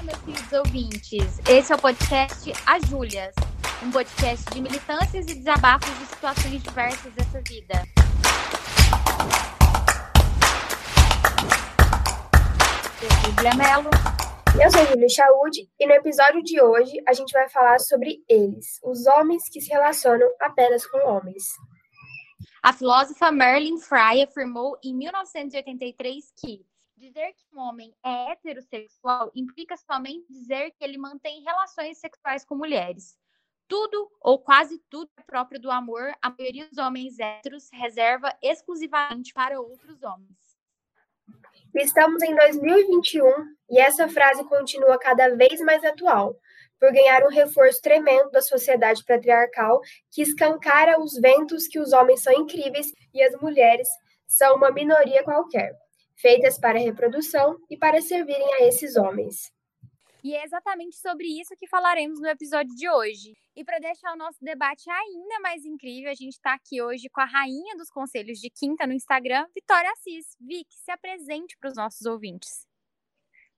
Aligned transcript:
Olá, 0.00 0.06
meus 0.06 0.22
queridos 0.22 0.52
ouvintes. 0.52 1.38
Esse 1.46 1.72
é 1.72 1.76
o 1.76 1.78
podcast 1.78 2.52
As 2.66 2.88
Júlias, 2.88 3.34
um 3.82 3.90
podcast 3.90 4.50
de 4.50 4.62
militâncias 4.62 5.26
e 5.28 5.34
desabafos 5.34 5.90
de 5.98 6.06
situações 6.06 6.62
diversas 6.62 7.12
dessa 7.12 7.42
vida. 7.42 7.84
Eu 13.02 13.10
sou 13.10 13.34
Julia 13.34 13.54
Mello. 13.54 13.90
Eu 14.62 14.70
sou 14.70 14.86
Júlia 14.86 15.08
Chaude 15.10 15.68
e 15.78 15.86
no 15.86 15.92
episódio 15.92 16.42
de 16.44 16.62
hoje 16.62 16.92
a 17.06 17.12
gente 17.12 17.32
vai 17.32 17.50
falar 17.50 17.78
sobre 17.78 18.24
eles, 18.26 18.80
os 18.82 19.06
homens 19.06 19.50
que 19.50 19.60
se 19.60 19.68
relacionam 19.68 20.30
apenas 20.40 20.86
com 20.86 20.96
homens. 21.06 21.44
A 22.62 22.72
filósofa 22.72 23.30
Marilyn 23.30 23.78
Fry 23.78 24.22
afirmou 24.22 24.78
em 24.82 24.96
1983 24.96 26.24
que 26.40 26.64
dizer 27.00 27.32
que 27.32 27.56
um 27.56 27.58
homem 27.58 27.94
é 28.04 28.30
heterossexual 28.30 29.32
implica 29.34 29.74
somente 29.76 30.30
dizer 30.30 30.70
que 30.72 30.84
ele 30.84 30.98
mantém 30.98 31.42
relações 31.42 31.96
sexuais 31.96 32.44
com 32.44 32.54
mulheres. 32.54 33.18
Tudo 33.66 34.10
ou 34.20 34.38
quase 34.38 34.78
tudo 34.90 35.10
é 35.16 35.22
próprio 35.22 35.58
do 35.58 35.70
amor, 35.70 36.12
a 36.20 36.28
maioria 36.28 36.68
dos 36.68 36.76
homens 36.76 37.18
héteros 37.18 37.70
reserva 37.72 38.36
exclusivamente 38.42 39.32
para 39.32 39.60
outros 39.60 40.02
homens. 40.02 40.36
Estamos 41.74 42.22
em 42.22 42.34
2021 42.34 43.24
e 43.70 43.80
essa 43.80 44.08
frase 44.08 44.44
continua 44.44 44.98
cada 44.98 45.34
vez 45.36 45.60
mais 45.60 45.82
atual, 45.84 46.36
por 46.78 46.92
ganhar 46.92 47.22
um 47.24 47.30
reforço 47.30 47.80
tremendo 47.80 48.30
da 48.30 48.42
sociedade 48.42 49.04
patriarcal 49.04 49.80
que 50.10 50.20
escancara 50.20 51.00
os 51.00 51.14
ventos 51.14 51.66
que 51.66 51.78
os 51.78 51.92
homens 51.92 52.22
são 52.22 52.32
incríveis 52.32 52.92
e 53.14 53.22
as 53.22 53.40
mulheres 53.40 53.88
são 54.26 54.56
uma 54.56 54.70
minoria 54.72 55.22
qualquer, 55.22 55.72
feitas 56.20 56.58
para 56.58 56.78
reprodução 56.78 57.56
e 57.68 57.76
para 57.76 58.00
servirem 58.00 58.54
a 58.54 58.66
esses 58.66 58.96
homens. 58.96 59.52
E 60.22 60.34
é 60.34 60.44
exatamente 60.44 60.96
sobre 60.96 61.26
isso 61.26 61.56
que 61.58 61.66
falaremos 61.66 62.20
no 62.20 62.28
episódio 62.28 62.74
de 62.74 62.88
hoje. 62.90 63.34
E 63.56 63.64
para 63.64 63.78
deixar 63.78 64.12
o 64.12 64.18
nosso 64.18 64.38
debate 64.42 64.88
ainda 64.90 65.40
mais 65.40 65.64
incrível, 65.64 66.10
a 66.10 66.14
gente 66.14 66.34
está 66.34 66.52
aqui 66.52 66.82
hoje 66.82 67.08
com 67.08 67.22
a 67.22 67.24
rainha 67.24 67.74
dos 67.76 67.90
conselhos 67.90 68.38
de 68.38 68.50
quinta 68.50 68.86
no 68.86 68.92
Instagram, 68.92 69.46
Vitória 69.54 69.90
Assis. 69.90 70.26
Vic, 70.38 70.66
se 70.70 70.90
apresente 70.90 71.56
para 71.58 71.70
os 71.70 71.76
nossos 71.76 72.04
ouvintes. 72.04 72.66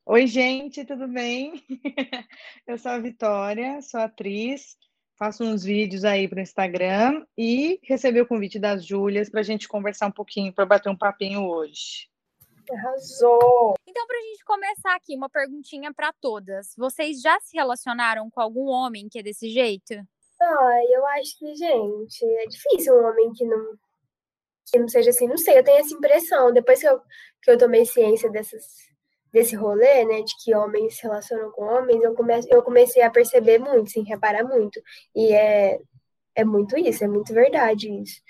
Oi, 0.07 0.27
gente, 0.27 0.85
tudo 0.85 1.09
bem? 1.09 1.65
Eu 2.67 2.79
sou 2.79 2.93
a 2.93 2.99
Vitória, 2.99 3.83
sou 3.83 4.01
atriz, 4.01 4.77
faço 5.19 5.43
uns 5.43 5.65
vídeos 5.65 6.05
aí 6.05 6.29
para 6.29 6.39
o 6.39 6.43
Instagram 6.43 7.25
e 7.37 7.81
recebi 7.83 8.21
o 8.21 8.27
convite 8.27 8.59
das 8.61 8.87
Júlias 8.87 9.29
para 9.29 9.41
a 9.41 9.45
gente 9.45 9.67
conversar 9.67 10.07
um 10.07 10.13
pouquinho, 10.13 10.53
para 10.53 10.67
bater 10.67 10.91
um 10.91 10.97
papinho 10.97 11.45
hoje. 11.45 12.12
Arrasou! 12.71 13.75
Então, 13.87 14.07
para 14.07 14.19
a 14.19 14.23
gente 14.23 14.45
começar 14.45 14.95
aqui, 14.95 15.17
uma 15.17 15.29
perguntinha 15.29 15.93
para 15.93 16.13
todas. 16.21 16.75
Vocês 16.77 17.21
já 17.21 17.39
se 17.41 17.57
relacionaram 17.57 18.31
com 18.31 18.41
algum 18.41 18.69
homem 18.69 19.09
que 19.11 19.19
é 19.19 19.23
desse 19.23 19.51
jeito? 19.51 19.95
Ai, 20.41 20.85
eu 20.91 21.07
acho 21.07 21.39
que, 21.39 21.55
gente, 21.55 22.25
é 22.25 22.47
difícil 22.47 22.95
um 22.95 23.07
homem 23.07 23.33
que 23.33 23.45
não, 23.45 23.79
que 24.71 24.79
não 24.79 24.89
seja 24.89 25.11
assim. 25.11 25.29
Não 25.29 25.39
sei, 25.39 25.59
eu 25.59 25.65
tenho 25.65 25.79
essa 25.79 25.95
impressão. 25.95 26.53
Depois 26.53 26.81
que 26.81 26.89
eu, 26.89 27.01
que 27.43 27.51
eu 27.51 27.59
tomei 27.59 27.85
ciência 27.85 28.31
dessas 28.31 28.65
desse 29.33 29.57
rolê, 29.57 30.05
né, 30.05 30.21
de 30.21 30.35
que 30.45 30.55
homens 30.55 30.97
se 30.97 31.05
relacionam 31.05 31.51
com 31.53 31.65
homens, 31.65 32.03
eu, 32.03 32.15
come, 32.15 32.35
eu 32.51 32.63
comecei 32.63 33.03
a 33.03 33.11
perceber 33.11 33.59
muito, 33.59 33.91
sim, 33.91 34.05
reparar 34.05 34.45
muito. 34.45 34.79
E 35.17 35.33
é, 35.33 35.81
é 36.35 36.45
muito 36.45 36.77
isso, 36.77 37.03
é 37.03 37.09
muito 37.09 37.33
verdade 37.33 37.91
isso. 37.91 38.21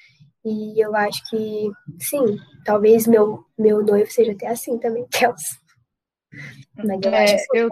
E 0.44 0.82
eu 0.82 0.94
acho 0.96 1.22
que, 1.30 1.70
sim, 2.00 2.36
talvez 2.64 3.06
meu, 3.06 3.44
meu 3.56 3.82
noivo 3.84 4.10
seja 4.10 4.32
até 4.32 4.48
assim 4.48 4.78
também, 4.78 5.06
Kels. 5.12 5.60
Mas 6.76 7.00
eu, 7.02 7.14
é, 7.14 7.34
acho 7.34 7.46
eu, 7.54 7.70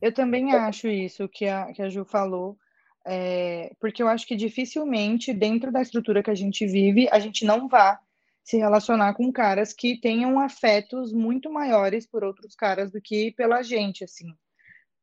eu 0.00 0.14
também 0.14 0.52
acho 0.54 0.88
isso 0.88 1.28
que 1.28 1.46
a, 1.46 1.72
que 1.72 1.82
a 1.82 1.88
Ju 1.88 2.04
falou, 2.04 2.56
é, 3.04 3.72
porque 3.80 4.02
eu 4.02 4.08
acho 4.08 4.26
que 4.26 4.36
dificilmente, 4.36 5.32
dentro 5.32 5.70
da 5.72 5.82
estrutura 5.82 6.22
que 6.22 6.30
a 6.30 6.34
gente 6.34 6.66
vive, 6.66 7.08
a 7.10 7.18
gente 7.18 7.44
não 7.44 7.68
vá 7.68 8.00
se 8.44 8.56
relacionar 8.56 9.14
com 9.14 9.32
caras 9.32 9.72
que 9.72 10.00
tenham 10.00 10.40
afetos 10.40 11.12
muito 11.12 11.52
maiores 11.52 12.06
por 12.06 12.24
outros 12.24 12.54
caras 12.54 12.90
do 12.90 13.00
que 13.00 13.32
pela 13.32 13.62
gente, 13.62 14.04
assim. 14.04 14.34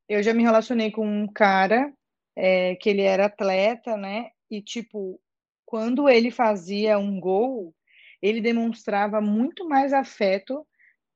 Eu 0.07 0.23
já 0.23 0.33
me 0.33 0.43
relacionei 0.43 0.91
com 0.91 1.05
um 1.05 1.27
cara 1.27 1.93
é, 2.35 2.75
que 2.75 2.89
ele 2.89 3.01
era 3.01 3.25
atleta, 3.25 3.95
né? 3.95 4.31
E, 4.49 4.61
tipo, 4.61 5.19
quando 5.69 6.09
ele 6.09 6.31
fazia 6.31 6.97
um 6.97 7.19
gol, 7.19 7.75
ele 8.23 8.41
demonstrava 8.41 9.21
muito 9.21 9.69
mais 9.69 9.93
afeto 9.93 10.65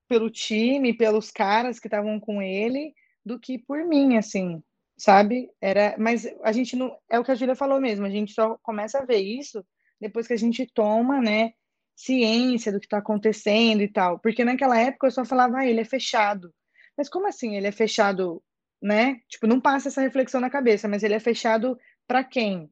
pelo 0.07 0.29
time, 0.29 0.95
pelos 0.95 1.31
caras 1.31 1.79
que 1.79 1.87
estavam 1.87 2.19
com 2.19 2.39
ele, 2.39 2.93
do 3.25 3.39
que 3.39 3.57
por 3.57 3.83
mim, 3.83 4.15
assim, 4.15 4.61
sabe? 4.95 5.49
Era, 5.59 5.95
mas 5.97 6.27
a 6.43 6.51
gente 6.51 6.75
não, 6.75 6.95
é 7.09 7.17
o 7.17 7.23
que 7.23 7.31
a 7.31 7.35
Julia 7.35 7.55
falou 7.55 7.81
mesmo, 7.81 8.05
a 8.05 8.11
gente 8.11 8.31
só 8.31 8.55
começa 8.61 8.99
a 8.99 9.05
ver 9.05 9.21
isso 9.21 9.65
depois 9.99 10.27
que 10.27 10.33
a 10.33 10.37
gente 10.37 10.67
toma, 10.71 11.19
né, 11.19 11.53
ciência 11.95 12.71
do 12.71 12.79
que 12.79 12.85
está 12.85 12.99
acontecendo 12.99 13.81
e 13.81 13.87
tal. 13.87 14.19
Porque 14.19 14.45
naquela 14.45 14.79
época 14.79 15.07
eu 15.07 15.11
só 15.11 15.25
falava, 15.25 15.57
ah, 15.57 15.65
ele 15.65 15.81
é 15.81 15.85
fechado. 15.85 16.53
Mas 16.95 17.09
como 17.09 17.27
assim 17.27 17.55
ele 17.55 17.65
é 17.65 17.71
fechado, 17.71 18.39
né? 18.79 19.19
Tipo, 19.27 19.47
não 19.47 19.59
passa 19.59 19.87
essa 19.87 20.01
reflexão 20.01 20.39
na 20.39 20.49
cabeça, 20.51 20.87
mas 20.87 21.01
ele 21.01 21.15
é 21.15 21.19
fechado 21.19 21.75
para 22.07 22.23
quem? 22.23 22.69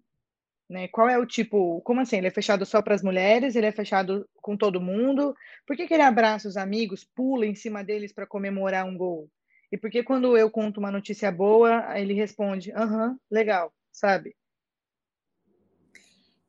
Né? 0.72 0.88
Qual 0.88 1.10
é 1.10 1.18
o 1.18 1.26
tipo, 1.26 1.82
como 1.82 2.00
assim? 2.00 2.18
Ele 2.18 2.28
é 2.28 2.32
fechado 2.32 2.66
só 2.66 2.82
para 2.82 2.96
as 2.96 3.04
mulheres? 3.04 3.56
Ele 3.56 3.66
é 3.66 3.72
fechado 3.74 4.26
com 4.36 4.56
todo 4.56 4.80
mundo? 4.80 5.36
Por 5.68 5.76
que, 5.76 5.86
que 5.86 5.94
ele 5.94 6.02
abraça 6.02 6.48
os 6.48 6.56
amigos, 6.56 7.04
pula 7.04 7.46
em 7.46 7.54
cima 7.54 7.84
deles 7.84 8.14
para 8.14 8.26
comemorar 8.26 8.86
um 8.86 8.98
gol? 8.98 9.30
E 9.70 9.78
por 9.78 9.92
que 9.92 10.02
quando 10.02 10.38
eu 10.38 10.50
conto 10.50 10.80
uma 10.80 10.90
notícia 10.90 11.30
boa, 11.30 12.00
ele 12.00 12.14
responde, 12.14 12.72
aham, 12.72 13.18
legal, 13.30 13.74
sabe? 13.92 14.34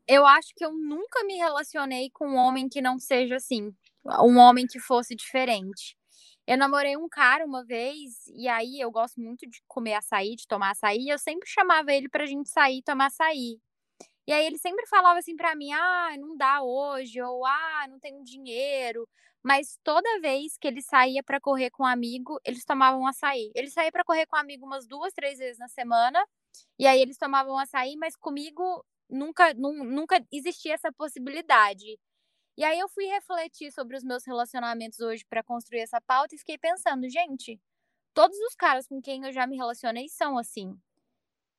eu 0.07 0.27
acho 0.27 0.53
que 0.55 0.65
eu 0.65 0.73
nunca 0.73 1.25
me 1.25 1.37
relacionei 1.37 2.11
com 2.11 2.29
um 2.29 2.37
homem 2.37 2.69
que 2.69 2.83
não 2.83 2.99
seja 2.99 3.37
assim, 3.37 3.73
um 4.05 4.37
homem 4.39 4.67
que 4.67 4.79
fosse 4.79 5.15
diferente. 5.15 5.97
Eu 6.47 6.59
namorei 6.59 6.97
um 6.97 7.09
cara 7.09 7.47
uma 7.47 7.65
vez, 7.65 8.27
e 8.35 8.49
aí 8.49 8.81
eu 8.81 8.91
gosto 8.91 9.21
muito 9.21 9.49
de 9.49 9.63
comer 9.67 9.95
açaí, 9.95 10.35
de 10.35 10.47
tomar 10.47 10.73
açaí, 10.73 10.99
e 10.99 11.09
eu 11.09 11.19
sempre 11.19 11.49
chamava 11.49 11.93
ele 11.93 12.09
pra 12.09 12.27
gente 12.27 12.51
sair 12.51 12.83
tomar 12.83 13.07
açaí. 13.07 13.59
E 14.27 14.33
aí 14.33 14.47
ele 14.47 14.59
sempre 14.59 14.87
falava 14.87 15.19
assim 15.19 15.37
pra 15.37 15.55
mim: 15.55 15.73
ah, 15.73 16.17
não 16.19 16.37
dá 16.37 16.63
hoje, 16.63 17.21
ou 17.23 17.45
ah, 17.47 17.87
não 17.89 17.99
tenho 17.99 18.23
dinheiro. 18.25 19.09
Mas 19.43 19.79
toda 19.83 20.21
vez 20.21 20.57
que 20.59 20.69
ele 20.69 20.81
saía 20.83 21.23
para 21.23 21.41
correr 21.41 21.71
com 21.71 21.83
um 21.83 21.87
amigo, 21.87 22.39
eles 22.45 22.65
tomavam 22.65 23.07
açaí. 23.07 23.51
Ele 23.55 23.71
saía 23.71 23.91
para 23.91 24.05
correr 24.05 24.27
com 24.27 24.37
um 24.37 24.41
amigo 24.41 24.65
umas 24.67 24.87
duas, 24.87 25.13
três 25.13 25.39
vezes 25.39 25.59
na 25.59 25.69
semana, 25.69 26.25
e 26.79 26.87
aí 26.87 27.01
eles 27.03 27.19
tomavam 27.19 27.59
açaí, 27.59 27.97
mas 27.97 28.17
comigo 28.17 28.85
nunca, 29.11 29.53
nunca 29.55 30.25
existia 30.33 30.75
essa 30.75 30.93
possibilidade. 30.93 31.99
E 32.57 32.65
aí 32.65 32.79
eu 32.79 32.89
fui 32.89 33.07
refletir 33.07 33.73
sobre 33.73 33.97
os 33.97 34.05
meus 34.05 34.25
relacionamentos 34.27 35.01
hoje 35.01 35.25
para 35.29 35.43
construir 35.43 35.81
essa 35.81 36.01
pauta 36.01 36.35
e 36.35 36.39
fiquei 36.39 36.59
pensando, 36.59 37.09
gente, 37.11 37.61
todos 38.15 38.39
os 38.41 38.55
caras 38.57 38.87
com 38.87 39.01
quem 39.03 39.25
eu 39.25 39.33
já 39.33 39.47
me 39.47 39.57
relacionei 39.57 40.09
são 40.09 40.39
assim. 40.39 40.77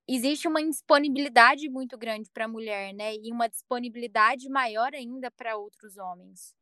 Existe 0.07 0.47
uma 0.47 0.61
disponibilidade 0.61 1.69
muito 1.69 1.97
grande 1.97 2.29
para 2.31 2.45
a 2.45 2.47
mulher, 2.47 2.93
né? 2.93 3.15
E 3.15 3.31
uma 3.31 3.47
disponibilidade 3.47 4.49
maior 4.49 4.93
ainda 4.93 5.31
para 5.31 5.55
outros 5.55 5.97
homens. 5.97 6.53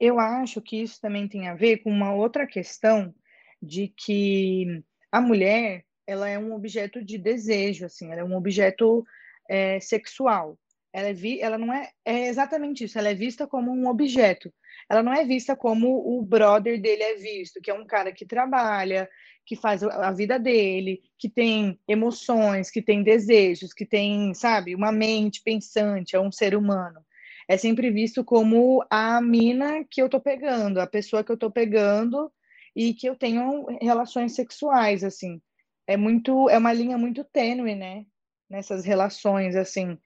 Eu 0.00 0.18
acho 0.18 0.60
que 0.60 0.82
isso 0.82 1.00
também 1.00 1.28
tem 1.28 1.48
a 1.48 1.54
ver 1.54 1.78
com 1.78 1.90
uma 1.90 2.14
outra 2.14 2.46
questão 2.46 3.14
de 3.62 3.88
que 3.88 4.82
a 5.10 5.20
mulher 5.20 5.84
ela 6.06 6.28
é 6.28 6.38
um 6.38 6.54
objeto 6.54 7.04
de 7.04 7.18
desejo, 7.18 7.86
assim, 7.86 8.12
ela 8.12 8.20
é 8.20 8.24
um 8.24 8.36
objeto 8.36 9.04
é, 9.48 9.80
sexual. 9.80 10.58
Ela, 10.96 11.08
é 11.08 11.12
vi, 11.12 11.40
ela 11.40 11.58
não 11.58 11.72
é, 11.72 11.90
é 12.04 12.28
exatamente 12.28 12.84
isso, 12.84 12.98
ela 12.98 13.10
é 13.10 13.14
vista 13.14 13.46
como 13.46 13.70
um 13.70 13.86
objeto. 13.88 14.52
Ela 14.88 15.02
não 15.02 15.12
é 15.12 15.24
vista 15.24 15.54
como 15.56 15.88
o 15.88 16.22
brother 16.22 16.80
dele 16.80 17.02
é 17.02 17.14
visto, 17.16 17.60
que 17.60 17.70
é 17.70 17.74
um 17.74 17.84
cara 17.84 18.12
que 18.12 18.24
trabalha, 18.24 19.08
que 19.44 19.56
faz 19.56 19.82
a 19.82 20.10
vida 20.12 20.38
dele, 20.38 21.02
que 21.18 21.28
tem 21.28 21.78
emoções, 21.86 22.70
que 22.70 22.80
tem 22.80 23.02
desejos, 23.02 23.72
que 23.72 23.84
tem, 23.84 24.32
sabe, 24.34 24.74
uma 24.74 24.90
mente 24.92 25.42
pensante, 25.42 26.16
é 26.16 26.20
um 26.20 26.32
ser 26.32 26.56
humano. 26.56 27.00
É 27.48 27.56
sempre 27.56 27.90
visto 27.90 28.24
como 28.24 28.84
a 28.90 29.20
mina 29.20 29.84
que 29.90 30.00
eu 30.00 30.08
tô 30.08 30.20
pegando, 30.20 30.80
a 30.80 30.86
pessoa 30.86 31.22
que 31.22 31.30
eu 31.30 31.36
tô 31.36 31.50
pegando 31.50 32.32
e 32.74 32.94
que 32.94 33.08
eu 33.08 33.16
tenho 33.16 33.66
relações 33.80 34.34
sexuais, 34.34 35.04
assim 35.04 35.40
é 35.86 35.96
muito, 35.96 36.48
é 36.50 36.58
uma 36.58 36.72
linha 36.72 36.98
muito 36.98 37.24
tênue, 37.24 37.74
né? 37.74 38.04
Nessas 38.50 38.84
relações, 38.84 39.54
assim. 39.56 39.98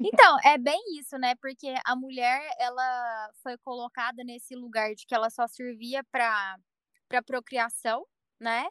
Então, 0.00 0.38
é 0.44 0.58
bem 0.58 0.80
isso, 0.98 1.16
né? 1.18 1.34
Porque 1.36 1.74
a 1.84 1.96
mulher, 1.96 2.40
ela 2.58 3.30
foi 3.42 3.56
colocada 3.58 4.22
nesse 4.24 4.54
lugar 4.54 4.94
de 4.94 5.06
que 5.06 5.14
ela 5.14 5.30
só 5.30 5.46
servia 5.46 6.04
para 6.10 6.56
para 7.08 7.22
procriação, 7.22 8.06
né? 8.40 8.66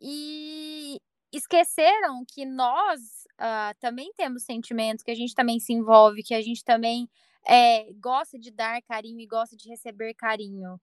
E 0.00 0.98
esqueceram 1.32 2.24
que 2.26 2.46
nós 2.46 3.00
uh, 3.38 3.78
também 3.78 4.10
temos 4.16 4.44
sentimentos, 4.44 5.04
que 5.04 5.10
a 5.10 5.14
gente 5.14 5.34
também 5.34 5.60
se 5.60 5.72
envolve, 5.72 6.22
que 6.22 6.34
a 6.34 6.40
gente 6.40 6.64
também 6.64 7.08
é, 7.46 7.92
gosta 7.94 8.38
de 8.38 8.50
dar 8.50 8.80
carinho 8.82 9.20
e 9.20 9.26
gosta 9.26 9.56
de 9.56 9.68
receber 9.68 10.14
carinho. 10.14 10.80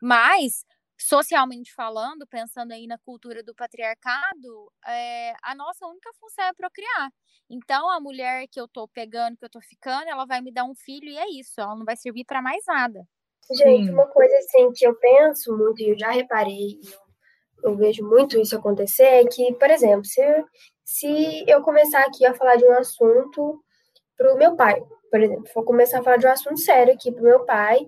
Mas 0.00 0.64
socialmente 1.02 1.74
falando, 1.74 2.26
pensando 2.26 2.72
aí 2.72 2.86
na 2.86 2.98
cultura 2.98 3.42
do 3.42 3.54
patriarcado, 3.54 4.72
é, 4.86 5.32
a 5.42 5.54
nossa 5.54 5.86
única 5.86 6.10
função 6.18 6.44
é 6.44 6.52
procriar. 6.52 7.10
Então, 7.50 7.90
a 7.90 8.00
mulher 8.00 8.46
que 8.50 8.60
eu 8.60 8.68
tô 8.68 8.88
pegando, 8.88 9.36
que 9.36 9.44
eu 9.44 9.50
tô 9.50 9.60
ficando, 9.60 10.08
ela 10.08 10.24
vai 10.24 10.40
me 10.40 10.52
dar 10.52 10.64
um 10.64 10.74
filho 10.74 11.08
e 11.08 11.18
é 11.18 11.28
isso, 11.30 11.60
ela 11.60 11.74
não 11.74 11.84
vai 11.84 11.96
servir 11.96 12.24
para 12.24 12.40
mais 12.40 12.64
nada. 12.66 13.04
Gente, 13.50 13.90
uma 13.90 14.06
coisa 14.06 14.34
assim 14.38 14.70
que 14.72 14.86
eu 14.86 14.94
penso 14.94 15.56
muito 15.56 15.82
e 15.82 15.90
eu 15.90 15.98
já 15.98 16.10
reparei, 16.10 16.78
eu, 17.62 17.70
eu 17.70 17.76
vejo 17.76 18.06
muito 18.06 18.38
isso 18.38 18.56
acontecer, 18.56 19.02
é 19.02 19.24
que, 19.24 19.52
por 19.54 19.70
exemplo, 19.70 20.04
se, 20.04 20.22
se 20.84 21.44
eu 21.48 21.60
começar 21.62 22.02
aqui 22.02 22.24
a 22.24 22.34
falar 22.34 22.56
de 22.56 22.64
um 22.64 22.72
assunto 22.72 23.62
pro 24.16 24.36
meu 24.36 24.54
pai, 24.56 24.80
por 25.12 25.20
exemplo, 25.20 25.44
vou 25.54 25.62
começar 25.62 26.00
a 26.00 26.02
falar 26.02 26.16
de 26.16 26.26
um 26.26 26.30
assunto 26.30 26.58
sério 26.58 26.94
aqui 26.94 27.12
pro 27.12 27.22
meu 27.22 27.44
pai, 27.44 27.80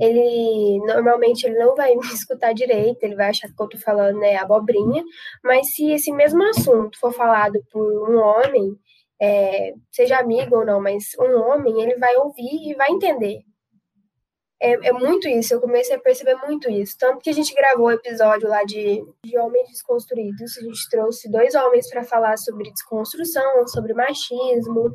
ele 0.00 0.78
normalmente 0.86 1.44
ele 1.44 1.58
não 1.58 1.74
vai 1.74 1.92
me 1.94 2.06
escutar 2.06 2.54
direito, 2.54 3.02
ele 3.02 3.14
vai 3.14 3.28
achar 3.28 3.48
que 3.48 3.62
eu 3.62 3.68
tô 3.68 3.76
falando 3.76 4.18
né, 4.18 4.36
abobrinha, 4.36 5.04
mas 5.44 5.74
se 5.74 5.90
esse 5.92 6.10
mesmo 6.10 6.42
assunto 6.42 6.98
for 6.98 7.12
falado 7.12 7.62
por 7.70 8.10
um 8.10 8.18
homem, 8.18 8.74
é, 9.20 9.74
seja 9.92 10.16
amigo 10.16 10.56
ou 10.56 10.64
não, 10.64 10.80
mas 10.80 11.04
um 11.20 11.38
homem, 11.42 11.82
ele 11.82 11.96
vai 11.96 12.16
ouvir 12.16 12.70
e 12.70 12.74
vai 12.74 12.90
entender. 12.90 13.42
É, 14.62 14.88
é, 14.88 14.92
muito 14.92 15.26
isso, 15.26 15.54
eu 15.54 15.60
comecei 15.60 15.96
a 15.96 16.00
perceber 16.00 16.34
muito 16.46 16.70
isso. 16.70 16.94
Tanto 16.98 17.20
que 17.20 17.30
a 17.30 17.32
gente 17.32 17.54
gravou 17.54 17.86
o 17.86 17.88
um 17.88 17.92
episódio 17.92 18.46
lá 18.46 18.62
de, 18.62 19.02
de 19.24 19.38
Homens 19.38 19.68
Desconstruídos, 19.68 20.58
a 20.58 20.60
gente 20.60 20.90
trouxe 20.90 21.30
dois 21.30 21.54
homens 21.54 21.88
para 21.88 22.04
falar 22.04 22.36
sobre 22.36 22.70
desconstrução, 22.70 23.66
sobre 23.68 23.94
machismo. 23.94 24.94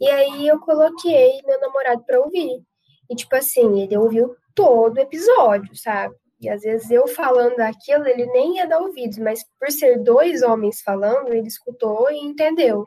E 0.00 0.08
aí 0.08 0.48
eu 0.48 0.58
coloquei 0.58 1.40
meu 1.46 1.60
namorado 1.60 2.02
para 2.04 2.20
ouvir. 2.20 2.60
E, 3.08 3.14
tipo 3.14 3.36
assim, 3.36 3.82
ele 3.82 3.96
ouviu 3.96 4.34
todo 4.52 4.96
o 4.96 5.00
episódio, 5.00 5.76
sabe? 5.76 6.16
E 6.40 6.48
às 6.48 6.62
vezes 6.62 6.90
eu 6.90 7.06
falando 7.06 7.60
aquilo, 7.60 8.06
ele 8.08 8.26
nem 8.26 8.56
ia 8.56 8.66
dar 8.66 8.80
ouvidos, 8.80 9.18
mas 9.18 9.44
por 9.58 9.70
ser 9.70 10.02
dois 10.02 10.42
homens 10.42 10.82
falando, 10.82 11.32
ele 11.32 11.46
escutou 11.46 12.10
e 12.10 12.18
entendeu. 12.18 12.84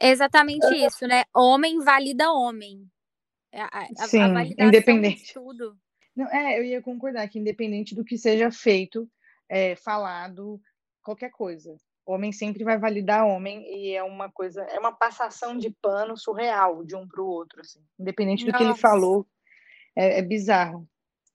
exatamente 0.00 0.66
isso, 0.74 1.06
né? 1.06 1.24
Homem 1.34 1.78
valida 1.80 2.32
homem. 2.32 2.88
É, 3.54 3.62
a, 3.62 3.88
a, 3.98 4.08
Sim, 4.08 4.20
a 4.20 4.66
independente. 4.66 5.32
tudo. 5.32 5.78
Não, 6.16 6.28
é, 6.28 6.58
eu 6.58 6.64
ia 6.64 6.82
concordar 6.82 7.28
que 7.28 7.38
independente 7.38 7.94
do 7.94 8.04
que 8.04 8.18
seja 8.18 8.50
feito, 8.50 9.08
é, 9.48 9.76
falado, 9.76 10.60
qualquer 11.00 11.30
coisa, 11.30 11.76
homem 12.04 12.32
sempre 12.32 12.64
vai 12.64 12.76
validar 12.76 13.24
homem 13.24 13.64
e 13.72 13.94
é 13.94 14.02
uma 14.02 14.28
coisa, 14.28 14.62
é 14.62 14.78
uma 14.80 14.90
passação 14.90 15.56
de 15.56 15.70
pano 15.70 16.16
surreal 16.16 16.84
de 16.84 16.96
um 16.96 17.06
para 17.06 17.22
o 17.22 17.26
outro, 17.26 17.60
assim. 17.60 17.80
Independente 17.96 18.44
do 18.44 18.50
Nossa. 18.50 18.58
que 18.58 18.70
ele 18.70 18.78
falou, 18.78 19.24
é, 19.94 20.18
é 20.18 20.22
bizarro. 20.22 20.88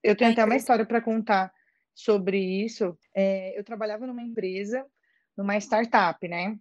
Eu 0.03 0.13
tenho 0.13 0.29
é 0.29 0.33
até 0.33 0.43
uma 0.43 0.57
história 0.57 0.85
para 0.85 1.01
contar 1.01 1.53
sobre 1.95 2.37
isso. 2.37 2.97
É, 3.15 3.57
eu 3.57 3.63
trabalhava 3.63 4.05
numa 4.05 4.21
empresa, 4.21 4.85
numa 5.37 5.55
startup, 5.57 6.27
né? 6.27 6.59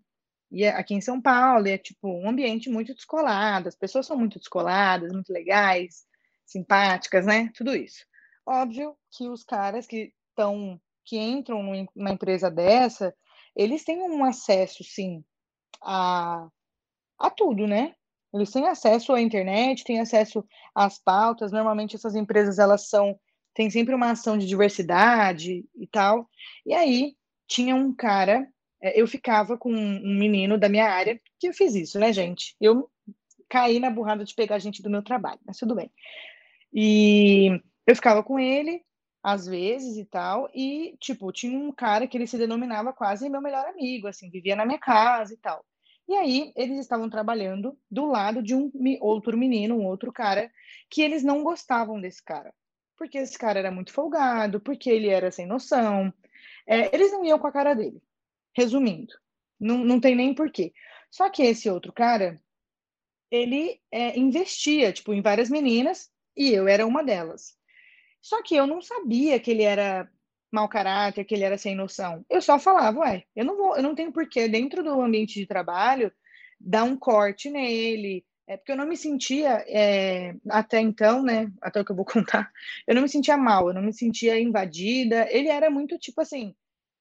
E 0.50 0.64
é 0.64 0.70
aqui 0.70 0.94
em 0.94 1.00
São 1.00 1.20
Paulo 1.20 1.68
é 1.68 1.76
tipo 1.78 2.08
um 2.08 2.28
ambiente 2.28 2.70
muito 2.70 2.94
descolado, 2.94 3.68
as 3.68 3.76
pessoas 3.76 4.06
são 4.06 4.16
muito 4.16 4.38
descoladas, 4.38 5.12
muito 5.12 5.32
legais, 5.32 6.06
simpáticas, 6.46 7.26
né? 7.26 7.50
Tudo 7.54 7.74
isso. 7.76 8.04
Óbvio 8.46 8.96
que 9.10 9.28
os 9.28 9.44
caras 9.44 9.86
que 9.86 10.12
estão 10.30 10.80
que 11.04 11.18
entram 11.18 11.62
numa 11.62 12.10
empresa 12.12 12.50
dessa, 12.50 13.14
eles 13.56 13.84
têm 13.84 14.02
um 14.02 14.24
acesso 14.24 14.84
sim 14.84 15.24
a 15.82 16.48
a 17.18 17.30
tudo, 17.30 17.66
né? 17.66 17.94
Eles 18.34 18.50
têm 18.52 18.68
acesso 18.68 19.12
à 19.12 19.20
internet, 19.20 19.84
têm 19.84 20.00
acesso 20.00 20.44
às 20.74 20.98
pautas. 20.98 21.52
Normalmente 21.52 21.96
essas 21.96 22.14
empresas 22.14 22.58
elas 22.58 22.88
são 22.88 23.18
têm 23.54 23.70
sempre 23.70 23.94
uma 23.94 24.10
ação 24.12 24.38
de 24.38 24.46
diversidade 24.46 25.64
e 25.76 25.86
tal. 25.88 26.28
E 26.66 26.74
aí 26.74 27.16
tinha 27.48 27.74
um 27.74 27.94
cara 27.94 28.46
eu 28.80 29.06
ficava 29.06 29.56
com 29.56 29.72
um 29.72 30.18
menino 30.18 30.58
da 30.58 30.68
minha 30.68 30.88
área, 30.88 31.20
que 31.38 31.48
eu 31.48 31.52
fiz 31.52 31.74
isso, 31.74 31.98
né, 31.98 32.12
gente? 32.12 32.56
Eu 32.60 32.90
caí 33.48 33.80
na 33.80 33.90
burrada 33.90 34.24
de 34.24 34.34
pegar 34.34 34.58
gente 34.58 34.82
do 34.82 34.90
meu 34.90 35.02
trabalho, 35.02 35.40
mas 35.46 35.58
tudo 35.58 35.74
bem. 35.74 35.90
E 36.72 37.60
eu 37.86 37.96
ficava 37.96 38.22
com 38.22 38.38
ele, 38.38 38.84
às 39.22 39.46
vezes 39.46 39.96
e 39.96 40.04
tal, 40.04 40.48
e, 40.54 40.96
tipo, 41.00 41.32
tinha 41.32 41.58
um 41.58 41.72
cara 41.72 42.06
que 42.06 42.16
ele 42.16 42.26
se 42.26 42.38
denominava 42.38 42.92
quase 42.92 43.28
meu 43.28 43.40
melhor 43.40 43.66
amigo, 43.66 44.06
assim, 44.06 44.30
vivia 44.30 44.54
na 44.54 44.66
minha 44.66 44.78
casa 44.78 45.34
e 45.34 45.36
tal. 45.36 45.64
E 46.06 46.14
aí, 46.14 46.52
eles 46.56 46.78
estavam 46.78 47.10
trabalhando 47.10 47.78
do 47.90 48.06
lado 48.06 48.42
de 48.42 48.54
um 48.54 48.70
outro 49.00 49.36
menino, 49.36 49.76
um 49.76 49.86
outro 49.86 50.10
cara, 50.10 50.50
que 50.88 51.02
eles 51.02 51.22
não 51.22 51.42
gostavam 51.42 52.00
desse 52.00 52.24
cara. 52.24 52.54
Porque 52.96 53.18
esse 53.18 53.38
cara 53.38 53.58
era 53.58 53.70
muito 53.70 53.92
folgado, 53.92 54.60
porque 54.60 54.88
ele 54.88 55.08
era 55.08 55.30
sem 55.30 55.46
noção. 55.46 56.12
É, 56.66 56.94
eles 56.94 57.12
não 57.12 57.24
iam 57.24 57.38
com 57.38 57.46
a 57.46 57.52
cara 57.52 57.74
dele. 57.74 58.02
Resumindo, 58.58 59.14
não, 59.60 59.84
não 59.84 60.00
tem 60.00 60.16
nem 60.16 60.34
porquê. 60.34 60.72
Só 61.12 61.30
que 61.30 61.44
esse 61.44 61.70
outro 61.70 61.92
cara, 61.92 62.42
ele 63.30 63.80
é, 63.88 64.18
investia, 64.18 64.92
tipo, 64.92 65.14
em 65.14 65.22
várias 65.22 65.48
meninas, 65.48 66.10
e 66.36 66.50
eu 66.50 66.66
era 66.66 66.84
uma 66.84 67.04
delas. 67.04 67.56
Só 68.20 68.42
que 68.42 68.56
eu 68.56 68.66
não 68.66 68.82
sabia 68.82 69.38
que 69.38 69.52
ele 69.52 69.62
era 69.62 70.10
mau 70.50 70.68
caráter, 70.68 71.24
que 71.24 71.36
ele 71.36 71.44
era 71.44 71.56
sem 71.56 71.76
noção. 71.76 72.26
Eu 72.28 72.42
só 72.42 72.58
falava, 72.58 72.98
ué, 72.98 73.22
eu 73.36 73.44
não 73.44 73.56
vou, 73.56 73.76
eu 73.76 73.82
não 73.82 73.94
tenho 73.94 74.10
porquê, 74.12 74.48
dentro 74.48 74.82
do 74.82 75.00
ambiente 75.00 75.38
de 75.38 75.46
trabalho, 75.46 76.10
dar 76.58 76.82
um 76.82 76.96
corte 76.96 77.48
nele, 77.48 78.26
é 78.44 78.56
porque 78.56 78.72
eu 78.72 78.76
não 78.76 78.88
me 78.88 78.96
sentia, 78.96 79.64
é, 79.68 80.34
até 80.50 80.80
então, 80.80 81.22
né, 81.22 81.48
até 81.62 81.80
o 81.80 81.84
que 81.84 81.92
eu 81.92 81.96
vou 81.96 82.04
contar, 82.04 82.50
eu 82.88 82.94
não 82.96 83.02
me 83.02 83.08
sentia 83.08 83.36
mal, 83.36 83.68
eu 83.68 83.74
não 83.74 83.82
me 83.82 83.92
sentia 83.92 84.40
invadida, 84.40 85.28
ele 85.30 85.46
era 85.46 85.70
muito, 85.70 85.96
tipo 85.96 86.20
assim, 86.20 86.56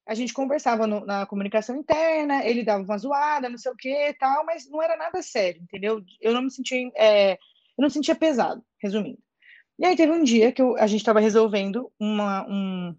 a 0.07 0.13
gente 0.13 0.33
conversava 0.33 0.87
no, 0.87 1.05
na 1.05 1.25
comunicação 1.25 1.75
interna, 1.75 2.45
ele 2.45 2.63
dava 2.63 2.81
uma 2.81 2.97
zoada, 2.97 3.49
não 3.49 3.57
sei 3.57 3.71
o 3.71 3.75
que 3.75 4.13
tal, 4.17 4.45
mas 4.45 4.69
não 4.69 4.81
era 4.81 4.95
nada 4.95 5.21
sério, 5.21 5.61
entendeu? 5.61 6.01
Eu 6.21 6.33
não 6.33 6.43
me 6.43 6.49
sentia, 6.49 6.89
é, 6.95 7.33
eu 7.33 7.81
não 7.81 7.89
sentia 7.89 8.15
pesado, 8.15 8.63
resumindo. 8.81 9.19
E 9.77 9.85
aí 9.85 9.95
teve 9.97 10.11
um 10.11 10.23
dia 10.23 10.51
que 10.51 10.61
eu, 10.61 10.77
a 10.77 10.87
gente 10.87 11.01
estava 11.01 11.19
resolvendo 11.19 11.91
uma, 11.99 12.47
um, 12.47 12.95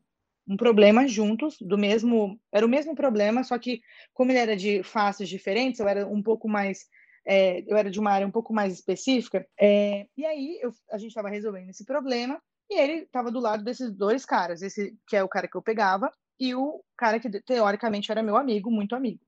um 0.47 0.57
problema 0.57 1.09
juntos, 1.09 1.57
do 1.63 1.79
mesmo, 1.79 2.39
era 2.53 2.65
o 2.65 2.69
mesmo 2.69 2.95
problema, 2.95 3.43
só 3.43 3.59
que 3.59 3.81
como 4.13 4.31
ele 4.31 4.39
era 4.39 4.57
de 4.57 4.83
faces 4.83 5.31
diferentes, 5.31 5.81
eu 5.81 5.89
era 5.89 6.07
um 6.07 6.23
pouco 6.23 6.47
mais, 6.47 6.87
é, 7.27 7.65
eu 7.67 7.77
era 7.77 7.91
de 7.91 7.99
uma 7.99 8.13
área 8.13 8.27
um 8.27 8.31
pouco 8.31 8.53
mais 8.53 8.75
específica, 8.75 9.47
é, 9.59 10.07
e 10.15 10.27
aí 10.27 10.59
eu, 10.61 10.73
a 10.93 10.99
gente 10.99 11.09
estava 11.09 11.31
resolvendo 11.31 11.71
esse 11.71 11.87
problema, 11.87 12.39
e 12.71 12.79
ele 12.79 13.05
estava 13.05 13.31
do 13.31 13.41
lado 13.41 13.65
desses 13.65 13.91
dois 13.91 14.27
caras, 14.27 14.61
esse 14.61 14.95
que 15.09 15.17
é 15.17 15.25
o 15.25 15.29
cara 15.29 15.49
que 15.49 15.57
eu 15.57 15.63
pegava, 15.63 16.13
e 16.39 16.55
o 16.55 16.83
cara 16.97 17.19
que 17.19 17.29
teoricamente 17.43 18.11
era 18.11 18.23
meu 18.23 18.37
amigo, 18.37 18.71
muito 18.71 18.95
amigo. 18.95 19.21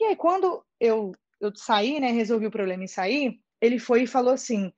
E 0.00 0.04
aí, 0.04 0.16
quando 0.16 0.64
eu, 0.80 1.12
eu 1.40 1.54
saí, 1.54 2.00
né, 2.00 2.10
resolvi 2.10 2.46
o 2.46 2.50
problema 2.50 2.84
e 2.84 2.88
saí, 2.88 3.40
ele 3.60 3.78
foi 3.78 4.02
e 4.02 4.06
falou 4.06 4.32
assim: 4.32 4.72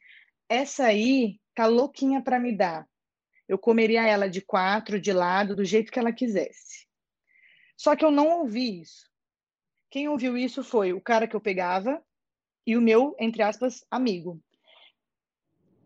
essa 0.49 0.87
aí 0.87 1.41
tá 1.55 1.67
louquinha 1.67 2.23
para 2.23 2.39
me 2.39 2.57
dar. 2.57 2.87
Eu 3.49 3.59
comeria 3.59 4.07
ela 4.07 4.29
de 4.29 4.41
quatro, 4.41 5.01
de 5.01 5.13
lado, 5.13 5.55
do 5.55 5.65
jeito 5.65 5.93
que 5.93 5.99
ela 5.99 6.13
quisesse. 6.13 6.87
Só 7.77 7.95
que 7.95 8.05
eu 8.05 8.11
não 8.11 8.41
ouvi 8.41 8.81
isso. 8.81 9.09
Quem 9.91 10.09
ouviu 10.09 10.37
isso 10.37 10.65
foi 10.65 10.93
o 10.93 11.01
cara 11.01 11.29
que 11.29 11.37
eu 11.37 11.41
pegava 11.41 12.03
e 12.67 12.77
o 12.77 12.81
meu, 12.81 13.15
entre 13.19 13.43
aspas, 13.43 13.85
amigo. 13.91 14.43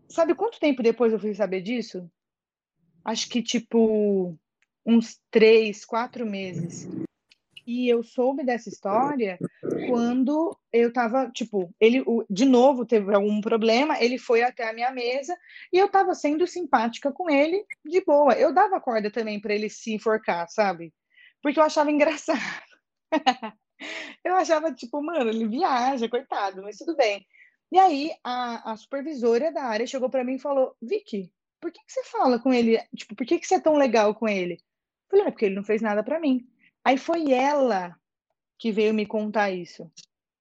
Sabe 0.08 0.34
quanto 0.34 0.60
tempo 0.60 0.82
depois 0.82 1.12
eu 1.12 1.18
fui 1.18 1.34
saber 1.34 1.60
disso? 1.60 2.10
Acho 3.04 3.28
que 3.28 3.42
tipo 3.42 4.38
uns 4.88 5.20
três, 5.30 5.84
quatro 5.84 6.24
meses. 6.24 6.88
E 7.66 7.86
eu 7.86 8.02
soube 8.02 8.42
dessa 8.42 8.70
história 8.70 9.38
quando 9.86 10.56
eu 10.72 10.90
tava, 10.90 11.30
tipo, 11.30 11.70
ele 11.78 12.02
de 12.30 12.46
novo 12.46 12.86
teve 12.86 13.14
algum 13.14 13.42
problema, 13.42 14.02
ele 14.02 14.16
foi 14.16 14.42
até 14.42 14.66
a 14.66 14.72
minha 14.72 14.90
mesa 14.90 15.36
e 15.70 15.76
eu 15.76 15.86
tava 15.90 16.14
sendo 16.14 16.46
simpática 16.46 17.12
com 17.12 17.28
ele, 17.28 17.62
de 17.84 18.02
boa. 18.02 18.32
Eu 18.32 18.54
dava 18.54 18.80
corda 18.80 19.10
também 19.10 19.38
para 19.38 19.54
ele 19.54 19.68
se 19.68 19.92
enforcar, 19.92 20.48
sabe? 20.48 20.94
Porque 21.42 21.60
eu 21.60 21.64
achava 21.64 21.90
engraçado. 21.90 22.40
eu 24.24 24.34
achava, 24.34 24.72
tipo, 24.72 25.02
mano, 25.02 25.28
ele 25.28 25.46
viaja, 25.46 26.08
coitado, 26.08 26.62
mas 26.62 26.78
tudo 26.78 26.96
bem. 26.96 27.26
E 27.70 27.78
aí 27.78 28.12
a, 28.24 28.72
a 28.72 28.76
supervisora 28.78 29.52
da 29.52 29.64
área 29.64 29.86
chegou 29.86 30.08
para 30.08 30.24
mim 30.24 30.36
e 30.36 30.40
falou: 30.40 30.74
Vicky, 30.80 31.30
por 31.60 31.70
que, 31.70 31.80
que 31.84 31.92
você 31.92 32.04
fala 32.04 32.38
com 32.38 32.50
ele? 32.50 32.78
Tipo, 32.96 33.14
por 33.14 33.26
que, 33.26 33.38
que 33.38 33.46
você 33.46 33.56
é 33.56 33.60
tão 33.60 33.76
legal 33.76 34.14
com 34.14 34.26
ele? 34.26 34.58
Falei, 35.10 35.26
é 35.26 35.30
porque 35.30 35.46
ele 35.46 35.54
não 35.54 35.64
fez 35.64 35.80
nada 35.80 36.02
para 36.02 36.20
mim. 36.20 36.46
Aí 36.84 36.96
foi 36.96 37.32
ela 37.32 37.96
que 38.58 38.72
veio 38.72 38.92
me 38.92 39.06
contar 39.06 39.50
isso. 39.50 39.90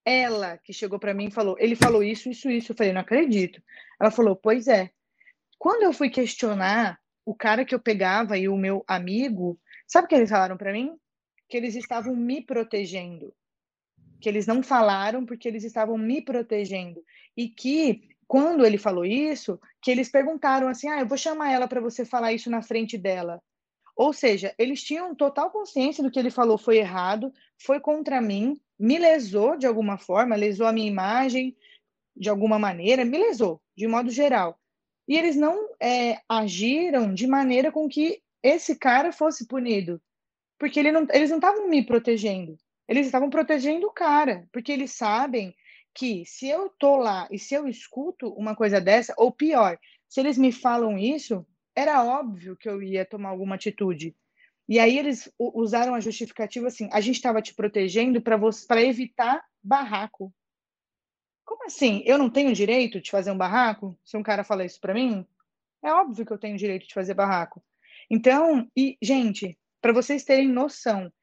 Ela 0.06 0.58
que 0.58 0.74
chegou 0.74 1.00
para 1.00 1.14
mim 1.14 1.26
e 1.28 1.32
falou, 1.32 1.56
ele 1.60 1.76
falou 1.76 2.04
isso, 2.04 2.30
isso, 2.30 2.50
isso. 2.50 2.72
Eu 2.72 2.76
falei, 2.76 2.94
não 2.94 3.02
acredito. 3.02 3.62
Ela 4.00 4.12
falou, 4.12 4.36
pois 4.36 4.68
é. 4.68 4.90
Quando 5.60 5.84
eu 5.84 5.94
fui 5.94 6.10
questionar 6.10 7.00
o 7.26 7.36
cara 7.36 7.66
que 7.66 7.76
eu 7.76 7.80
pegava 7.80 8.38
e 8.38 8.48
o 8.48 8.56
meu 8.56 8.84
amigo, 8.88 9.60
sabe 9.86 10.06
o 10.06 10.08
que 10.08 10.16
eles 10.16 10.30
falaram 10.30 10.58
para 10.58 10.72
mim? 10.72 10.98
Que 11.50 11.58
eles 11.58 11.76
estavam 11.76 12.16
me 12.16 12.42
protegendo. 12.42 13.34
Que 14.22 14.30
eles 14.30 14.48
não 14.48 14.64
falaram 14.64 15.26
porque 15.26 15.48
eles 15.48 15.64
estavam 15.64 15.98
me 15.98 16.22
protegendo. 16.22 17.04
E 17.36 17.50
que 17.50 18.10
quando 18.28 18.66
ele 18.66 18.78
falou 18.78 19.06
isso, 19.06 19.60
que 19.82 19.92
eles 19.92 20.10
perguntaram 20.10 20.68
assim: 20.68 20.90
"Ah, 20.90 21.00
eu 21.00 21.08
vou 21.08 21.18
chamar 21.18 21.52
ela 21.52 21.68
para 21.68 21.82
você 21.82 22.06
falar 22.06 22.34
isso 22.34 22.50
na 22.50 22.62
frente 22.62 22.98
dela". 22.98 23.42
Ou 23.98 24.14
seja, 24.14 24.54
eles 24.60 24.84
tinham 24.84 25.16
total 25.16 25.50
consciência 25.50 26.04
do 26.04 26.12
que 26.12 26.20
ele 26.20 26.30
falou 26.30 26.56
foi 26.56 26.78
errado, 26.78 27.34
foi 27.58 27.80
contra 27.80 28.22
mim, 28.22 28.62
me 28.78 29.00
lesou 29.00 29.58
de 29.58 29.66
alguma 29.66 29.98
forma, 29.98 30.36
lesou 30.36 30.68
a 30.68 30.72
minha 30.72 30.88
imagem 30.88 31.58
de 32.16 32.30
alguma 32.30 32.60
maneira, 32.60 33.04
me 33.04 33.18
lesou, 33.18 33.60
de 33.76 33.88
modo 33.88 34.12
geral. 34.12 34.60
E 35.08 35.18
eles 35.18 35.36
não 35.36 35.70
é, 35.82 36.22
agiram 36.30 37.12
de 37.12 37.26
maneira 37.26 37.72
com 37.72 37.90
que 37.90 38.22
esse 38.44 38.76
cara 38.76 39.12
fosse 39.12 39.48
punido. 39.48 40.00
Porque 40.60 40.80
ele 40.80 40.92
não, 40.92 41.08
eles 41.12 41.30
não 41.30 41.38
estavam 41.38 41.68
me 41.68 41.84
protegendo. 41.84 42.56
Eles 42.88 43.08
estavam 43.08 43.30
protegendo 43.30 43.88
o 43.88 43.92
cara. 43.92 44.48
Porque 44.52 44.72
eles 44.72 44.92
sabem 44.92 45.56
que 45.94 46.24
se 46.26 46.48
eu 46.48 46.70
tô 46.70 46.98
lá 46.98 47.28
e 47.32 47.40
se 47.40 47.56
eu 47.56 47.68
escuto 47.68 48.30
uma 48.34 48.56
coisa 48.56 48.80
dessa, 48.80 49.14
ou 49.18 49.32
pior, 49.32 49.80
se 50.08 50.20
eles 50.20 50.38
me 50.38 50.52
falam 50.52 50.98
isso, 50.98 51.46
era 51.78 52.04
óbvio 52.04 52.58
que 52.58 52.68
eu 52.68 52.82
ia 52.82 53.06
tomar 53.06 53.30
alguma 53.30 53.54
atitude. 53.54 54.16
E 54.68 54.80
aí 54.80 54.98
eles 54.98 55.32
usaram 55.38 55.94
a 55.94 56.00
justificativa 56.00 56.68
assim: 56.68 56.90
a 56.92 57.00
gente 57.00 57.18
estava 57.18 57.40
te 57.40 57.54
protegendo 57.54 58.20
para 58.20 58.82
evitar 58.82 59.46
barraco. 59.64 60.34
Como 61.46 61.66
assim? 61.66 62.02
Eu 62.04 62.18
não 62.18 62.32
tenho 62.32 62.52
direito 62.52 63.00
de 63.00 63.12
fazer 63.12 63.30
um 63.30 63.38
barraco? 63.38 63.98
Se 64.04 64.18
um 64.18 64.24
cara 64.24 64.44
fala 64.44 64.66
isso 64.66 64.82
para 64.82 64.96
mim, 64.96 65.24
é 65.84 65.94
óbvio 65.94 66.26
que 66.26 66.34
eu 66.34 66.40
tenho 66.40 66.58
direito 66.58 66.88
de 66.88 66.94
fazer 66.96 67.14
barraco. 67.14 67.64
Então, 68.10 68.68
e 68.76 68.98
gente, 69.00 69.56
para 69.80 69.94
vocês 69.94 70.24
terem 70.24 70.50
noção, 70.50 71.14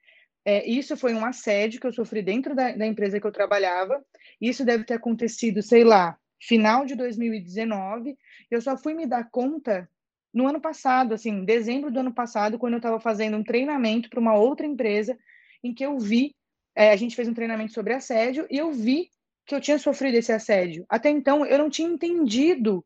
é, 0.45 0.65
isso 0.65 0.97
foi 0.97 1.15
um 1.15 1.25
assédio 1.25 1.81
que 1.81 1.87
eu 1.87 1.93
sofri 1.93 2.23
dentro 2.23 2.55
da, 2.55 2.71
da 2.73 2.87
empresa 2.87 3.19
que 3.19 3.27
eu 3.27 3.33
trabalhava. 3.33 4.03
Isso 4.41 4.65
deve 4.65 4.85
ter 4.85 4.95
acontecido, 4.95 5.63
sei 5.63 5.83
lá, 5.83 6.17
final 6.41 6.87
de 6.87 6.95
2019. 6.95 8.17
Eu 8.49 8.61
só 8.61 8.77
fui 8.77 8.95
me 8.95 9.05
dar 9.05 9.29
conta 9.31 9.91
no 10.35 10.49
ano 10.49 10.61
passado, 10.61 11.15
assim, 11.15 11.45
dezembro 11.45 11.93
do 11.93 12.01
ano 12.01 12.13
passado, 12.13 12.59
quando 12.59 12.73
eu 12.73 12.79
estava 12.79 12.99
fazendo 12.99 13.37
um 13.37 13.45
treinamento 13.45 14.11
para 14.11 14.19
uma 14.19 14.35
outra 14.35 14.67
empresa, 14.67 15.17
em 15.63 15.73
que 15.73 15.87
eu 15.87 15.97
vi, 15.97 16.35
é, 16.75 16.91
a 16.91 16.97
gente 16.97 17.15
fez 17.15 17.29
um 17.29 17.35
treinamento 17.35 17.73
sobre 17.73 17.95
assédio, 17.95 18.45
e 18.51 18.59
eu 18.59 18.73
vi 18.73 19.09
que 19.47 19.55
eu 19.55 19.61
tinha 19.61 19.79
sofrido 19.79 20.17
esse 20.17 20.33
assédio. 20.33 20.85
Até 20.89 21.09
então, 21.09 21.47
eu 21.47 21.57
não 21.57 21.71
tinha 21.71 21.89
entendido, 21.89 22.85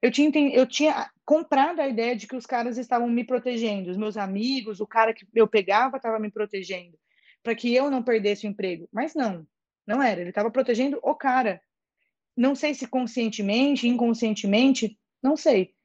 eu 0.00 0.10
tinha, 0.10 0.30
eu 0.54 0.66
tinha 0.66 1.10
comprado 1.22 1.80
a 1.80 1.88
ideia 1.88 2.16
de 2.16 2.26
que 2.26 2.34
os 2.34 2.46
caras 2.46 2.78
estavam 2.78 3.08
me 3.08 3.24
protegendo, 3.24 3.90
os 3.90 3.96
meus 3.98 4.16
amigos, 4.16 4.80
o 4.80 4.86
cara 4.86 5.12
que 5.12 5.26
eu 5.34 5.46
pegava 5.46 5.98
estava 5.98 6.18
me 6.18 6.30
protegendo, 6.30 6.98
para 7.42 7.54
que 7.54 7.74
eu 7.74 7.90
não 7.90 8.02
perdesse 8.02 8.46
o 8.46 8.48
emprego. 8.50 8.88
Mas 8.90 9.14
não, 9.14 9.46
não 9.86 10.02
era, 10.02 10.22
ele 10.22 10.30
estava 10.30 10.50
protegendo 10.50 10.98
o 11.02 11.14
cara. 11.14 11.60
Não 12.34 12.54
sei 12.54 12.72
se 12.74 12.86
conscientemente, 12.86 13.86
inconscientemente, 13.86 14.98
não 15.22 15.36
sei 15.36 15.75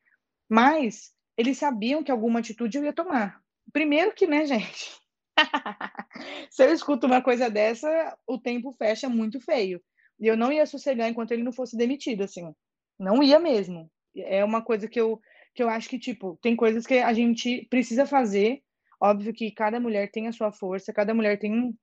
mas 0.51 1.13
eles 1.37 1.57
sabiam 1.57 2.03
que 2.03 2.11
alguma 2.11 2.39
atitude 2.39 2.77
eu 2.77 2.83
ia 2.83 2.91
tomar. 2.91 3.41
Primeiro 3.71 4.13
que, 4.13 4.27
né, 4.27 4.45
gente? 4.45 4.91
Se 6.51 6.65
eu 6.65 6.73
escuto 6.73 7.07
uma 7.07 7.21
coisa 7.21 7.49
dessa, 7.49 8.17
o 8.27 8.37
tempo 8.37 8.73
fecha 8.73 9.07
muito 9.07 9.39
feio. 9.39 9.81
E 10.19 10.27
eu 10.27 10.35
não 10.35 10.51
ia 10.51 10.65
sossegar 10.65 11.07
enquanto 11.07 11.31
ele 11.31 11.41
não 11.41 11.53
fosse 11.53 11.77
demitido, 11.77 12.23
assim. 12.23 12.53
Não 12.99 13.23
ia 13.23 13.39
mesmo. 13.39 13.89
É 14.13 14.43
uma 14.43 14.61
coisa 14.61 14.89
que 14.89 14.99
eu, 14.99 15.21
que 15.55 15.63
eu 15.63 15.69
acho 15.69 15.87
que, 15.87 15.97
tipo, 15.97 16.37
tem 16.41 16.53
coisas 16.53 16.85
que 16.85 16.95
a 16.95 17.13
gente 17.13 17.65
precisa 17.69 18.05
fazer. 18.05 18.61
Óbvio 18.99 19.33
que 19.33 19.51
cada 19.51 19.79
mulher 19.79 20.11
tem 20.11 20.27
a 20.27 20.33
sua 20.33 20.51
força, 20.51 20.91
cada 20.91 21.13
mulher 21.13 21.39
tem 21.39 21.73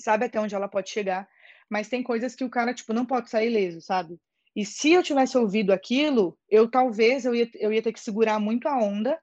sabe 0.00 0.24
até 0.24 0.40
onde 0.40 0.54
ela 0.54 0.68
pode 0.68 0.88
chegar, 0.88 1.28
mas 1.68 1.88
tem 1.88 2.02
coisas 2.02 2.34
que 2.34 2.44
o 2.44 2.50
cara, 2.50 2.72
tipo, 2.72 2.92
não 2.92 3.04
pode 3.04 3.28
sair 3.28 3.50
ileso, 3.50 3.80
sabe? 3.82 4.18
E 4.58 4.64
se 4.66 4.90
eu 4.90 5.04
tivesse 5.04 5.38
ouvido 5.38 5.72
aquilo, 5.72 6.36
eu 6.50 6.68
talvez 6.68 7.24
eu 7.24 7.32
ia, 7.32 7.48
eu 7.54 7.72
ia 7.72 7.80
ter 7.80 7.92
que 7.92 8.00
segurar 8.00 8.40
muito 8.40 8.66
a 8.66 8.76
onda 8.76 9.16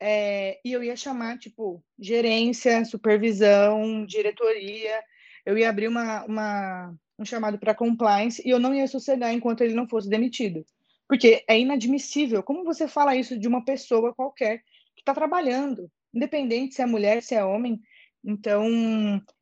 é, 0.00 0.58
e 0.64 0.72
eu 0.72 0.82
ia 0.82 0.96
chamar, 0.96 1.38
tipo, 1.38 1.80
gerência, 1.96 2.84
supervisão, 2.84 4.04
diretoria, 4.04 5.00
eu 5.46 5.56
ia 5.56 5.70
abrir 5.70 5.86
uma, 5.86 6.24
uma 6.24 6.94
um 7.16 7.24
chamado 7.24 7.60
para 7.60 7.76
compliance 7.76 8.42
e 8.44 8.50
eu 8.50 8.58
não 8.58 8.74
ia 8.74 8.88
sossegar 8.88 9.32
enquanto 9.32 9.60
ele 9.60 9.72
não 9.72 9.88
fosse 9.88 10.08
demitido. 10.08 10.66
Porque 11.06 11.44
é 11.46 11.60
inadmissível. 11.60 12.42
Como 12.42 12.64
você 12.64 12.88
fala 12.88 13.14
isso 13.14 13.38
de 13.38 13.46
uma 13.46 13.64
pessoa 13.64 14.12
qualquer 14.12 14.64
que 14.96 15.02
está 15.02 15.14
trabalhando, 15.14 15.88
independente 16.12 16.74
se 16.74 16.82
é 16.82 16.86
mulher, 16.86 17.22
se 17.22 17.36
é 17.36 17.44
homem? 17.44 17.80
Então, 18.24 18.66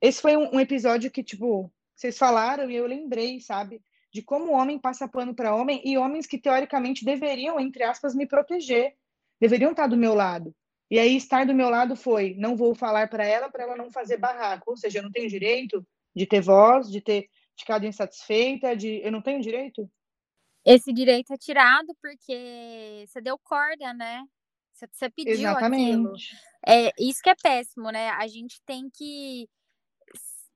esse 0.02 0.20
foi 0.20 0.36
um, 0.36 0.56
um 0.56 0.60
episódio 0.60 1.10
que, 1.10 1.24
tipo, 1.24 1.72
vocês 1.96 2.18
falaram 2.18 2.70
e 2.70 2.76
eu 2.76 2.84
lembrei, 2.86 3.40
sabe? 3.40 3.80
De 4.12 4.22
como 4.22 4.46
o 4.46 4.54
homem 4.54 4.78
passa 4.78 5.08
pano 5.08 5.34
para 5.34 5.54
homem 5.54 5.80
e 5.84 5.96
homens 5.96 6.26
que 6.26 6.38
teoricamente 6.38 7.04
deveriam, 7.04 7.60
entre 7.60 7.82
aspas, 7.82 8.14
me 8.14 8.26
proteger, 8.26 8.94
deveriam 9.40 9.70
estar 9.70 9.86
do 9.86 9.96
meu 9.96 10.14
lado. 10.14 10.54
E 10.90 10.98
aí 10.98 11.16
estar 11.16 11.46
do 11.46 11.54
meu 11.54 11.70
lado 11.70 11.94
foi, 11.94 12.34
não 12.36 12.56
vou 12.56 12.74
falar 12.74 13.08
para 13.08 13.24
ela 13.24 13.48
para 13.48 13.62
ela 13.62 13.76
não 13.76 13.90
fazer 13.90 14.16
barraco, 14.16 14.70
ou 14.70 14.76
seja, 14.76 14.98
eu 14.98 15.04
não 15.04 15.12
tenho 15.12 15.28
direito 15.28 15.86
de 16.14 16.26
ter 16.26 16.40
voz, 16.40 16.90
de 16.90 17.00
ter 17.00 17.28
ficado 17.56 17.86
insatisfeita, 17.86 18.74
de 18.74 19.00
eu 19.04 19.12
não 19.12 19.22
tenho 19.22 19.40
direito. 19.40 19.88
Esse 20.64 20.92
direito 20.92 21.32
é 21.32 21.36
tirado 21.36 21.94
porque 22.02 23.04
você 23.06 23.20
deu 23.20 23.38
corda, 23.38 23.94
né? 23.94 24.24
Você 24.72 25.08
pediu 25.10 25.32
Exatamente. 25.32 25.92
aquilo. 25.92 26.12
É, 26.66 26.90
isso 26.98 27.22
que 27.22 27.30
é 27.30 27.34
péssimo, 27.34 27.90
né? 27.90 28.10
A 28.10 28.26
gente 28.26 28.60
tem 28.66 28.90
que 28.90 29.48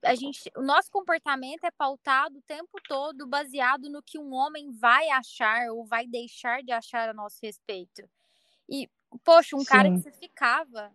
a 0.05 0.15
gente, 0.15 0.51
o 0.57 0.63
nosso 0.63 0.91
comportamento 0.91 1.65
é 1.65 1.71
pautado 1.71 2.39
o 2.39 2.43
tempo 2.43 2.79
todo 2.87 3.27
baseado 3.27 3.89
no 3.89 4.03
que 4.03 4.19
um 4.19 4.33
homem 4.35 4.71
vai 4.73 5.09
achar 5.11 5.71
ou 5.71 5.85
vai 5.85 6.07
deixar 6.07 6.63
de 6.63 6.73
achar 6.73 7.09
a 7.09 7.15
nosso 7.15 7.39
respeito. 7.43 8.09
E, 8.69 8.89
poxa, 9.25 9.57
um 9.57 9.61
Sim. 9.61 9.67
cara 9.67 9.91
que 9.91 9.99
você 9.99 10.13
ficava, 10.13 10.93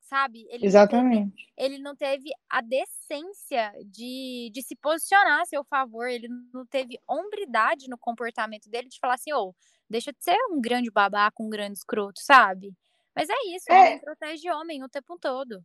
sabe? 0.00 0.46
Ele 0.50 0.66
Exatamente. 0.66 1.24
Não 1.24 1.30
teve, 1.30 1.52
ele 1.56 1.78
não 1.78 1.96
teve 1.96 2.30
a 2.50 2.60
decência 2.60 3.72
de, 3.86 4.50
de 4.52 4.62
se 4.62 4.76
posicionar 4.76 5.40
a 5.40 5.46
seu 5.46 5.64
favor, 5.64 6.08
ele 6.08 6.28
não 6.52 6.66
teve 6.66 6.98
hombridade 7.08 7.88
no 7.88 7.96
comportamento 7.96 8.68
dele 8.68 8.88
de 8.88 8.98
falar 8.98 9.14
assim, 9.14 9.32
ô, 9.32 9.48
oh, 9.48 9.54
deixa 9.88 10.12
de 10.12 10.22
ser 10.22 10.36
um 10.50 10.60
grande 10.60 10.90
babaca, 10.90 11.42
um 11.42 11.48
grande 11.48 11.78
escroto, 11.78 12.20
sabe? 12.20 12.74
Mas 13.14 13.28
é 13.28 13.54
isso, 13.54 13.70
é. 13.70 13.78
homem 13.78 13.98
protege 14.00 14.50
homem 14.50 14.82
o 14.82 14.88
tempo 14.88 15.18
todo. 15.18 15.64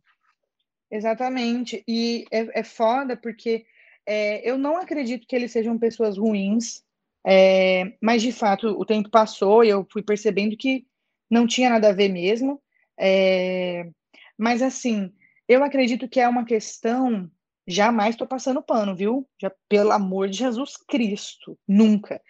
Exatamente. 0.90 1.84
E 1.86 2.24
é, 2.30 2.60
é 2.60 2.62
foda 2.62 3.16
porque 3.16 3.66
é, 4.06 4.48
eu 4.48 4.56
não 4.56 4.76
acredito 4.76 5.26
que 5.26 5.36
eles 5.36 5.52
sejam 5.52 5.78
pessoas 5.78 6.16
ruins, 6.16 6.82
é, 7.26 7.92
mas 8.00 8.22
de 8.22 8.32
fato 8.32 8.68
o 8.68 8.84
tempo 8.84 9.10
passou 9.10 9.62
e 9.62 9.68
eu 9.68 9.86
fui 9.92 10.02
percebendo 10.02 10.56
que 10.56 10.86
não 11.30 11.46
tinha 11.46 11.70
nada 11.70 11.90
a 11.90 11.92
ver 11.92 12.08
mesmo. 12.08 12.60
É, 12.98 13.88
mas 14.36 14.62
assim, 14.62 15.12
eu 15.46 15.62
acredito 15.62 16.08
que 16.08 16.20
é 16.20 16.28
uma 16.28 16.44
questão. 16.44 17.30
Jamais 17.66 18.14
estou 18.14 18.26
passando 18.26 18.62
pano, 18.62 18.96
viu? 18.96 19.28
Já, 19.40 19.52
pelo 19.68 19.92
amor 19.92 20.28
de 20.28 20.38
Jesus 20.38 20.76
Cristo, 20.76 21.58
nunca. 21.68 22.20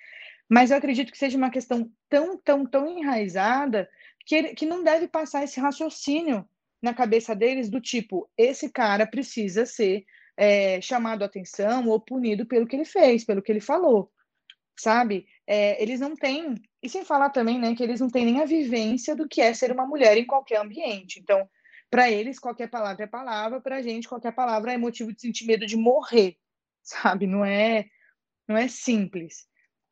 Mas 0.49 0.71
eu 0.71 0.77
acredito 0.77 1.13
que 1.13 1.19
seja 1.19 1.39
uma 1.39 1.51
questão 1.51 1.89
tão, 2.09 2.37
tão, 2.39 2.67
tão 2.67 2.89
enraizada 2.89 3.89
que, 4.27 4.55
que 4.55 4.67
não 4.67 4.83
deve 4.83 5.07
passar 5.07 5.45
esse 5.45 5.61
raciocínio 5.61 6.45
na 6.83 6.95
cabeça 6.95 7.35
deles 7.35 7.69
do 7.69 7.81
tipo, 7.81 8.31
esse 8.37 8.71
cara 8.71 9.07
precisa 9.07 9.67
ser 9.67 10.05
é, 10.37 10.81
chamado 10.81 11.25
atenção 11.25 11.89
ou 11.89 12.01
punido 12.01 12.47
pelo 12.47 12.67
que 12.67 12.77
ele 12.77 12.85
fez, 12.85 13.25
pelo 13.25 13.43
que 13.43 13.51
ele 13.51 13.61
falou, 13.61 14.11
sabe? 14.79 15.27
É, 15.47 15.83
eles 15.83 15.99
não 15.99 16.15
têm, 16.15 16.55
e 16.83 16.89
sem 16.89 17.05
falar 17.05 17.31
também, 17.31 17.59
né, 17.59 17.75
que 17.75 17.83
eles 17.83 18.01
não 18.01 18.09
têm 18.09 18.25
nem 18.25 18.41
a 18.41 18.45
vivência 18.45 19.17
do 19.17 19.29
que 19.29 19.41
é 19.41 19.53
ser 19.53 19.73
uma 19.73 19.87
mulher 19.87 20.17
em 20.17 20.27
qualquer 20.27 20.61
ambiente. 20.61 21.19
Então, 21.19 21.49
para 21.91 22.11
eles, 22.11 22.39
qualquer 22.39 22.69
palavra 22.69 23.05
é 23.05 23.07
palavra, 23.07 23.61
para 23.61 23.77
a 23.77 23.83
gente, 23.83 24.09
qualquer 24.09 24.33
palavra 24.33 24.73
é 24.73 24.77
motivo 24.77 25.13
de 25.13 25.21
sentir 25.21 25.47
medo 25.47 25.67
de 25.67 25.77
morrer, 25.77 26.37
sabe? 26.83 27.27
Não 27.27 27.45
é, 27.45 27.87
não 28.47 28.57
é 28.57 28.69
simples. 28.69 29.49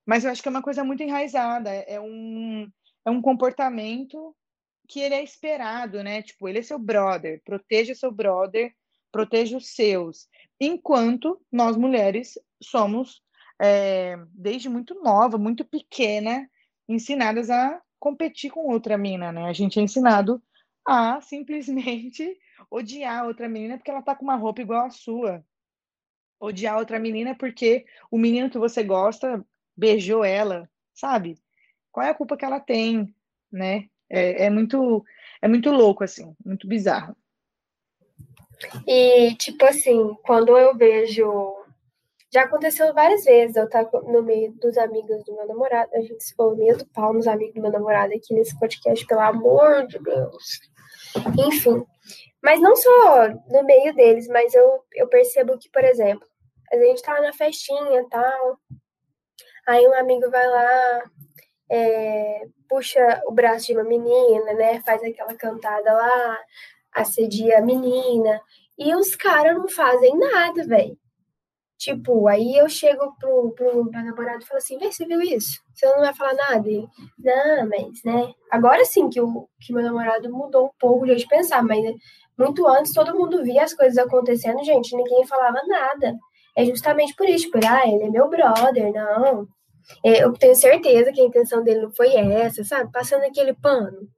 Mas 0.06 0.24
eu 0.24 0.30
acho 0.30 0.40
que 0.40 0.48
é 0.48 0.50
uma 0.50 0.62
coisa 0.62 0.84
muito 0.84 1.02
enraizada, 1.02 1.70
é 1.70 2.00
um, 2.00 2.70
é 3.04 3.10
um 3.10 3.20
comportamento 3.20 4.36
que 4.86 5.00
ele 5.00 5.14
é 5.14 5.22
esperado, 5.22 6.02
né? 6.02 6.22
Tipo, 6.22 6.48
ele 6.48 6.60
é 6.60 6.62
seu 6.62 6.78
brother, 6.78 7.42
proteja 7.44 7.94
seu 7.94 8.10
brother, 8.10 8.74
proteja 9.12 9.56
os 9.56 9.74
seus. 9.74 10.28
Enquanto 10.60 11.40
nós 11.50 11.76
mulheres 11.76 12.38
somos, 12.62 13.22
é, 13.60 14.16
desde 14.32 14.68
muito 14.68 14.94
nova, 15.02 15.38
muito 15.38 15.64
pequena, 15.64 16.48
ensinadas 16.88 17.50
a 17.50 17.80
competir 17.98 18.50
com 18.50 18.70
outra 18.70 18.96
mina, 18.96 19.32
né? 19.32 19.46
A 19.46 19.52
gente 19.52 19.78
é 19.78 19.82
ensinado 19.82 20.42
a 20.86 21.20
simplesmente 21.20 22.38
odiar 22.70 23.26
outra 23.26 23.48
menina 23.48 23.76
porque 23.76 23.90
ela 23.90 24.02
tá 24.02 24.14
com 24.14 24.24
uma 24.24 24.36
roupa 24.36 24.60
igual 24.60 24.86
à 24.86 24.90
sua. 24.90 25.44
Odiar 26.38 26.78
outra 26.78 26.98
menina 26.98 27.34
porque 27.34 27.86
o 28.10 28.18
menino 28.18 28.50
que 28.50 28.58
você 28.58 28.82
gosta 28.84 29.44
beijou 29.76 30.24
ela, 30.24 30.70
sabe? 30.94 31.38
Qual 31.90 32.06
é 32.06 32.10
a 32.10 32.14
culpa 32.14 32.36
que 32.36 32.44
ela 32.44 32.60
tem, 32.60 33.14
né? 33.50 33.88
É, 34.08 34.44
é, 34.44 34.50
muito, 34.50 35.04
é 35.42 35.48
muito 35.48 35.70
louco, 35.70 36.04
assim, 36.04 36.34
muito 36.44 36.68
bizarro. 36.68 37.16
E, 38.86 39.34
tipo 39.36 39.64
assim, 39.64 40.14
quando 40.24 40.56
eu 40.56 40.76
vejo. 40.76 41.54
Já 42.32 42.42
aconteceu 42.42 42.92
várias 42.92 43.24
vezes, 43.24 43.56
eu 43.56 43.68
tava 43.68 44.02
no 44.02 44.20
meio 44.22 44.52
dos 44.54 44.76
amigos 44.76 45.24
do 45.24 45.34
meu 45.34 45.46
namorado, 45.46 45.90
a 45.94 46.00
gente 46.00 46.22
se 46.22 46.34
falou 46.34 46.56
meio 46.56 46.76
do 46.76 46.84
pau 46.88 47.12
nos 47.12 47.26
amigos 47.26 47.54
do 47.54 47.62
meu 47.62 47.70
namorado 47.70 48.12
aqui 48.12 48.34
nesse 48.34 48.58
podcast, 48.58 49.06
pelo 49.06 49.20
amor 49.20 49.86
de 49.86 49.98
Deus. 50.00 50.60
Enfim. 51.46 51.86
Mas 52.42 52.60
não 52.60 52.74
só 52.76 53.28
no 53.48 53.62
meio 53.64 53.94
deles, 53.94 54.28
mas 54.28 54.52
eu, 54.54 54.84
eu 54.94 55.08
percebo 55.08 55.56
que, 55.56 55.70
por 55.70 55.84
exemplo, 55.84 56.26
a 56.72 56.76
gente 56.76 57.00
tá 57.00 57.20
na 57.20 57.32
festinha 57.32 58.00
e 58.00 58.08
tal. 58.08 58.58
Aí 59.66 59.86
um 59.86 59.94
amigo 59.94 60.30
vai 60.30 60.46
lá, 60.46 61.02
é, 61.70 62.46
puxa 62.68 63.20
o 63.26 63.32
braço 63.32 63.66
de 63.66 63.72
uma 63.74 63.84
menina, 63.84 64.52
né? 64.54 64.80
Faz 64.82 65.02
aquela 65.02 65.34
cantada 65.34 65.92
lá, 65.92 66.38
assedia 66.94 67.58
a 67.58 67.62
menina. 67.62 68.40
E 68.78 68.94
os 68.94 69.14
caras 69.14 69.56
não 69.56 69.68
fazem 69.68 70.16
nada, 70.18 70.64
velho. 70.66 70.96
Tipo, 71.78 72.26
aí 72.26 72.56
eu 72.56 72.68
chego 72.68 73.14
pro, 73.18 73.52
pro 73.52 73.84
meu 73.84 74.02
namorado 74.02 74.42
e 74.42 74.46
falo 74.46 74.58
assim, 74.58 74.78
vê, 74.78 74.90
você 74.90 75.04
viu 75.04 75.20
isso? 75.20 75.60
Você 75.74 75.86
não 75.86 76.00
vai 76.00 76.14
falar 76.14 76.34
nada? 76.34 76.66
Ele, 76.66 76.88
não, 77.18 77.68
mas, 77.68 78.02
né? 78.02 78.32
Agora 78.50 78.82
sim 78.86 79.10
que, 79.10 79.20
o, 79.20 79.46
que 79.60 79.74
meu 79.74 79.82
namorado 79.82 80.32
mudou 80.32 80.66
um 80.66 80.70
pouco 80.78 81.04
o 81.04 81.06
jeito 81.06 81.20
de 81.20 81.28
pensar, 81.28 81.62
mas 81.62 81.82
né, 81.84 81.92
muito 82.38 82.66
antes 82.66 82.94
todo 82.94 83.14
mundo 83.14 83.42
via 83.44 83.62
as 83.62 83.74
coisas 83.74 83.98
acontecendo, 83.98 84.64
gente, 84.64 84.96
ninguém 84.96 85.26
falava 85.26 85.60
nada. 85.66 86.14
É 86.56 86.64
justamente 86.64 87.14
por 87.14 87.28
isso, 87.28 87.50
por, 87.50 87.62
ah, 87.66 87.86
ele 87.86 88.04
é 88.04 88.10
meu 88.10 88.28
brother, 88.30 88.90
não. 88.92 89.46
É, 90.04 90.24
eu 90.24 90.32
tenho 90.32 90.54
certeza 90.54 91.12
que 91.12 91.20
a 91.20 91.24
intenção 91.24 91.62
dele 91.62 91.82
não 91.82 91.90
foi 91.92 92.14
essa, 92.14 92.64
sabe? 92.64 92.90
Passando 92.90 93.24
aquele 93.24 93.54
pano. 93.54 94.08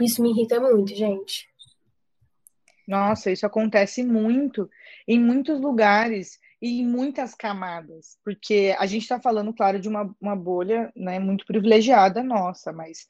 Isso 0.00 0.22
me 0.22 0.30
irrita 0.30 0.60
muito, 0.60 0.94
gente. 0.94 1.48
Nossa, 2.86 3.30
isso 3.30 3.46
acontece 3.46 4.02
muito 4.02 4.68
em 5.06 5.18
muitos 5.18 5.60
lugares 5.60 6.38
e 6.60 6.80
em 6.80 6.86
muitas 6.86 7.34
camadas, 7.34 8.18
porque 8.24 8.74
a 8.78 8.86
gente 8.86 9.02
está 9.02 9.20
falando, 9.20 9.52
claro, 9.52 9.80
de 9.80 9.88
uma, 9.88 10.14
uma 10.20 10.36
bolha 10.36 10.92
né, 10.94 11.18
muito 11.18 11.44
privilegiada 11.44 12.22
nossa, 12.22 12.72
mas 12.72 13.08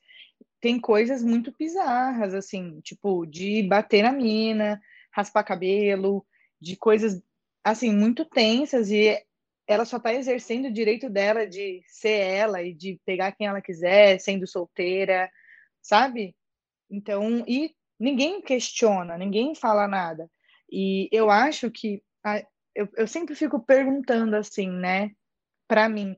tem 0.61 0.81
coisas 0.81 1.23
muito 1.23 1.53
bizarras, 1.59 2.35
assim, 2.35 2.81
tipo, 2.81 3.27
de 3.27 3.63
bater 3.65 4.03
na 4.03 4.13
mina, 4.13 4.81
raspar 5.11 5.43
cabelo, 5.43 6.25
de 6.61 6.77
coisas, 6.77 7.21
assim, 7.65 7.93
muito 7.93 8.25
tensas, 8.25 8.91
e 8.91 9.21
ela 9.67 9.85
só 9.85 9.97
está 9.97 10.13
exercendo 10.13 10.67
o 10.67 10.73
direito 10.73 11.09
dela 11.09 11.47
de 11.47 11.83
ser 11.87 12.21
ela 12.21 12.63
e 12.63 12.75
de 12.75 13.01
pegar 13.05 13.33
quem 13.33 13.47
ela 13.47 13.61
quiser, 13.61 14.19
sendo 14.19 14.47
solteira, 14.47 15.31
sabe? 15.81 16.35
Então, 16.91 17.45
e 17.47 17.75
ninguém 17.99 18.43
questiona, 18.43 19.17
ninguém 19.17 19.55
fala 19.55 19.87
nada. 19.87 20.29
E 20.71 21.09
eu 21.13 21.31
acho 21.31 21.71
que 21.71 22.03
a, 22.25 22.45
eu, 22.75 22.89
eu 22.97 23.07
sempre 23.07 23.35
fico 23.35 23.61
perguntando 23.61 24.37
assim, 24.37 24.71
né, 24.71 25.11
para 25.69 25.89
mim, 25.89 26.17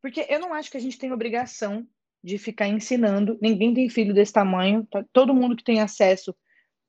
porque 0.00 0.26
eu 0.28 0.40
não 0.40 0.52
acho 0.52 0.70
que 0.70 0.76
a 0.76 0.80
gente 0.80 0.98
tem 0.98 1.12
obrigação 1.12 1.86
de 2.22 2.36
ficar 2.36 2.68
ensinando. 2.68 3.38
Ninguém 3.40 3.72
tem 3.72 3.88
filho 3.88 4.12
desse 4.12 4.32
tamanho. 4.32 4.86
Tá? 4.90 5.04
Todo 5.12 5.34
mundo 5.34 5.56
que 5.56 5.64
tem 5.64 5.80
acesso 5.80 6.34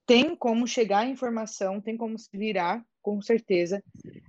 tem 0.05 0.35
como 0.35 0.67
chegar 0.67 0.99
à 0.99 1.05
informação, 1.05 1.79
tem 1.79 1.95
como 1.95 2.17
se 2.19 2.29
virar, 2.33 2.83
com 3.01 3.21
certeza. 3.21 3.81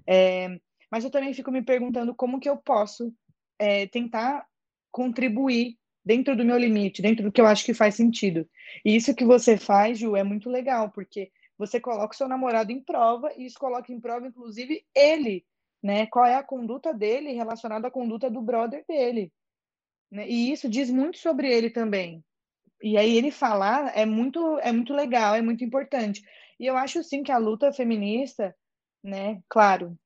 É, 0.06 0.61
mas 0.94 1.02
eu 1.02 1.10
também 1.10 1.34
fico 1.34 1.50
me 1.50 1.60
perguntando 1.60 2.14
como 2.14 2.38
que 2.38 2.48
eu 2.48 2.56
posso 2.56 3.12
é, 3.58 3.84
tentar 3.88 4.46
contribuir 4.92 5.76
dentro 6.04 6.36
do 6.36 6.44
meu 6.44 6.56
limite, 6.56 7.02
dentro 7.02 7.24
do 7.24 7.32
que 7.32 7.40
eu 7.40 7.48
acho 7.48 7.64
que 7.64 7.74
faz 7.74 7.96
sentido. 7.96 8.48
E 8.84 8.94
isso 8.94 9.12
que 9.12 9.24
você 9.24 9.56
faz, 9.56 9.98
Ju, 9.98 10.14
é 10.14 10.22
muito 10.22 10.48
legal, 10.48 10.92
porque 10.92 11.32
você 11.58 11.80
coloca 11.80 12.14
o 12.14 12.16
seu 12.16 12.28
namorado 12.28 12.70
em 12.70 12.80
prova 12.80 13.32
e 13.36 13.44
isso 13.44 13.58
coloca 13.58 13.92
em 13.92 13.98
prova, 13.98 14.28
inclusive, 14.28 14.86
ele, 14.94 15.44
né? 15.82 16.06
Qual 16.06 16.24
é 16.24 16.36
a 16.36 16.44
conduta 16.44 16.94
dele 16.94 17.32
relacionada 17.32 17.88
à 17.88 17.90
conduta 17.90 18.30
do 18.30 18.40
brother 18.40 18.84
dele. 18.86 19.32
Né? 20.12 20.28
E 20.28 20.52
isso 20.52 20.68
diz 20.68 20.88
muito 20.90 21.18
sobre 21.18 21.52
ele 21.52 21.70
também. 21.70 22.22
E 22.80 22.96
aí 22.96 23.16
ele 23.16 23.32
falar 23.32 23.98
é 23.98 24.06
muito, 24.06 24.60
é 24.60 24.70
muito 24.70 24.94
legal, 24.94 25.34
é 25.34 25.42
muito 25.42 25.64
importante. 25.64 26.22
E 26.56 26.64
eu 26.66 26.76
acho 26.76 27.02
sim 27.02 27.24
que 27.24 27.32
a 27.32 27.36
luta 27.36 27.72
feminista, 27.72 28.54
né? 29.02 29.42
Claro, 29.48 29.99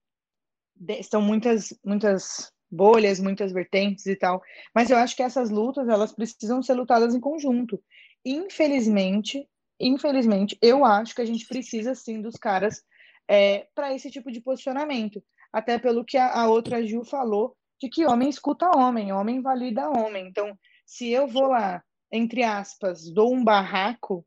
são 1.03 1.21
muitas, 1.21 1.73
muitas 1.85 2.53
bolhas, 2.71 3.21
muitas 3.21 3.53
vertentes 3.53 4.07
e 4.07 4.17
tal. 4.17 4.43
Mas 4.75 4.91
eu 4.91 4.97
acho 4.97 5.17
que 5.17 5.23
essas 5.23 5.51
lutas, 5.51 5.89
elas 5.89 6.13
precisam 6.13 6.63
ser 6.63 6.75
lutadas 6.75 7.15
em 7.15 7.21
conjunto. 7.21 7.83
Infelizmente, 8.25 9.49
infelizmente, 9.81 10.59
eu 10.61 10.85
acho 10.85 11.15
que 11.15 11.23
a 11.23 11.27
gente 11.27 11.47
precisa 11.47 11.95
sim 11.95 12.21
dos 12.21 12.37
caras 12.37 12.83
é, 13.29 13.67
para 13.75 13.95
esse 13.95 14.11
tipo 14.11 14.31
de 14.31 14.41
posicionamento. 14.41 15.23
Até 15.53 15.79
pelo 15.79 16.05
que 16.05 16.17
a, 16.17 16.33
a 16.33 16.49
outra 16.49 16.85
Gil 16.85 17.05
falou, 17.05 17.57
de 17.81 17.89
que 17.89 18.07
homem 18.07 18.29
escuta 18.29 18.77
homem, 18.77 19.13
homem 19.13 19.41
valida 19.41 19.89
homem. 19.89 20.27
Então, 20.27 20.59
se 20.85 21.09
eu 21.11 21.29
vou 21.29 21.49
lá, 21.49 21.83
entre 22.11 22.43
aspas, 22.43 23.11
dou 23.13 23.33
um 23.33 23.45
barraco 23.45 24.27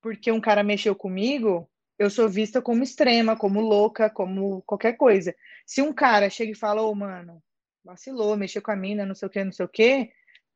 porque 0.00 0.32
um 0.32 0.40
cara 0.40 0.62
mexeu 0.62 0.94
comigo, 0.94 1.68
eu 2.00 2.08
sou 2.08 2.30
vista 2.30 2.62
como 2.62 2.82
extrema, 2.82 3.36
como 3.36 3.60
louca, 3.60 4.08
como 4.08 4.62
qualquer 4.62 4.94
coisa. 4.96 5.36
Se 5.66 5.82
um 5.82 5.92
cara 5.92 6.30
chega 6.30 6.52
e 6.52 6.54
fala, 6.54 6.80
ô, 6.80 6.90
oh, 6.90 6.94
mano, 6.94 7.42
vacilou, 7.84 8.38
mexeu 8.38 8.62
com 8.62 8.70
a 8.70 8.76
mina, 8.76 9.04
não 9.04 9.14
sei 9.14 9.28
o 9.28 9.30
que, 9.30 9.44
não 9.44 9.52
sei 9.52 9.66
o 9.66 9.68
que, 9.68 10.10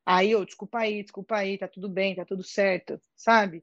aí, 0.07 0.31
eu, 0.31 0.43
desculpa 0.47 0.79
aí, 0.79 1.03
desculpa 1.03 1.37
aí, 1.37 1.59
tá 1.59 1.69
tudo 1.69 1.87
bem, 1.87 2.15
tá 2.17 2.25
tudo 2.25 2.43
certo, 2.43 2.99
sabe? 3.15 3.63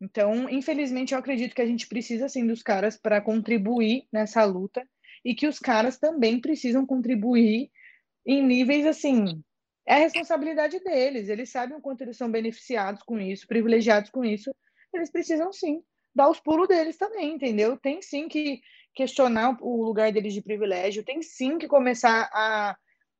Então, 0.00 0.48
infelizmente, 0.48 1.14
eu 1.14 1.18
acredito 1.18 1.52
que 1.52 1.60
a 1.60 1.66
gente 1.66 1.88
precisa, 1.88 2.28
sim, 2.28 2.46
dos 2.46 2.62
caras 2.62 2.96
para 2.96 3.20
contribuir 3.20 4.06
nessa 4.12 4.44
luta 4.44 4.86
e 5.24 5.34
que 5.34 5.48
os 5.48 5.58
caras 5.58 5.98
também 5.98 6.40
precisam 6.40 6.86
contribuir 6.86 7.72
em 8.24 8.40
níveis, 8.40 8.86
assim, 8.86 9.42
é 9.84 9.94
a 9.94 9.98
responsabilidade 9.98 10.78
deles, 10.78 11.28
eles 11.28 11.50
sabem 11.50 11.76
o 11.76 11.80
quanto 11.80 12.02
eles 12.02 12.16
são 12.16 12.30
beneficiados 12.30 13.02
com 13.02 13.18
isso, 13.18 13.48
privilegiados 13.48 14.10
com 14.10 14.24
isso, 14.24 14.54
eles 14.94 15.10
precisam, 15.10 15.52
sim, 15.52 15.82
dar 16.16 16.30
os 16.30 16.40
pulos 16.40 16.68
deles 16.68 16.96
também, 16.96 17.34
entendeu? 17.34 17.76
Tem, 17.76 18.02
sim, 18.02 18.28
que 18.28 18.60
questionar 18.94 19.56
o 19.60 19.84
lugar 19.84 20.10
deles 20.12 20.34
de 20.34 20.42
privilégio, 20.42 21.04
tem, 21.04 21.22
sim, 21.22 21.58
que 21.58 21.68
começar 21.68 22.30
a, 22.32 22.76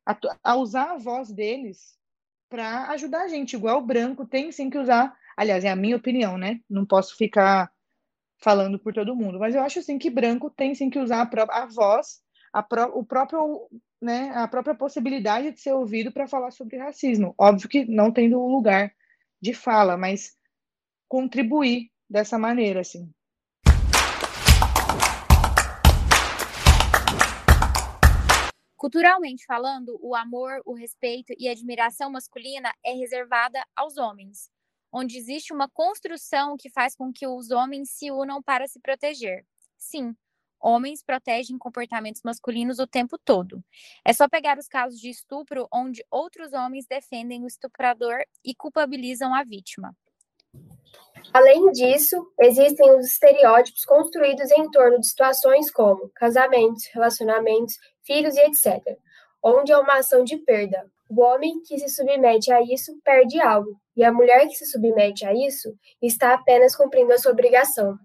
a, 0.06 0.18
a 0.42 0.56
usar 0.56 0.92
a 0.92 0.98
voz 0.98 1.30
deles 1.30 1.96
para 2.48 2.88
ajudar 2.90 3.22
a 3.24 3.28
gente, 3.28 3.54
igual 3.54 3.78
o 3.78 3.86
branco 3.86 4.26
tem, 4.26 4.50
sim, 4.50 4.70
que 4.70 4.78
usar 4.78 5.14
Aliás, 5.36 5.64
é 5.64 5.68
a 5.70 5.76
minha 5.76 5.96
opinião, 5.96 6.38
né? 6.38 6.60
Não 6.68 6.86
posso 6.86 7.14
ficar 7.16 7.70
falando 8.38 8.78
por 8.78 8.94
todo 8.94 9.14
mundo, 9.14 9.38
mas 9.38 9.54
eu 9.54 9.62
acho 9.62 9.78
assim 9.78 9.98
que 9.98 10.10
branco 10.10 10.50
tem 10.50 10.74
sim 10.74 10.90
que 10.90 10.98
usar 10.98 11.22
a, 11.22 11.62
a 11.62 11.66
voz, 11.66 12.20
a 12.52 12.62
pró 12.62 12.86
o 12.94 13.04
próprio, 13.04 13.68
né, 14.00 14.30
a 14.34 14.46
própria 14.46 14.74
possibilidade 14.74 15.52
de 15.52 15.60
ser 15.60 15.72
ouvido 15.72 16.12
para 16.12 16.28
falar 16.28 16.50
sobre 16.50 16.78
racismo. 16.78 17.34
Óbvio 17.38 17.68
que 17.68 17.84
não 17.86 18.12
tendo 18.12 18.38
lugar 18.38 18.92
de 19.40 19.54
fala, 19.54 19.96
mas 19.96 20.36
contribuir 21.08 21.90
dessa 22.08 22.38
maneira, 22.38 22.80
assim. 22.80 23.12
Culturalmente 28.76 29.44
falando, 29.46 29.98
o 30.00 30.14
amor, 30.14 30.60
o 30.64 30.74
respeito 30.74 31.32
e 31.38 31.48
a 31.48 31.52
admiração 31.52 32.10
masculina 32.10 32.72
é 32.84 32.92
reservada 32.92 33.64
aos 33.74 33.96
homens 33.96 34.50
onde 34.96 35.18
existe 35.18 35.52
uma 35.52 35.68
construção 35.68 36.56
que 36.56 36.70
faz 36.70 36.96
com 36.96 37.12
que 37.12 37.26
os 37.26 37.50
homens 37.50 37.90
se 37.90 38.10
unam 38.10 38.42
para 38.42 38.66
se 38.66 38.80
proteger. 38.80 39.44
Sim, 39.76 40.16
homens 40.58 41.02
protegem 41.02 41.58
comportamentos 41.58 42.22
masculinos 42.24 42.78
o 42.78 42.86
tempo 42.86 43.18
todo. 43.18 43.62
É 44.04 44.12
só 44.14 44.26
pegar 44.26 44.58
os 44.58 44.68
casos 44.68 44.98
de 44.98 45.10
estupro 45.10 45.68
onde 45.70 46.02
outros 46.10 46.54
homens 46.54 46.86
defendem 46.86 47.44
o 47.44 47.46
estuprador 47.46 48.20
e 48.42 48.54
culpabilizam 48.54 49.34
a 49.34 49.44
vítima. 49.44 49.94
Além 51.32 51.70
disso, 51.72 52.16
existem 52.40 52.96
os 52.96 53.06
estereótipos 53.06 53.84
construídos 53.84 54.50
em 54.50 54.70
torno 54.70 54.98
de 54.98 55.08
situações 55.08 55.70
como 55.70 56.10
casamentos, 56.14 56.86
relacionamentos, 56.92 57.74
filhos 58.04 58.36
e 58.36 58.40
etc., 58.40 58.82
onde 59.42 59.72
é 59.72 59.78
uma 59.78 59.98
ação 59.98 60.24
de 60.24 60.36
perda. 60.38 60.90
O 61.08 61.22
homem 61.22 61.60
que 61.62 61.78
se 61.78 61.88
submete 61.88 62.52
a 62.52 62.60
isso 62.62 62.98
perde 63.04 63.40
algo, 63.40 63.78
e 63.96 64.02
a 64.02 64.12
mulher 64.12 64.46
que 64.48 64.54
se 64.54 64.66
submete 64.66 65.24
a 65.24 65.32
isso 65.32 65.72
está 66.02 66.34
apenas 66.34 66.74
cumprindo 66.74 67.12
a 67.12 67.18
sua 67.18 67.32
obrigação. 67.32 67.96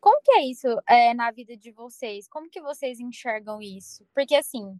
Como 0.00 0.20
que 0.22 0.32
é 0.32 0.42
isso 0.44 0.66
é, 0.86 1.14
na 1.14 1.30
vida 1.30 1.56
de 1.56 1.70
vocês? 1.72 2.28
Como 2.28 2.50
que 2.50 2.60
vocês 2.60 3.00
enxergam 3.00 3.62
isso? 3.62 4.06
Porque 4.14 4.34
assim, 4.34 4.78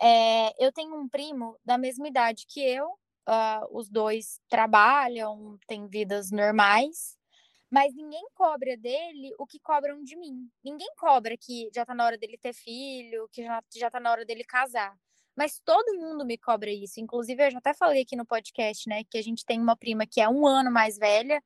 é, 0.00 0.64
eu 0.64 0.72
tenho 0.72 0.94
um 0.94 1.08
primo 1.08 1.56
da 1.64 1.76
mesma 1.76 2.08
idade 2.08 2.46
que 2.48 2.60
eu, 2.60 2.88
uh, 3.28 3.66
os 3.76 3.88
dois 3.88 4.40
trabalham, 4.48 5.58
têm 5.66 5.86
vidas 5.88 6.30
normais, 6.30 7.16
mas 7.70 7.94
ninguém 7.94 8.24
cobra 8.34 8.76
dele 8.76 9.34
o 9.38 9.46
que 9.46 9.58
cobram 9.58 10.02
de 10.02 10.16
mim. 10.16 10.48
Ninguém 10.62 10.88
cobra 10.96 11.36
que 11.36 11.70
já 11.74 11.84
tá 11.84 11.94
na 11.94 12.04
hora 12.04 12.18
dele 12.18 12.38
ter 12.38 12.52
filho, 12.52 13.28
que 13.32 13.42
já, 13.42 13.62
já 13.74 13.90
tá 13.90 13.98
na 13.98 14.10
hora 14.12 14.24
dele 14.24 14.44
casar. 14.44 14.96
Mas 15.36 15.60
todo 15.64 15.98
mundo 15.98 16.24
me 16.24 16.38
cobra 16.38 16.70
isso. 16.70 17.00
Inclusive, 17.00 17.46
eu 17.46 17.50
já 17.50 17.58
até 17.58 17.74
falei 17.74 18.02
aqui 18.02 18.14
no 18.16 18.24
podcast, 18.24 18.88
né? 18.88 19.02
Que 19.04 19.18
a 19.18 19.22
gente 19.22 19.44
tem 19.44 19.60
uma 19.60 19.76
prima 19.76 20.06
que 20.06 20.20
é 20.20 20.28
um 20.28 20.46
ano 20.46 20.70
mais 20.70 20.96
velha, 20.96 21.42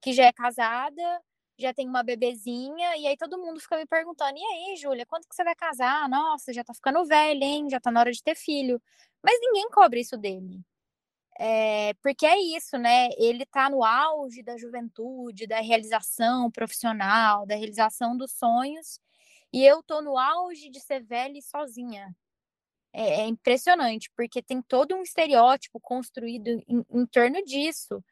que 0.00 0.12
já 0.12 0.24
é 0.26 0.32
casada, 0.32 1.22
já 1.58 1.72
tem 1.72 1.88
uma 1.88 2.02
bebezinha, 2.02 2.96
e 2.96 3.06
aí 3.06 3.16
todo 3.16 3.38
mundo 3.38 3.60
fica 3.60 3.76
me 3.76 3.86
perguntando: 3.86 4.36
e 4.36 4.44
aí, 4.44 4.76
Júlia, 4.76 5.06
quando 5.06 5.28
que 5.28 5.34
você 5.34 5.44
vai 5.44 5.54
casar? 5.54 6.08
Nossa, 6.08 6.52
já 6.52 6.64
tá 6.64 6.74
ficando 6.74 7.04
velha, 7.04 7.44
hein? 7.44 7.68
Já 7.70 7.80
tá 7.80 7.90
na 7.90 8.00
hora 8.00 8.12
de 8.12 8.22
ter 8.22 8.34
filho. 8.34 8.82
Mas 9.22 9.38
ninguém 9.40 9.70
cobra 9.70 10.00
isso 10.00 10.16
dele. 10.18 10.60
É, 11.38 11.94
porque 12.02 12.26
é 12.26 12.38
isso, 12.38 12.76
né? 12.76 13.08
Ele 13.16 13.46
tá 13.46 13.70
no 13.70 13.82
auge 13.82 14.42
da 14.42 14.56
juventude, 14.56 15.46
da 15.46 15.60
realização 15.60 16.50
profissional, 16.50 17.46
da 17.46 17.54
realização 17.54 18.16
dos 18.16 18.32
sonhos, 18.32 19.00
e 19.52 19.64
eu 19.64 19.82
tô 19.82 20.00
no 20.02 20.18
auge 20.18 20.68
de 20.70 20.80
ser 20.80 21.02
velha 21.02 21.38
e 21.38 21.42
sozinha. 21.42 22.14
É, 22.92 23.22
é 23.22 23.26
impressionante, 23.26 24.10
porque 24.14 24.42
tem 24.42 24.60
todo 24.60 24.94
um 24.94 25.02
estereótipo 25.02 25.80
construído 25.80 26.48
em, 26.68 26.84
em 26.90 27.06
torno 27.06 27.42
disso, 27.44 28.04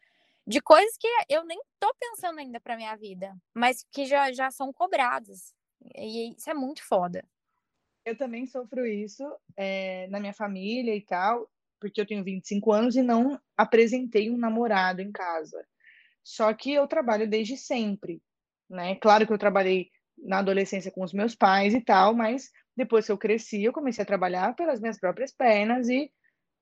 de 0.47 0.61
coisas 0.61 0.97
que 0.97 1.07
eu 1.29 1.45
nem 1.45 1.61
tô 1.79 1.95
pensando 1.95 2.39
ainda 2.39 2.59
para 2.59 2.77
minha 2.77 2.97
vida, 2.97 3.37
mas 3.55 3.85
que 3.93 4.07
já, 4.07 4.33
já 4.33 4.51
são 4.51 4.73
cobradas. 4.73 5.55
E 5.95 6.35
isso 6.35 6.49
é 6.51 6.55
muito 6.55 6.83
foda. 6.85 7.25
Eu 8.05 8.17
também 8.17 8.47
sofro 8.47 8.87
isso 8.87 9.23
é, 9.57 10.07
na 10.09 10.19
minha 10.19 10.33
família 10.33 10.95
e 10.97 11.03
tal, 11.03 11.49
porque 11.81 12.01
eu 12.01 12.07
tenho 12.07 12.23
25 12.23 12.71
anos 12.73 12.97
e 12.97 13.03
não 13.03 13.41
apresentei 13.57 14.31
um 14.31 14.37
namorado 14.37 15.01
em 15.01 15.11
casa. 15.11 15.67
Só 16.23 16.53
que 16.53 16.73
eu 16.73 16.87
trabalho 16.87 17.29
desde 17.29 17.57
sempre, 17.57 18.23
né? 18.69 18.95
Claro 18.97 19.27
que 19.27 19.33
eu 19.33 19.39
trabalhei 19.39 19.91
na 20.19 20.39
adolescência 20.39 20.93
com 20.93 21.03
os 21.03 21.13
meus 21.13 21.35
pais 21.35 21.75
e 21.75 21.81
tal, 21.81 22.15
mas 22.15 22.51
depois 22.77 23.07
que 23.07 23.13
eu 23.13 23.19
cresci, 23.19 23.65
eu 23.65 23.73
comecei 23.73 24.03
a 24.03 24.07
trabalhar 24.07 24.55
pelas 24.55 24.81
minhas 24.81 24.99
próprias 24.99 25.33
pernas 25.33 25.89
e 25.89 26.13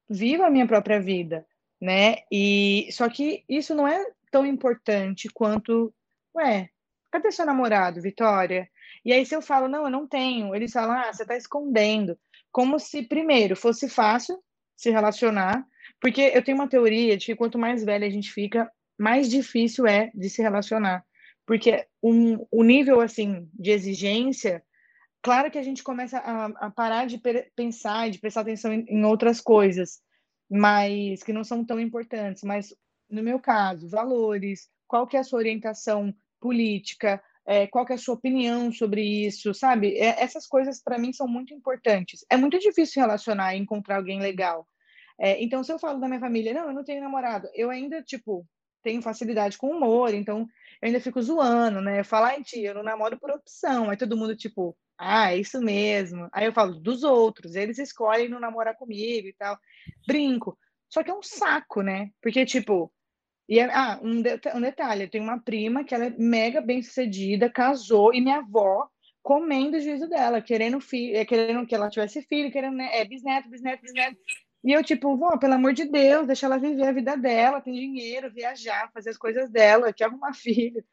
vivo 0.09 0.45
a 0.45 0.51
minha 0.51 0.67
própria 0.67 1.01
vida, 1.01 1.47
né? 1.81 2.19
E 2.31 2.89
só 2.93 3.09
que 3.09 3.45
isso 3.49 3.75
não 3.75 3.87
é 3.87 4.05
tão 4.31 4.47
importante 4.47 5.29
quanto, 5.29 5.93
ué, 6.37 6.71
cadê 7.11 7.31
seu 7.33 7.45
namorado, 7.45 8.01
Vitória? 8.01 8.69
E 9.05 9.13
aí 9.13 9.27
se 9.27 9.35
eu 9.35 9.43
falo, 9.43 9.69
não, 9.69 9.85
eu 9.85 9.91
não 9.91 10.07
tenho, 10.07 10.55
eles 10.55 10.73
falam, 10.73 10.97
ah, 10.97 11.13
você 11.13 11.23
está 11.23 11.37
escondendo, 11.37 12.19
como 12.51 12.79
se 12.79 13.03
primeiro 13.03 13.57
fosse 13.57 13.89
fácil 13.89 14.43
se 14.79 14.91
relacionar, 14.91 15.67
porque 16.01 16.33
eu 16.35 16.43
tenho 16.43 16.57
uma 16.57 16.69
teoria 16.69 17.19
de 17.19 17.27
que 17.27 17.37
quanto 17.37 17.59
mais 17.59 17.85
velha 17.85 18.07
a 18.07 18.11
gente 18.11 18.33
fica, 18.33 18.71
mais 18.99 19.29
difícil 19.29 19.87
é 19.87 20.11
de 20.15 20.31
se 20.31 20.41
relacionar, 20.41 21.05
porque 21.45 21.87
um, 22.03 22.47
o 22.51 22.63
nível 22.63 23.01
assim 23.01 23.47
de 23.53 23.71
exigência 23.71 24.63
Claro 25.23 25.51
que 25.51 25.59
a 25.59 25.63
gente 25.63 25.83
começa 25.83 26.19
a, 26.19 26.47
a 26.47 26.71
parar 26.71 27.07
de 27.07 27.21
pensar 27.55 28.09
e 28.09 28.13
de 28.13 28.19
prestar 28.19 28.43
atenção 28.43 28.73
em, 28.73 28.85
em 28.89 29.05
outras 29.05 29.41
coisas, 29.41 30.01
mas 30.49 31.23
que 31.23 31.33
não 31.33 31.43
são 31.43 31.65
tão 31.65 31.81
importantes. 31.81 32.43
Mas 32.43 32.75
no 33.11 33.23
meu 33.23 33.41
caso, 33.41 33.89
valores, 33.89 34.69
qual 34.87 35.07
que 35.07 35.17
é 35.17 35.21
a 35.21 35.25
sua 35.25 35.41
orientação 35.41 36.15
política, 36.41 37.23
é, 37.49 37.67
qual 37.67 37.87
é 37.89 37.95
a 37.95 37.99
sua 37.99 38.15
opinião 38.15 38.71
sobre 38.71 39.03
isso, 39.03 39.55
sabe? 39.55 39.97
É, 39.97 40.23
essas 40.23 40.47
coisas 40.47 40.83
para 40.83 40.99
mim 40.99 41.15
são 41.15 41.27
muito 41.27 41.55
importantes. 41.55 42.23
É 42.29 42.37
muito 42.37 42.59
difícil 42.59 43.01
relacionar 43.01 43.55
e 43.55 43.59
encontrar 43.59 43.97
alguém 43.97 44.21
legal. 44.21 44.69
É, 45.19 45.43
então, 45.43 45.65
se 45.65 45.73
eu 45.73 45.79
falo 45.79 45.99
da 45.99 46.07
minha 46.07 46.21
família, 46.21 46.53
não, 46.53 46.69
eu 46.69 46.75
não 46.75 46.85
tenho 46.85 47.01
namorado, 47.01 47.49
eu 47.55 47.71
ainda, 47.71 48.03
tipo, 48.03 48.47
tenho 48.83 49.01
facilidade 49.01 49.57
com 49.57 49.71
humor, 49.71 50.13
então 50.13 50.41
eu 50.83 50.87
ainda 50.89 51.01
fico 51.01 51.23
zoando, 51.23 51.81
né? 51.81 52.05
Falar 52.05 52.39
em 52.39 52.43
ti, 52.43 52.61
eu 52.61 52.75
não 52.75 52.83
namoro 52.83 53.19
por 53.19 53.31
opção. 53.31 53.89
Aí 53.89 53.97
todo 53.97 54.17
mundo, 54.17 54.37
tipo, 54.37 54.77
ah, 54.99 55.33
é 55.33 55.39
isso 55.39 55.59
mesmo. 55.59 56.29
Aí 56.33 56.45
eu 56.45 56.53
falo 56.53 56.75
dos 56.75 57.03
outros, 57.03 57.55
eles 57.55 57.79
escolhem 57.79 58.29
não 58.29 58.39
namorar 58.39 58.77
comigo 58.77 59.27
e 59.27 59.33
tal. 59.33 59.59
Brinco. 60.07 60.59
Só 60.91 61.03
que 61.03 61.11
é 61.11 61.15
um 61.15 61.23
saco, 61.23 61.81
né? 61.81 62.11
Porque, 62.21 62.45
tipo, 62.45 62.93
e 63.49 63.59
é, 63.59 63.65
ah, 63.73 63.99
um, 64.03 64.21
de, 64.21 64.39
um 64.55 64.61
detalhe, 64.61 65.05
eu 65.05 65.11
tenho 65.11 65.25
uma 65.25 65.41
prima 65.41 65.83
que 65.83 65.95
ela 65.95 66.07
é 66.07 66.15
mega 66.19 66.61
bem 66.61 66.83
sucedida, 66.83 67.51
casou, 67.51 68.13
e 68.13 68.21
minha 68.21 68.39
avó 68.39 68.89
comendo 69.23 69.77
o 69.77 69.81
juízo 69.81 70.09
dela, 70.09 70.41
querendo 70.41 70.81
filho, 70.81 71.17
é, 71.17 71.25
querendo 71.25 71.67
que 71.67 71.75
ela 71.75 71.91
tivesse 71.91 72.23
filho, 72.23 72.53
querendo 72.53 72.77
né, 72.77 72.91
é, 72.93 73.05
bisneto, 73.05 73.49
bisneto, 73.49 73.83
bisneto. 73.83 74.17
E 74.65 74.73
eu, 74.73 74.83
tipo, 74.83 75.17
vó, 75.17 75.37
pelo 75.39 75.55
amor 75.55 75.73
de 75.73 75.85
Deus, 75.85 76.27
deixa 76.27 76.47
ela 76.47 76.59
viver 76.59 76.87
a 76.87 76.93
vida 76.93 77.17
dela, 77.17 77.61
tem 77.61 77.75
dinheiro, 77.75 78.33
viajar, 78.33 78.91
fazer 78.93 79.11
as 79.11 79.17
coisas 79.17 79.51
dela, 79.51 79.93
quer 79.93 80.05
arrumar 80.05 80.33
filho. 80.35 80.85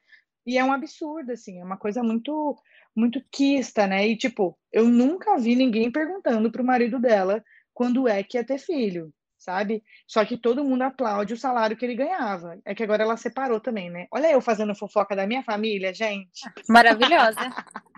E 0.45 0.57
é 0.57 0.63
um 0.63 0.71
absurdo, 0.71 1.31
assim, 1.31 1.59
é 1.59 1.63
uma 1.63 1.77
coisa 1.77 2.03
muito 2.03 2.55
muito 2.95 3.21
quista, 3.29 3.85
né? 3.85 4.07
E, 4.07 4.15
tipo, 4.17 4.57
eu 4.71 4.85
nunca 4.87 5.37
vi 5.37 5.55
ninguém 5.55 5.91
perguntando 5.91 6.49
pro 6.49 6.63
marido 6.63 6.97
dela 6.99 7.43
quando 7.73 8.07
é 8.07 8.23
que 8.23 8.37
ia 8.37 8.43
ter 8.45 8.57
filho, 8.57 9.13
sabe? 9.45 9.83
Só 10.07 10.25
que 10.25 10.37
todo 10.37 10.63
mundo 10.63 10.81
aplaude 10.81 11.33
o 11.33 11.37
salário 11.37 11.77
que 11.77 11.85
ele 11.85 11.95
ganhava. 11.95 12.59
É 12.65 12.73
que 12.73 12.83
agora 12.83 13.03
ela 13.03 13.15
separou 13.15 13.59
também, 13.59 13.89
né? 13.89 14.07
Olha 14.11 14.31
eu 14.31 14.41
fazendo 14.41 14.75
fofoca 14.75 15.15
da 15.15 15.27
minha 15.27 15.43
família, 15.43 15.93
gente. 15.93 16.41
Maravilhosa. 16.67 17.39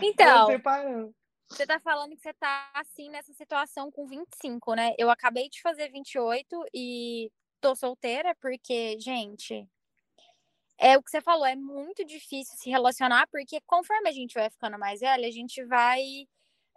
Então, 0.00 0.48
você 1.46 1.66
tá 1.66 1.78
falando 1.78 2.16
que 2.16 2.22
você 2.22 2.32
tá 2.32 2.70
assim 2.74 3.10
nessa 3.10 3.32
situação 3.34 3.92
com 3.92 4.06
25, 4.06 4.74
né? 4.74 4.94
Eu 4.98 5.10
acabei 5.10 5.48
de 5.50 5.60
fazer 5.60 5.90
28 5.90 6.64
e 6.74 7.30
tô 7.60 7.76
solteira 7.76 8.34
porque, 8.40 8.98
gente, 8.98 9.68
é 10.78 10.96
o 10.96 11.02
que 11.02 11.10
você 11.10 11.20
falou, 11.20 11.44
é 11.44 11.54
muito 11.54 12.04
difícil 12.04 12.56
se 12.56 12.70
relacionar, 12.70 13.28
porque 13.30 13.60
conforme 13.66 14.08
a 14.08 14.12
gente 14.12 14.34
vai 14.34 14.48
ficando 14.48 14.78
mais 14.78 15.00
velha, 15.00 15.28
a 15.28 15.30
gente 15.30 15.62
vai 15.66 16.00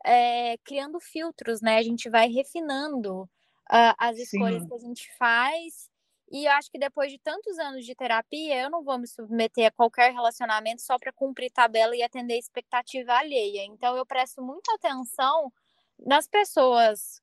é, 0.06 0.58
criando 0.58 1.00
filtros, 1.00 1.62
né? 1.62 1.78
A 1.78 1.84
gente 1.84 2.10
vai 2.10 2.28
refinando 2.28 3.28
uh, 3.72 3.96
as 3.98 4.18
escolhas 4.18 4.62
Sim. 4.62 4.68
que 4.68 4.74
a 4.76 4.78
gente 4.78 5.18
faz. 5.18 5.90
E 6.32 6.46
eu 6.46 6.52
acho 6.54 6.72
que 6.72 6.80
depois 6.80 7.12
de 7.12 7.20
tantos 7.20 7.58
anos 7.60 7.86
de 7.86 7.94
terapia, 7.94 8.64
eu 8.64 8.70
não 8.70 8.84
vou 8.84 8.98
me 8.98 9.08
submeter 9.08 9.68
a 9.68 9.72
qualquer 9.72 10.12
relacionamento 10.12 10.82
só 10.82 10.98
para 10.98 11.14
cumprir 11.14 11.52
tabela 11.52 11.96
e 11.96 12.02
atender 12.02 12.38
expectativa 12.38 13.14
alheia. 13.14 13.64
Então, 13.66 13.96
eu 13.96 14.06
presto 14.06 14.42
muita 14.42 14.74
atenção 14.74 15.54
nas 16.00 16.28
pessoas 16.28 17.22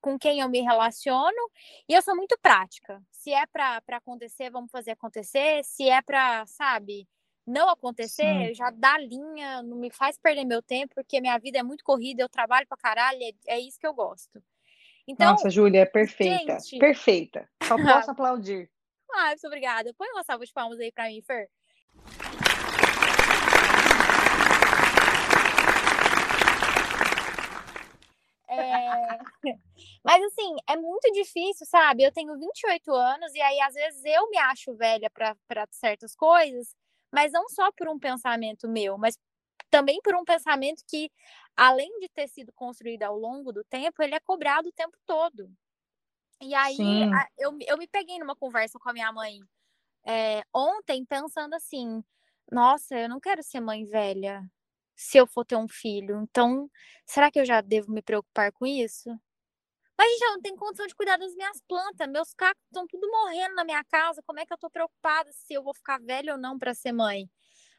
com 0.00 0.18
quem 0.18 0.40
eu 0.40 0.48
me 0.48 0.60
relaciono 0.60 1.36
e 1.88 1.92
eu 1.94 2.02
sou 2.02 2.16
muito 2.16 2.38
prática. 2.40 3.02
Se 3.10 3.32
é 3.32 3.46
para 3.46 3.82
acontecer, 3.92 4.50
vamos 4.50 4.70
fazer 4.70 4.92
acontecer. 4.92 5.62
Se 5.64 5.88
é 5.88 6.00
para, 6.00 6.46
sabe, 6.46 7.06
não 7.46 7.68
acontecer, 7.68 8.54
já 8.54 8.70
dá 8.70 8.98
linha, 8.98 9.62
não 9.62 9.76
me 9.76 9.90
faz 9.90 10.18
perder 10.18 10.44
meu 10.44 10.62
tempo, 10.62 10.94
porque 10.94 11.20
minha 11.20 11.38
vida 11.38 11.58
é 11.58 11.62
muito 11.62 11.82
corrida, 11.82 12.22
eu 12.22 12.28
trabalho 12.28 12.66
para 12.66 12.76
caralho, 12.76 13.22
é, 13.22 13.32
é, 13.46 13.60
isso 13.60 13.78
que 13.78 13.86
eu 13.86 13.94
gosto. 13.94 14.42
Então, 15.08 15.30
Nossa, 15.30 15.48
Júlia, 15.48 15.80
é 15.80 15.86
perfeita. 15.86 16.60
Gente... 16.60 16.78
Perfeita. 16.78 17.48
Só 17.62 17.76
posso 17.82 18.10
aplaudir. 18.10 18.70
Ah, 19.10 19.28
muito 19.28 19.46
obrigada. 19.46 19.94
Põe 19.96 20.10
uma 20.10 20.22
salva 20.22 20.44
de 20.44 20.52
palmas 20.52 20.78
aí 20.78 20.92
para 20.92 21.06
mim, 21.08 21.22
Fer. 21.22 21.48
É... 28.50 29.18
Mas 30.04 30.22
assim, 30.24 30.56
é 30.68 30.76
muito 30.76 31.10
difícil, 31.12 31.66
sabe? 31.66 32.02
Eu 32.02 32.12
tenho 32.12 32.38
28 32.38 32.92
anos 32.92 33.34
e 33.34 33.40
aí 33.40 33.60
às 33.62 33.72
vezes 33.72 34.04
eu 34.04 34.28
me 34.28 34.36
acho 34.36 34.74
velha 34.74 35.08
para 35.08 35.66
certas 35.70 36.14
coisas, 36.14 36.74
mas 37.12 37.32
não 37.32 37.48
só 37.48 37.70
por 37.72 37.88
um 37.88 37.98
pensamento 37.98 38.68
meu, 38.68 38.98
mas 38.98 39.18
também 39.70 40.00
por 40.02 40.14
um 40.14 40.24
pensamento 40.24 40.82
que, 40.86 41.10
além 41.56 41.98
de 42.00 42.08
ter 42.08 42.28
sido 42.28 42.52
construído 42.52 43.02
ao 43.02 43.16
longo 43.16 43.52
do 43.52 43.64
tempo, 43.64 44.02
ele 44.02 44.14
é 44.14 44.20
cobrado 44.20 44.68
o 44.68 44.72
tempo 44.72 44.96
todo. 45.06 45.50
E 46.40 46.54
aí 46.54 47.02
a, 47.04 47.28
eu, 47.36 47.56
eu 47.66 47.76
me 47.76 47.86
peguei 47.88 48.18
numa 48.18 48.36
conversa 48.36 48.78
com 48.78 48.88
a 48.88 48.92
minha 48.92 49.12
mãe 49.12 49.40
é, 50.06 50.42
ontem 50.54 51.04
pensando 51.04 51.54
assim: 51.54 52.02
nossa, 52.50 52.96
eu 52.96 53.08
não 53.08 53.20
quero 53.20 53.42
ser 53.42 53.60
mãe 53.60 53.84
velha 53.84 54.42
se 54.96 55.18
eu 55.18 55.26
for 55.26 55.44
ter 55.44 55.56
um 55.56 55.68
filho. 55.68 56.20
Então, 56.22 56.70
será 57.06 57.30
que 57.30 57.38
eu 57.38 57.44
já 57.44 57.60
devo 57.60 57.92
me 57.92 58.02
preocupar 58.02 58.52
com 58.52 58.66
isso? 58.66 59.10
Mas, 59.96 60.10
gente, 60.12 60.22
eu 60.22 60.32
não 60.32 60.40
tenho 60.40 60.56
condição 60.56 60.86
de 60.86 60.94
cuidar 60.94 61.16
das 61.16 61.34
minhas 61.34 61.60
plantas. 61.68 62.08
Meus 62.08 62.32
cactos 62.32 62.64
estão 62.66 62.86
tudo 62.86 63.08
morrendo 63.10 63.56
na 63.56 63.64
minha 63.64 63.82
casa. 63.84 64.22
Como 64.24 64.38
é 64.38 64.46
que 64.46 64.52
eu 64.52 64.58
tô 64.58 64.70
preocupada 64.70 65.30
se 65.32 65.54
eu 65.54 65.62
vou 65.62 65.74
ficar 65.74 66.00
velha 66.00 66.34
ou 66.34 66.38
não 66.38 66.58
para 66.58 66.72
ser 66.72 66.92
mãe? 66.92 67.28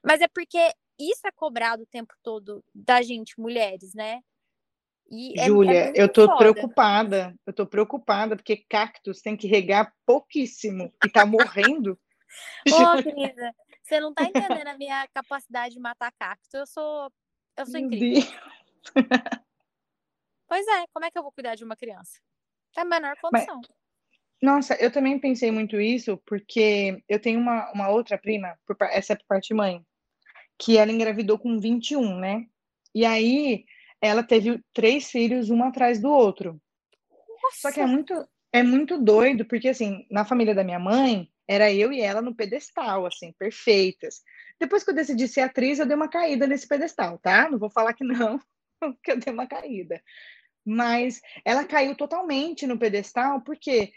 Mas 0.04 0.22
é 0.22 0.28
porque 0.28 0.74
isso 1.00 1.26
é 1.26 1.32
cobrado 1.32 1.84
o 1.84 1.88
tempo 1.88 2.14
todo 2.22 2.64
da 2.74 3.02
gente, 3.02 3.40
mulheres, 3.40 3.94
né? 3.94 4.22
É, 5.38 5.46
Júlia, 5.46 5.90
é 5.90 5.94
eu 5.96 6.12
tô 6.12 6.28
foda. 6.28 6.38
preocupada. 6.38 7.36
Eu 7.46 7.54
tô 7.54 7.66
preocupada 7.66 8.36
porque 8.36 8.58
cactos 8.70 9.22
tem 9.22 9.36
que 9.36 9.48
regar 9.48 9.92
pouquíssimo 10.06 10.94
e 11.04 11.10
tá 11.10 11.26
morrendo. 11.26 12.00
Ô, 12.70 12.70
querida, 13.02 13.56
você 13.82 14.00
não 14.00 14.14
tá 14.14 14.26
entendendo 14.26 14.68
a 14.68 14.78
minha 14.78 15.08
capacidade 15.08 15.74
de 15.74 15.80
matar 15.80 16.12
cacto. 16.12 16.56
Eu 16.56 16.68
sou. 16.68 17.12
Eu 17.58 17.66
sou 17.66 17.80
incrível. 17.80 18.22
pois 20.48 20.68
é, 20.68 20.86
como 20.94 21.06
é 21.06 21.12
que 21.12 21.18
eu 21.18 21.24
vou 21.24 21.32
cuidar 21.32 21.56
de 21.56 21.64
uma 21.64 21.76
criança? 21.76 22.20
É 22.78 22.82
a 22.82 22.86
menor 22.86 23.16
condição. 23.20 23.62
Mas, 23.62 23.80
nossa, 24.42 24.76
eu 24.76 24.92
também 24.92 25.20
pensei 25.20 25.52
muito 25.52 25.82
isso, 25.82 26.18
porque 26.26 27.04
eu 27.10 27.20
tenho 27.20 27.40
uma, 27.40 27.70
uma 27.74 27.90
outra 27.90 28.18
prima, 28.18 28.58
por, 28.66 28.78
essa 28.84 29.14
é 29.14 29.16
por 29.18 29.26
parte 29.26 29.50
de 29.50 29.54
mãe, 29.54 29.86
que 30.60 30.78
ela 30.78 30.92
engravidou 30.92 31.40
com 31.40 31.58
21, 31.58 32.20
né? 32.20 32.46
E 32.94 33.06
aí 33.06 33.66
ela 34.02 34.22
teve 34.22 34.62
três 34.74 35.10
filhos, 35.10 35.50
um 35.50 35.64
atrás 35.64 36.02
do 36.02 36.10
outro. 36.10 36.62
Nossa. 37.10 37.62
Só 37.62 37.72
que 37.72 37.80
é 37.80 37.86
muito, 37.86 38.28
é 38.52 38.62
muito 38.62 39.02
doido, 39.02 39.46
porque 39.46 39.70
assim, 39.70 40.06
na 40.12 40.26
família 40.26 40.54
da 40.54 40.64
minha 40.64 40.80
mãe, 40.80 41.32
era 41.48 41.72
eu 41.72 41.92
e 41.92 42.02
ela 42.02 42.22
no 42.22 42.36
pedestal, 42.36 43.06
assim, 43.06 43.34
perfeitas. 43.40 44.22
Depois 44.60 44.84
que 44.84 44.92
eu 44.92 44.96
decidi 44.96 45.28
ser 45.28 45.42
atriz, 45.42 45.80
eu 45.80 45.86
dei 45.86 45.96
uma 45.96 46.10
caída 46.10 46.46
nesse 46.46 46.68
pedestal, 46.68 47.18
tá? 47.18 47.50
Não 47.50 47.58
vou 47.58 47.70
falar 47.70 47.94
que 47.94 48.04
não, 48.04 48.40
que 49.04 49.12
eu 49.12 49.18
dei 49.18 49.34
uma 49.34 49.48
caída. 49.48 50.04
Mas 50.66 51.22
ela 51.46 51.64
caiu 51.64 51.96
totalmente 51.96 52.68
no 52.68 52.78
pedestal, 52.78 53.42
porque 53.42 53.92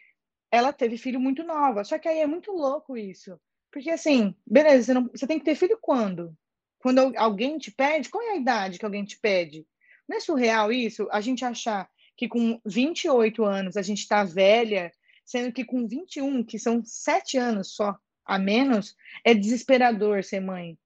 ela 0.50 0.72
teve 0.72 0.96
filho 0.96 1.20
muito 1.20 1.42
nova. 1.42 1.84
Só 1.84 1.98
que 1.98 2.08
aí 2.08 2.20
é 2.20 2.26
muito 2.26 2.52
louco 2.52 2.96
isso. 2.96 3.38
Porque 3.70 3.90
assim, 3.90 4.34
beleza, 4.46 4.84
você, 4.84 4.94
não, 4.94 5.08
você 5.08 5.26
tem 5.26 5.38
que 5.38 5.44
ter 5.44 5.54
filho 5.54 5.78
quando? 5.80 6.36
Quando 6.82 7.12
alguém 7.16 7.58
te 7.58 7.70
pede? 7.70 8.08
Qual 8.08 8.22
é 8.22 8.30
a 8.30 8.36
idade 8.36 8.76
que 8.76 8.84
alguém 8.84 9.04
te 9.04 9.16
pede? 9.16 9.64
Não 10.08 10.16
é 10.16 10.20
surreal 10.20 10.72
isso? 10.72 11.08
A 11.12 11.20
gente 11.20 11.44
achar 11.44 11.88
que 12.16 12.28
com 12.28 12.60
28 12.66 13.44
anos 13.44 13.76
a 13.76 13.82
gente 13.82 14.00
está 14.00 14.24
velha, 14.24 14.90
sendo 15.24 15.52
que 15.52 15.64
com 15.64 15.86
21, 15.86 16.42
que 16.42 16.58
são 16.58 16.82
sete 16.84 17.38
anos 17.38 17.74
só 17.74 17.96
a 18.24 18.36
menos, 18.36 18.96
é 19.24 19.32
desesperador 19.32 20.24
ser 20.24 20.40
mãe, 20.40 20.76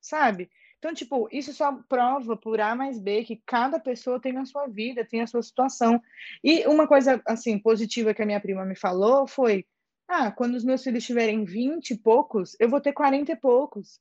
sabe? 0.00 0.50
Então, 0.78 0.92
tipo, 0.92 1.28
isso 1.30 1.52
só 1.52 1.72
prova 1.88 2.36
por 2.36 2.60
A 2.60 2.74
mais 2.74 2.98
B 2.98 3.24
que 3.24 3.40
cada 3.46 3.78
pessoa 3.78 4.20
tem 4.20 4.36
a 4.38 4.44
sua 4.44 4.66
vida, 4.66 5.04
tem 5.04 5.20
a 5.20 5.26
sua 5.26 5.42
situação. 5.42 6.00
E 6.42 6.66
uma 6.66 6.86
coisa, 6.86 7.22
assim, 7.26 7.58
positiva 7.58 8.12
que 8.12 8.22
a 8.22 8.26
minha 8.26 8.40
prima 8.40 8.64
me 8.64 8.76
falou 8.76 9.26
foi: 9.26 9.64
ah, 10.08 10.30
quando 10.30 10.54
os 10.54 10.64
meus 10.64 10.82
filhos 10.82 11.04
tiverem 11.04 11.44
20 11.44 11.90
e 11.90 11.98
poucos, 11.98 12.56
eu 12.58 12.68
vou 12.68 12.80
ter 12.80 12.92
40 12.92 13.32
e 13.32 13.36
poucos. 13.36 14.00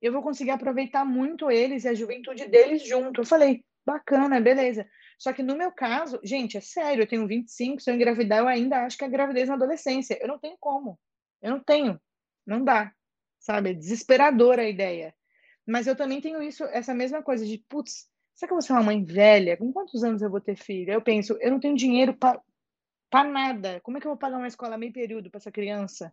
Eu 0.00 0.12
vou 0.12 0.22
conseguir 0.22 0.50
aproveitar 0.50 1.04
muito 1.04 1.50
eles 1.50 1.84
e 1.84 1.88
a 1.88 1.94
juventude 1.94 2.46
deles 2.48 2.86
junto. 2.86 3.20
Eu 3.20 3.26
falei, 3.26 3.64
bacana, 3.84 4.40
beleza. 4.40 4.88
Só 5.18 5.32
que 5.32 5.42
no 5.42 5.56
meu 5.56 5.70
caso, 5.70 6.18
gente, 6.22 6.56
é 6.56 6.60
sério, 6.60 7.02
eu 7.02 7.06
tenho 7.06 7.26
25, 7.26 7.80
se 7.80 7.90
eu 7.90 7.94
engravidar, 7.94 8.38
eu 8.38 8.48
ainda 8.48 8.84
acho 8.84 8.96
que 8.96 9.04
é 9.04 9.08
gravidez 9.08 9.48
na 9.48 9.54
adolescência. 9.54 10.18
Eu 10.20 10.28
não 10.28 10.38
tenho 10.38 10.56
como. 10.58 10.98
Eu 11.42 11.50
não 11.50 11.60
tenho. 11.60 12.00
Não 12.46 12.64
dá. 12.64 12.92
Sabe? 13.38 13.70
É 13.70 13.74
desesperadora 13.74 14.62
a 14.62 14.68
ideia. 14.68 15.14
Mas 15.66 15.86
eu 15.86 15.94
também 15.94 16.20
tenho 16.20 16.42
isso, 16.42 16.64
essa 16.64 16.94
mesma 16.94 17.22
coisa 17.22 17.44
de, 17.44 17.58
putz, 17.68 18.08
será 18.34 18.48
que 18.48 18.52
eu 18.52 18.56
vou 18.56 18.62
ser 18.62 18.72
uma 18.72 18.82
mãe 18.82 19.04
velha? 19.04 19.56
Com 19.56 19.72
quantos 19.72 20.02
anos 20.02 20.22
eu 20.22 20.30
vou 20.30 20.40
ter 20.40 20.56
filho? 20.56 20.92
Eu 20.92 21.02
penso, 21.02 21.36
eu 21.40 21.50
não 21.50 21.60
tenho 21.60 21.76
dinheiro 21.76 22.14
para 22.14 23.24
nada. 23.24 23.80
Como 23.82 23.96
é 23.96 24.00
que 24.00 24.06
eu 24.06 24.10
vou 24.10 24.18
pagar 24.18 24.38
uma 24.38 24.48
escola 24.48 24.78
meio 24.78 24.92
período 24.92 25.30
para 25.30 25.38
essa 25.38 25.52
criança? 25.52 26.12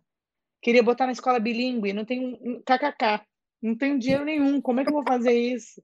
Queria 0.60 0.82
botar 0.82 1.06
na 1.06 1.12
escola 1.12 1.40
bilíngue, 1.40 1.92
não 1.92 2.04
tenho 2.04 2.62
kkk. 2.62 3.24
Não 3.60 3.76
tenho 3.76 3.98
dinheiro 3.98 4.24
nenhum. 4.24 4.60
Como 4.60 4.80
é 4.80 4.84
que 4.84 4.90
eu 4.90 4.94
vou 4.94 5.04
fazer 5.04 5.32
isso? 5.32 5.82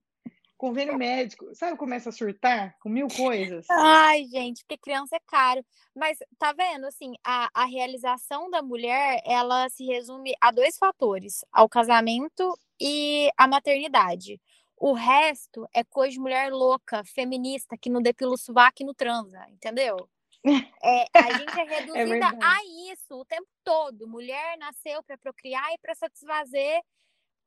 convênio 0.65 0.97
médico, 0.97 1.55
sabe, 1.55 1.77
começa 1.77 2.09
a 2.09 2.13
surtar 2.13 2.75
com 2.81 2.89
mil 2.89 3.07
coisas. 3.09 3.67
Ai, 3.71 4.25
gente, 4.25 4.63
porque 4.63 4.79
criança 4.79 5.17
é 5.17 5.21
caro. 5.27 5.63
Mas 5.95 6.17
tá 6.39 6.55
vendo, 6.55 6.87
assim, 6.87 7.13
a, 7.23 7.51
a 7.53 7.67
realização 7.67 8.49
da 8.49 8.63
mulher, 8.63 9.21
ela 9.27 9.69
se 9.69 9.85
resume 9.85 10.35
a 10.41 10.51
dois 10.51 10.79
fatores: 10.79 11.45
ao 11.53 11.69
casamento 11.69 12.59
e 12.81 13.31
à 13.37 13.47
maternidade. 13.47 14.41
O 14.77 14.95
resto 14.95 15.69
é 15.75 15.85
coisa 15.85 16.15
de 16.15 16.21
mulher 16.21 16.51
louca, 16.51 17.05
feminista, 17.05 17.77
que 17.77 17.91
não 17.91 18.01
depila 18.01 18.33
o 18.33 18.39
sovaco 18.39 18.83
e 18.83 18.87
não 18.87 18.95
transa, 18.95 19.45
entendeu? 19.51 19.97
É, 20.87 21.07
a 21.15 21.39
gente 21.39 21.59
é, 21.59 21.63
é 21.63 21.65
reduzida 21.65 22.27
é 22.27 22.45
a 22.45 22.93
isso 22.93 23.15
o 23.15 23.25
tempo 23.25 23.49
todo. 23.65 24.07
Mulher 24.07 24.59
nasceu 24.59 25.03
para 25.03 25.17
procriar 25.17 25.73
e 25.73 25.79
para 25.79 25.95
satisfazer 25.95 26.83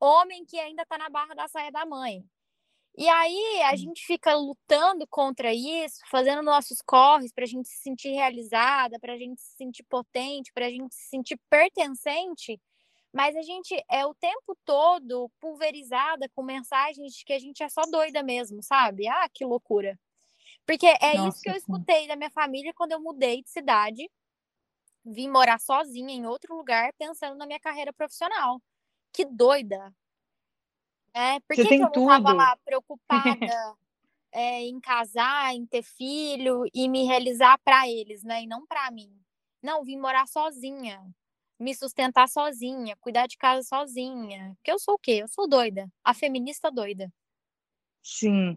homem 0.00 0.44
que 0.44 0.58
ainda 0.58 0.82
está 0.82 0.98
na 0.98 1.08
barra 1.08 1.34
da 1.34 1.48
saia 1.48 1.70
da 1.70 1.84
mãe. 1.86 2.24
E 2.96 3.08
aí 3.08 3.62
a 3.62 3.76
gente 3.76 4.04
fica 4.04 4.34
lutando 4.34 5.06
contra 5.06 5.54
isso, 5.54 6.00
fazendo 6.10 6.42
nossos 6.42 6.82
corres 6.82 7.32
para 7.32 7.44
a 7.44 7.46
gente 7.46 7.68
se 7.68 7.78
sentir 7.78 8.10
realizada, 8.10 8.98
para 8.98 9.12
a 9.12 9.18
gente 9.18 9.40
se 9.40 9.56
sentir 9.56 9.84
potente, 9.84 10.52
para 10.52 10.66
a 10.66 10.70
gente 10.70 10.92
se 10.94 11.08
sentir 11.08 11.38
pertencente, 11.48 12.60
mas 13.12 13.36
a 13.36 13.42
gente 13.42 13.74
é 13.90 14.04
o 14.04 14.14
tempo 14.14 14.56
todo 14.64 15.30
pulverizada 15.40 16.28
com 16.34 16.42
mensagens 16.42 17.14
de 17.14 17.24
que 17.24 17.32
a 17.32 17.38
gente 17.38 17.62
é 17.62 17.68
só 17.68 17.82
doida 17.82 18.22
mesmo, 18.22 18.62
sabe? 18.62 19.06
Ah, 19.08 19.28
que 19.32 19.44
loucura. 19.44 19.98
Porque 20.66 20.86
é 20.86 21.14
Nossa, 21.14 21.28
isso 21.28 21.42
que 21.42 21.50
eu 21.50 21.54
escutei 21.54 22.06
da 22.06 22.16
minha 22.16 22.30
família 22.30 22.74
quando 22.74 22.92
eu 22.92 23.00
mudei 23.00 23.42
de 23.42 23.48
cidade, 23.48 24.10
vim 25.04 25.28
morar 25.28 25.58
sozinha 25.58 26.14
em 26.14 26.26
outro 26.26 26.54
lugar, 26.54 26.92
pensando 26.98 27.36
na 27.36 27.46
minha 27.46 27.60
carreira 27.60 27.92
profissional. 27.92 28.60
Que 29.12 29.24
doida, 29.24 29.94
é, 31.18 31.40
por 31.40 31.56
que, 31.56 31.66
que 31.66 31.74
eu 31.74 31.80
não 31.80 31.88
estava 31.88 32.32
lá 32.32 32.56
preocupada 32.64 33.76
é, 34.32 34.62
em 34.62 34.78
casar, 34.80 35.52
em 35.52 35.66
ter 35.66 35.82
filho 35.82 36.64
e 36.72 36.88
me 36.88 37.04
realizar 37.04 37.58
para 37.58 37.88
eles, 37.88 38.22
né? 38.22 38.44
E 38.44 38.46
não 38.46 38.64
para 38.64 38.88
mim. 38.90 39.10
Não, 39.60 39.82
vim 39.82 39.98
morar 39.98 40.28
sozinha, 40.28 41.02
me 41.58 41.74
sustentar 41.74 42.28
sozinha, 42.28 42.96
cuidar 43.00 43.26
de 43.26 43.36
casa 43.36 43.66
sozinha. 43.66 44.52
Porque 44.56 44.70
eu 44.70 44.78
sou 44.78 44.94
o 44.94 44.98
quê? 44.98 45.18
Eu 45.22 45.28
sou 45.28 45.48
doida, 45.48 45.88
a 46.04 46.14
feminista 46.14 46.70
doida. 46.70 47.12
Sim. 48.00 48.56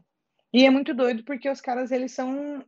E 0.54 0.64
é 0.64 0.70
muito 0.70 0.94
doido 0.94 1.24
porque 1.24 1.50
os 1.50 1.62
caras, 1.62 1.92
eles 1.92 2.12
são. 2.12 2.64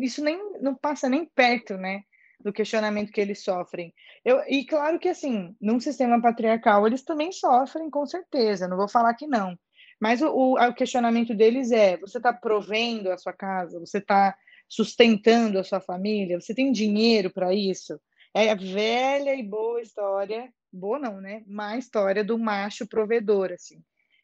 Isso 0.00 0.24
nem 0.24 0.60
não 0.60 0.74
passa 0.74 1.08
nem 1.08 1.26
perto, 1.26 1.76
né? 1.76 2.02
Do 2.40 2.52
questionamento 2.52 3.12
que 3.12 3.20
eles 3.20 3.42
sofrem. 3.42 3.92
Eu, 4.24 4.42
e 4.48 4.64
claro 4.64 4.98
que, 4.98 5.08
assim, 5.08 5.56
num 5.60 5.80
sistema 5.80 6.20
patriarcal, 6.20 6.86
eles 6.86 7.02
também 7.02 7.32
sofrem, 7.32 7.90
com 7.90 8.06
certeza, 8.06 8.68
não 8.68 8.76
vou 8.76 8.88
falar 8.88 9.14
que 9.14 9.26
não. 9.26 9.58
Mas 10.00 10.22
o, 10.22 10.28
o, 10.28 10.54
o 10.54 10.74
questionamento 10.74 11.34
deles 11.34 11.72
é: 11.72 11.96
você 11.96 12.18
está 12.18 12.32
provendo 12.32 13.10
a 13.10 13.18
sua 13.18 13.32
casa, 13.32 13.80
você 13.80 13.98
está 13.98 14.36
sustentando 14.68 15.58
a 15.58 15.64
sua 15.64 15.80
família, 15.80 16.40
você 16.40 16.54
tem 16.54 16.70
dinheiro 16.70 17.30
para 17.30 17.54
isso? 17.54 17.98
É 18.34 18.50
a 18.50 18.54
velha 18.54 19.34
e 19.34 19.42
boa 19.42 19.80
história, 19.80 20.52
boa 20.72 20.98
não, 20.98 21.20
né? 21.20 21.42
Má 21.46 21.76
história 21.76 22.22
do 22.22 22.38
macho 22.38 22.86
provedor, 22.86 23.50
assim. 23.52 23.82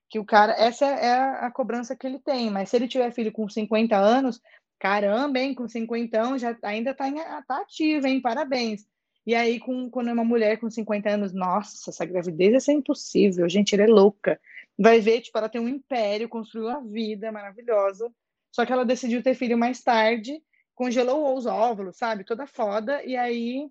Que 0.09 0.19
o 0.19 0.25
cara, 0.25 0.53
essa 0.53 0.87
é 0.87 1.13
a, 1.13 1.47
a 1.47 1.51
cobrança 1.51 1.97
que 1.97 2.07
ele 2.07 2.21
tem, 2.21 2.51
mas 2.51 2.69
se 2.69 2.77
ele 2.77 2.87
tiver 2.87 3.11
filho 3.11 3.33
com 3.33 3.49
50 3.49 3.97
anos, 3.97 4.41
Caramba, 4.85 5.39
hein? 5.39 5.55
Com 5.55 5.67
cinquentão 5.67 6.39
já 6.39 6.55
ainda 6.63 6.91
está 6.91 7.11
tá 7.49 7.63
ativa, 7.63 8.07
hein? 8.07 8.21
Parabéns. 8.21 8.87
E 9.27 9.35
aí, 9.35 9.59
com, 9.59 9.89
quando 9.89 10.11
é 10.11 10.13
uma 10.13 10.27
mulher 10.27 10.59
com 10.59 10.69
50 10.69 11.09
anos, 11.09 11.33
nossa, 11.33 11.89
essa 11.89 12.05
gravidez 12.05 12.69
é 12.69 12.73
impossível, 12.73 13.49
gente, 13.49 13.75
ela 13.75 13.85
é 13.85 13.87
louca. 13.87 14.39
Vai 14.79 15.01
ver, 15.01 15.23
tipo, 15.23 15.39
ela 15.39 15.49
tem 15.49 15.59
um 15.59 15.71
império, 15.71 16.29
construiu 16.29 16.69
uma 16.69 16.85
vida 16.85 17.33
maravilhosa, 17.33 18.13
só 18.53 18.67
que 18.67 18.75
ela 18.75 18.85
decidiu 18.85 19.23
ter 19.23 19.35
filho 19.35 19.57
mais 19.57 19.83
tarde, 19.83 20.43
congelou 20.75 21.35
os 21.35 21.47
óvulos, 21.47 21.97
sabe? 21.97 22.23
Toda 22.23 22.47
foda, 22.47 23.03
e 23.05 23.17
aí 23.17 23.67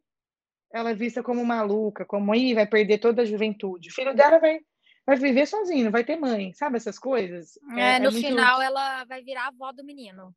ela 0.73 0.89
é 0.89 0.95
vista 0.95 1.21
como 1.21 1.45
maluca, 1.45 2.03
como 2.05 2.33
aí 2.33 2.55
vai 2.55 2.65
perder 2.65 2.97
toda 2.97 3.21
a 3.21 3.25
juventude. 3.25 3.89
O 3.89 3.93
filho 3.93 4.15
dela 4.15 4.39
vai, 4.39 4.61
vai 5.05 5.15
viver 5.17 5.45
sozinho, 5.45 5.91
vai 5.91 6.03
ter 6.03 6.15
mãe, 6.15 6.53
sabe 6.55 6.77
essas 6.77 6.97
coisas? 6.97 7.59
É, 7.77 7.97
é 7.97 7.99
no 7.99 8.07
é 8.07 8.11
muito... 8.11 8.27
final 8.27 8.59
ela 8.59 9.05
vai 9.05 9.21
virar 9.21 9.43
a 9.43 9.47
avó 9.49 9.71
do 9.71 9.83
menino. 9.83 10.33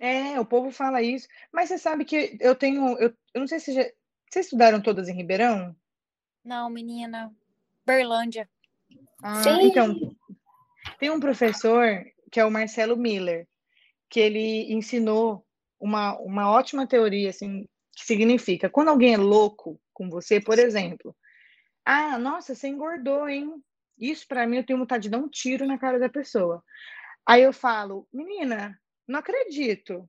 É, 0.00 0.38
o 0.40 0.44
povo 0.44 0.70
fala 0.70 1.02
isso. 1.02 1.28
Mas 1.52 1.68
você 1.68 1.78
sabe 1.78 2.04
que 2.04 2.36
eu 2.40 2.54
tenho. 2.54 2.98
Eu, 2.98 3.14
eu 3.34 3.40
não 3.40 3.46
sei 3.46 3.60
se. 3.60 3.72
Já, 3.72 3.82
vocês 4.30 4.46
estudaram 4.46 4.80
todas 4.80 5.08
em 5.08 5.14
Ribeirão? 5.14 5.76
Não, 6.44 6.70
menina. 6.70 7.32
Berlândia. 7.84 8.48
Ah, 9.22 9.42
Sim. 9.42 9.68
então. 9.68 9.94
Tem 10.98 11.10
um 11.10 11.20
professor 11.20 12.04
que 12.30 12.40
é 12.40 12.44
o 12.44 12.50
Marcelo 12.50 12.96
Miller, 12.96 13.46
que 14.08 14.18
ele 14.18 14.72
ensinou 14.72 15.44
uma, 15.78 16.18
uma 16.20 16.50
ótima 16.50 16.86
teoria, 16.86 17.30
assim, 17.30 17.68
que 17.94 18.04
significa 18.04 18.70
quando 18.70 18.88
alguém 18.88 19.14
é 19.14 19.18
louco 19.18 19.80
com 19.92 20.08
você, 20.08 20.40
por 20.40 20.58
exemplo. 20.58 21.14
Ah, 21.84 22.18
nossa, 22.18 22.54
você 22.54 22.68
engordou, 22.68 23.28
hein? 23.28 23.62
Isso 23.98 24.26
para 24.26 24.46
mim 24.46 24.56
eu 24.58 24.64
tenho 24.64 24.78
vontade 24.78 25.04
de 25.04 25.10
dar 25.10 25.18
um 25.18 25.28
tiro 25.28 25.66
na 25.66 25.78
cara 25.78 25.98
da 25.98 26.08
pessoa. 26.08 26.62
Aí 27.26 27.42
eu 27.42 27.52
falo, 27.52 28.08
menina, 28.12 28.78
não 29.12 29.20
acredito. 29.20 30.08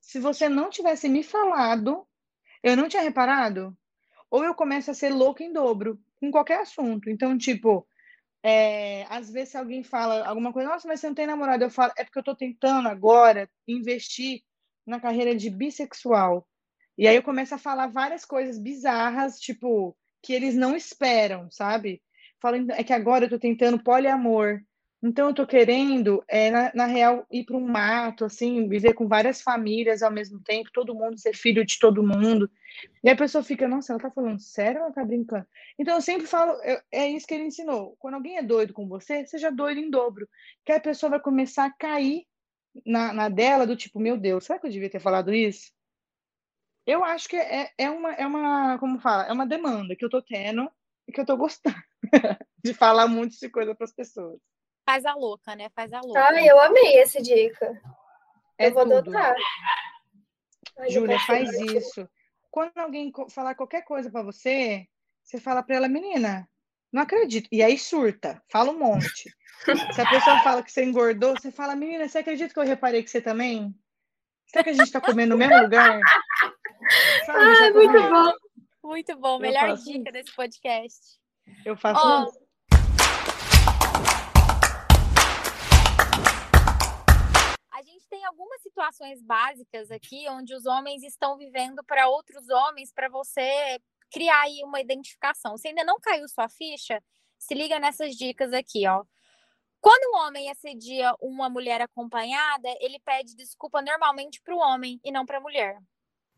Se 0.00 0.18
você 0.18 0.48
não 0.48 0.70
tivesse 0.70 1.08
me 1.08 1.22
falado, 1.22 2.06
eu 2.62 2.76
não 2.76 2.88
tinha 2.88 3.02
reparado. 3.02 3.76
Ou 4.30 4.44
eu 4.44 4.54
começo 4.54 4.90
a 4.90 4.94
ser 4.94 5.10
louca 5.10 5.42
em 5.42 5.52
dobro, 5.52 6.00
com 6.20 6.30
qualquer 6.30 6.60
assunto. 6.60 7.10
Então, 7.10 7.36
tipo, 7.36 7.86
é, 8.42 9.04
às 9.10 9.30
vezes 9.30 9.54
alguém 9.54 9.82
fala 9.82 10.24
alguma 10.26 10.52
coisa, 10.52 10.68
nossa, 10.68 10.86
mas 10.86 11.00
você 11.00 11.08
não 11.08 11.14
tem 11.14 11.26
namorado, 11.26 11.64
eu 11.64 11.70
falo, 11.70 11.92
é 11.96 12.04
porque 12.04 12.18
eu 12.18 12.24
tô 12.24 12.34
tentando 12.34 12.88
agora 12.88 13.50
investir 13.66 14.42
na 14.86 15.00
carreira 15.00 15.34
de 15.34 15.50
bissexual. 15.50 16.46
E 16.96 17.06
aí 17.06 17.16
eu 17.16 17.22
começo 17.22 17.54
a 17.54 17.58
falar 17.58 17.88
várias 17.88 18.24
coisas 18.24 18.58
bizarras, 18.58 19.38
tipo, 19.38 19.96
que 20.22 20.32
eles 20.32 20.54
não 20.54 20.76
esperam, 20.76 21.50
sabe? 21.50 22.02
Falo, 22.40 22.70
é 22.72 22.84
que 22.84 22.92
agora 22.92 23.24
eu 23.24 23.28
tô 23.30 23.38
tentando 23.38 23.82
poliamor. 23.82 24.60
Então, 25.00 25.28
eu 25.28 25.34
tô 25.34 25.46
querendo, 25.46 26.24
é, 26.26 26.50
na, 26.50 26.72
na 26.74 26.86
real, 26.86 27.24
ir 27.30 27.44
para 27.44 27.56
um 27.56 27.66
mato, 27.68 28.24
assim, 28.24 28.68
viver 28.68 28.94
com 28.94 29.06
várias 29.06 29.40
famílias 29.40 30.02
ao 30.02 30.10
mesmo 30.10 30.40
tempo, 30.40 30.70
todo 30.72 30.94
mundo 30.94 31.16
ser 31.18 31.36
filho 31.36 31.64
de 31.64 31.78
todo 31.78 32.02
mundo. 32.02 32.50
E 33.04 33.08
a 33.08 33.14
pessoa 33.16 33.44
fica, 33.44 33.68
nossa, 33.68 33.92
ela 33.92 34.02
tá 34.02 34.10
falando 34.10 34.40
sério 34.40 34.80
ou 34.80 34.86
ela 34.86 34.94
tá 34.94 35.04
brincando? 35.04 35.46
Então, 35.78 35.94
eu 35.94 36.00
sempre 36.00 36.26
falo, 36.26 36.52
eu, 36.64 36.80
é 36.90 37.08
isso 37.08 37.26
que 37.28 37.34
ele 37.34 37.44
ensinou. 37.44 37.96
Quando 38.00 38.14
alguém 38.14 38.38
é 38.38 38.42
doido 38.42 38.72
com 38.74 38.88
você, 38.88 39.24
seja 39.24 39.52
doido 39.52 39.78
em 39.78 39.88
dobro. 39.88 40.28
Que 40.64 40.72
a 40.72 40.80
pessoa 40.80 41.10
vai 41.10 41.20
começar 41.20 41.66
a 41.66 41.72
cair 41.72 42.26
na, 42.84 43.12
na 43.12 43.28
dela, 43.28 43.66
do 43.66 43.76
tipo, 43.76 44.00
meu 44.00 44.16
Deus, 44.16 44.44
será 44.44 44.58
que 44.58 44.66
eu 44.66 44.70
devia 44.70 44.90
ter 44.90 45.00
falado 45.00 45.32
isso? 45.32 45.70
Eu 46.86 47.04
acho 47.04 47.28
que 47.28 47.36
é, 47.36 47.70
é, 47.78 47.90
uma, 47.90 48.12
é 48.14 48.26
uma, 48.26 48.78
como 48.78 48.98
fala, 48.98 49.26
é 49.26 49.32
uma 49.32 49.46
demanda 49.46 49.94
que 49.94 50.04
eu 50.04 50.10
tô 50.10 50.22
tendo 50.22 50.68
e 51.06 51.12
que 51.12 51.20
eu 51.20 51.26
tô 51.26 51.36
gostando 51.36 51.76
de 52.64 52.74
falar 52.74 53.06
muito 53.06 53.38
de 53.38 53.48
coisa 53.48 53.74
para 53.74 53.84
as 53.84 53.92
pessoas. 53.92 54.40
Faz 54.88 55.04
a 55.04 55.14
louca, 55.14 55.54
né? 55.54 55.68
Faz 55.76 55.92
a 55.92 56.00
louca. 56.00 56.18
Ah, 56.30 56.42
eu 56.42 56.58
amei 56.58 56.96
essa 56.96 57.20
dica. 57.20 57.78
É 58.56 58.68
eu 58.68 58.72
vou 58.72 58.84
tudo. 58.84 58.94
adotar. 58.94 59.36
Júlia, 60.88 61.20
faz 61.20 61.52
isso. 61.60 62.08
quando 62.50 62.78
alguém 62.78 63.12
falar 63.28 63.54
qualquer 63.54 63.82
coisa 63.82 64.10
para 64.10 64.22
você, 64.22 64.88
você 65.22 65.38
fala 65.38 65.62
para 65.62 65.76
ela, 65.76 65.88
menina, 65.88 66.48
não 66.90 67.02
acredito. 67.02 67.50
E 67.52 67.62
aí 67.62 67.78
surta, 67.78 68.42
fala 68.50 68.70
um 68.70 68.78
monte. 68.78 69.30
Se 69.92 70.00
a 70.00 70.08
pessoa 70.08 70.40
fala 70.40 70.62
que 70.62 70.72
você 70.72 70.82
engordou, 70.82 71.34
você 71.38 71.52
fala, 71.52 71.76
menina, 71.76 72.08
você 72.08 72.20
acredita 72.20 72.54
que 72.54 72.58
eu 72.58 72.64
reparei 72.64 73.02
que 73.02 73.10
você 73.10 73.20
também? 73.20 73.74
Será 74.46 74.64
que 74.64 74.70
a 74.70 74.72
gente 74.72 74.86
está 74.86 75.02
comendo 75.02 75.34
no 75.34 75.38
mesmo 75.38 75.64
lugar? 75.64 76.00
Sabe, 77.26 77.38
ah, 77.38 77.72
muito 77.74 78.00
bom. 78.08 78.32
Muito 78.84 79.16
bom. 79.18 79.38
Melhor 79.38 79.76
dica 79.76 80.10
desse 80.10 80.34
podcast. 80.34 81.20
Eu 81.62 81.76
faço 81.76 82.00
oh, 82.02 82.47
algumas 88.38 88.62
situações 88.62 89.20
básicas 89.20 89.90
aqui 89.90 90.28
onde 90.28 90.54
os 90.54 90.64
homens 90.64 91.02
estão 91.02 91.36
vivendo 91.36 91.82
para 91.82 92.08
outros 92.08 92.48
homens 92.48 92.92
para 92.92 93.08
você 93.08 93.80
criar 94.12 94.42
aí 94.42 94.62
uma 94.62 94.80
identificação. 94.80 95.58
Se 95.58 95.66
ainda 95.66 95.82
não 95.82 95.98
caiu 95.98 96.28
sua 96.28 96.48
ficha, 96.48 97.02
se 97.36 97.52
liga 97.52 97.80
nessas 97.80 98.14
dicas 98.14 98.52
aqui, 98.52 98.86
ó. 98.86 99.02
Quando 99.80 100.12
um 100.12 100.26
homem 100.26 100.48
assedia 100.50 101.12
uma 101.20 101.50
mulher 101.50 101.80
acompanhada, 101.80 102.68
ele 102.80 103.00
pede 103.00 103.34
desculpa 103.34 103.82
normalmente 103.82 104.40
para 104.40 104.54
o 104.54 104.58
homem 104.58 105.00
e 105.04 105.10
não 105.10 105.26
para 105.26 105.38
a 105.38 105.40
mulher. 105.40 105.76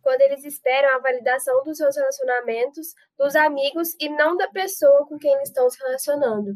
Quando 0.03 0.23
eles 0.23 0.45
esperam 0.45 0.97
a 0.97 1.01
validação 1.01 1.63
dos 1.65 1.77
seus 1.77 1.95
relacionamentos, 1.97 2.95
dos 3.19 3.37
amigos 3.37 3.95
e 4.01 4.09
não 4.09 4.37
da 4.37 4.49
pessoa 4.49 5.07
com 5.07 5.19
quem 5.19 5.33
eles 5.35 5.49
estão 5.49 5.69
se 5.69 5.79
relacionando. 5.83 6.53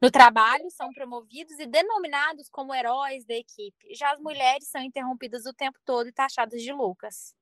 No 0.00 0.10
trabalho, 0.12 0.70
são 0.70 0.92
promovidos 0.92 1.58
e 1.58 1.66
denominados 1.66 2.48
como 2.48 2.72
heróis 2.74 3.24
da 3.24 3.34
equipe. 3.34 3.94
Já 3.94 4.12
as 4.12 4.20
mulheres 4.20 4.68
são 4.68 4.80
interrompidas 4.80 5.44
o 5.44 5.52
tempo 5.52 5.78
todo 5.84 6.08
e 6.08 6.12
taxadas 6.12 6.62
de 6.62 6.72
loucas. 6.72 7.34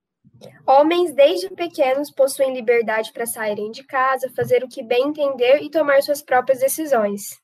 Homens, 0.67 1.15
desde 1.15 1.51
pequenos, 1.51 2.11
possuem 2.11 2.55
liberdade 2.55 3.13
para 3.13 3.27
saírem 3.27 3.71
de 3.71 3.85
casa, 3.85 4.33
fazer 4.35 4.65
o 4.65 4.69
que 4.69 4.83
bem 4.83 5.09
entender 5.09 5.63
e 5.63 5.71
tomar 5.71 6.03
suas 6.03 6.23
próprias 6.23 6.61
decisões. 6.61 7.39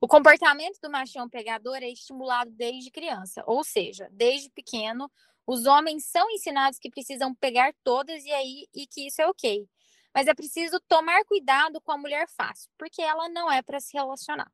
O 0.00 0.08
comportamento 0.08 0.78
do 0.82 0.90
machão 0.90 1.28
pegador 1.28 1.76
é 1.76 1.88
estimulado 1.88 2.50
desde 2.50 2.90
criança, 2.90 3.42
ou 3.46 3.64
seja, 3.64 4.08
desde 4.12 4.50
pequeno, 4.50 5.10
os 5.46 5.64
homens 5.64 6.06
são 6.06 6.30
ensinados 6.30 6.78
que 6.78 6.90
precisam 6.90 7.34
pegar 7.34 7.72
todas 7.82 8.24
e 8.24 8.32
aí 8.32 8.66
e 8.74 8.86
que 8.86 9.06
isso 9.06 9.22
é 9.22 9.26
ok. 9.26 9.66
Mas 10.14 10.28
é 10.28 10.34
preciso 10.34 10.80
tomar 10.86 11.24
cuidado 11.24 11.80
com 11.80 11.92
a 11.92 11.98
mulher 11.98 12.26
fácil, 12.28 12.70
porque 12.78 13.02
ela 13.02 13.28
não 13.28 13.50
é 13.50 13.62
para 13.62 13.80
se 13.80 13.96
relacionar. 13.96 14.50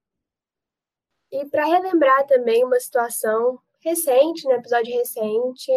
E 1.30 1.44
para 1.46 1.66
relembrar 1.66 2.26
também 2.26 2.64
uma 2.64 2.80
situação 2.80 3.60
recente, 3.80 4.44
no 4.44 4.50
né, 4.50 4.56
episódio 4.56 4.96
recente, 4.96 5.70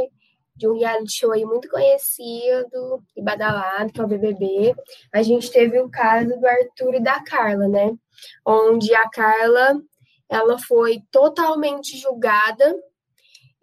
de 0.55 0.67
um 0.67 0.77
reality 0.77 1.13
show 1.13 1.31
aí 1.31 1.45
muito 1.45 1.69
conhecido 1.69 3.03
e 3.15 3.21
badalado, 3.21 3.91
que 3.91 3.99
é 3.99 4.03
o 4.03 4.07
BBB, 4.07 4.75
a 5.11 5.21
gente 5.23 5.51
teve 5.51 5.79
o 5.79 5.89
caso 5.89 6.39
do 6.39 6.47
Arthur 6.47 6.95
e 6.95 7.03
da 7.03 7.23
Carla, 7.23 7.67
né? 7.67 7.93
Onde 8.45 8.93
a 8.93 9.09
Carla, 9.09 9.81
ela 10.29 10.59
foi 10.59 11.01
totalmente 11.11 11.97
julgada 11.97 12.75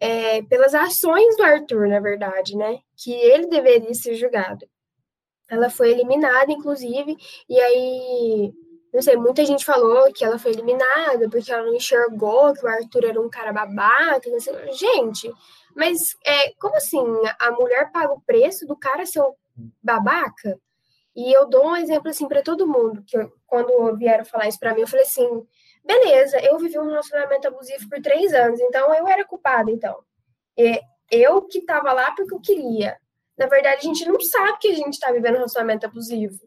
é, 0.00 0.42
pelas 0.42 0.74
ações 0.74 1.36
do 1.36 1.44
Arthur, 1.44 1.88
na 1.88 2.00
verdade, 2.00 2.56
né? 2.56 2.78
Que 2.96 3.12
ele 3.12 3.46
deveria 3.46 3.94
ser 3.94 4.14
julgado. 4.16 4.66
Ela 5.50 5.68
foi 5.68 5.90
eliminada, 5.90 6.52
inclusive, 6.52 7.16
e 7.48 7.60
aí 7.60 8.54
não 8.92 9.00
sei, 9.00 9.16
muita 9.16 9.44
gente 9.44 9.64
falou 9.64 10.12
que 10.12 10.24
ela 10.24 10.38
foi 10.38 10.50
eliminada 10.50 11.28
porque 11.30 11.52
ela 11.52 11.64
não 11.64 11.74
enxergou 11.74 12.52
que 12.52 12.64
o 12.64 12.68
Arthur 12.68 13.04
era 13.04 13.20
um 13.20 13.28
cara 13.28 13.52
babaca. 13.52 14.28
Sei. 14.40 14.72
Gente, 14.72 15.32
mas 15.76 16.16
é, 16.24 16.52
como 16.54 16.76
assim? 16.76 17.04
A 17.38 17.52
mulher 17.52 17.92
paga 17.92 18.12
o 18.12 18.20
preço 18.20 18.66
do 18.66 18.76
cara 18.76 19.06
ser 19.06 19.20
um 19.20 19.32
babaca? 19.82 20.58
E 21.14 21.32
eu 21.32 21.48
dou 21.48 21.68
um 21.68 21.76
exemplo 21.76 22.08
assim 22.08 22.26
para 22.26 22.42
todo 22.42 22.66
mundo, 22.66 23.02
que 23.06 23.16
eu, 23.16 23.32
quando 23.46 23.96
vieram 23.96 24.24
falar 24.24 24.48
isso 24.48 24.58
para 24.58 24.74
mim, 24.74 24.80
eu 24.80 24.88
falei 24.88 25.04
assim: 25.04 25.46
beleza, 25.84 26.40
eu 26.40 26.58
vivi 26.58 26.78
um 26.78 26.88
relacionamento 26.88 27.46
abusivo 27.46 27.88
por 27.88 28.00
três 28.00 28.32
anos, 28.32 28.60
então 28.60 28.92
eu 28.94 29.06
era 29.06 29.24
culpada, 29.24 29.70
então. 29.70 30.02
E 30.56 30.80
eu 31.10 31.42
que 31.42 31.62
tava 31.62 31.92
lá 31.92 32.12
porque 32.12 32.34
eu 32.34 32.40
queria. 32.40 32.96
Na 33.40 33.46
verdade, 33.46 33.78
a 33.78 33.84
gente 33.84 34.04
não 34.04 34.20
sabe 34.20 34.58
que 34.58 34.68
a 34.68 34.74
gente 34.74 34.92
está 34.92 35.10
vivendo 35.10 35.32
um 35.32 35.38
relacionamento 35.38 35.86
abusivo. 35.86 36.38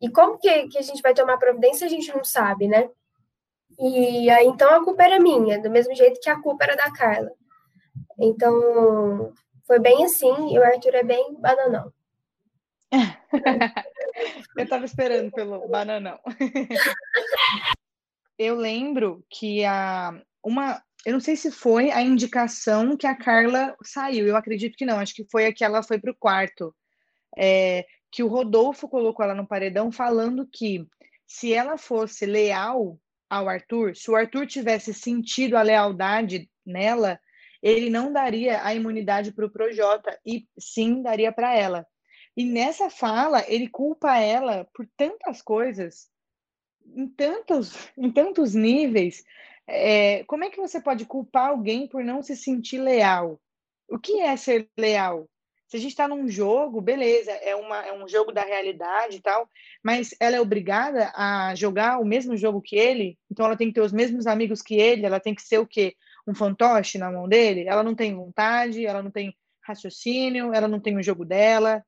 E 0.00 0.08
como 0.08 0.38
que, 0.38 0.68
que 0.68 0.78
a 0.78 0.82
gente 0.82 1.02
vai 1.02 1.12
tomar 1.12 1.36
providência, 1.36 1.86
a 1.86 1.90
gente 1.90 2.10
não 2.14 2.24
sabe, 2.24 2.66
né? 2.66 2.88
E 3.78 4.30
aí, 4.30 4.46
então, 4.46 4.74
a 4.74 4.82
culpa 4.82 5.02
era 5.02 5.20
minha, 5.20 5.60
do 5.60 5.70
mesmo 5.70 5.94
jeito 5.94 6.18
que 6.18 6.30
a 6.30 6.40
culpa 6.40 6.64
era 6.64 6.76
da 6.76 6.90
Carla. 6.92 7.30
Então, 8.18 9.34
foi 9.66 9.78
bem 9.78 10.02
assim, 10.02 10.54
e 10.54 10.58
o 10.58 10.64
Arthur 10.64 10.94
é 10.94 11.02
bem 11.02 11.34
bananão. 11.38 11.92
Eu 14.56 14.66
tava 14.66 14.86
esperando 14.86 15.30
pelo 15.32 15.68
bananão. 15.68 16.18
Eu 18.38 18.54
lembro 18.54 19.22
que 19.28 19.62
a 19.66 20.18
uma, 20.42 20.82
eu 21.06 21.12
não 21.12 21.20
sei 21.20 21.36
se 21.36 21.50
foi 21.50 21.90
a 21.90 22.02
indicação 22.02 22.96
que 22.96 23.06
a 23.06 23.14
Carla 23.14 23.76
saiu. 23.82 24.26
Eu 24.26 24.36
acredito 24.36 24.76
que 24.76 24.84
não. 24.84 24.98
Acho 24.98 25.14
que 25.14 25.24
foi 25.30 25.46
a 25.46 25.52
que 25.52 25.64
ela 25.64 25.82
foi 25.82 25.98
para 25.98 26.10
o 26.10 26.16
quarto. 26.16 26.74
É, 27.38 27.86
que 28.10 28.22
o 28.22 28.28
Rodolfo 28.28 28.88
colocou 28.88 29.24
ela 29.24 29.34
no 29.34 29.46
paredão 29.46 29.92
falando 29.92 30.46
que 30.46 30.86
se 31.26 31.54
ela 31.54 31.78
fosse 31.78 32.26
leal 32.26 32.98
ao 33.28 33.48
Arthur, 33.48 33.94
se 33.94 34.10
o 34.10 34.16
Arthur 34.16 34.46
tivesse 34.46 34.92
sentido 34.92 35.56
a 35.56 35.62
lealdade 35.62 36.50
nela, 36.66 37.20
ele 37.62 37.88
não 37.88 38.12
daria 38.12 38.64
a 38.64 38.74
imunidade 38.74 39.32
para 39.32 39.46
o 39.46 39.50
Projota 39.50 40.18
e 40.26 40.48
sim 40.58 41.02
daria 41.02 41.30
para 41.30 41.54
ela. 41.54 41.86
E 42.36 42.44
nessa 42.44 42.90
fala, 42.90 43.44
ele 43.48 43.68
culpa 43.68 44.18
ela 44.18 44.66
por 44.74 44.88
tantas 44.96 45.40
coisas, 45.42 46.08
em 46.96 47.08
tantos, 47.08 47.90
em 47.96 48.10
tantos 48.10 48.54
níveis. 48.54 49.22
É, 49.66 50.24
como 50.24 50.44
é 50.44 50.50
que 50.50 50.60
você 50.60 50.80
pode 50.80 51.04
culpar 51.04 51.50
alguém 51.50 51.86
por 51.86 52.02
não 52.02 52.22
se 52.22 52.36
sentir 52.36 52.78
leal? 52.78 53.40
O 53.88 53.98
que 53.98 54.20
é 54.20 54.36
ser 54.36 54.68
leal? 54.78 55.28
Se 55.70 55.76
a 55.76 55.80
gente 55.80 55.92
está 55.92 56.08
num 56.08 56.28
jogo, 56.28 56.80
beleza, 56.80 57.30
é, 57.30 57.54
uma, 57.54 57.86
é 57.86 57.92
um 57.92 58.08
jogo 58.08 58.32
da 58.32 58.42
realidade 58.42 59.18
e 59.18 59.20
tal, 59.20 59.48
mas 59.84 60.12
ela 60.18 60.34
é 60.34 60.40
obrigada 60.40 61.12
a 61.14 61.54
jogar 61.54 62.00
o 62.00 62.04
mesmo 62.04 62.36
jogo 62.36 62.60
que 62.60 62.74
ele, 62.74 63.16
então 63.30 63.46
ela 63.46 63.56
tem 63.56 63.68
que 63.68 63.74
ter 63.74 63.80
os 63.80 63.92
mesmos 63.92 64.26
amigos 64.26 64.62
que 64.62 64.74
ele, 64.74 65.06
ela 65.06 65.20
tem 65.20 65.32
que 65.32 65.42
ser 65.42 65.58
o 65.58 65.66
quê? 65.66 65.94
Um 66.26 66.34
fantoche 66.34 66.98
na 66.98 67.12
mão 67.12 67.28
dele? 67.28 67.68
Ela 67.68 67.84
não 67.84 67.94
tem 67.94 68.12
vontade, 68.16 68.84
ela 68.84 69.00
não 69.00 69.12
tem 69.12 69.32
raciocínio, 69.62 70.52
ela 70.52 70.66
não 70.66 70.80
tem 70.80 70.96
o 70.96 71.02
jogo 71.02 71.24
dela. 71.24 71.84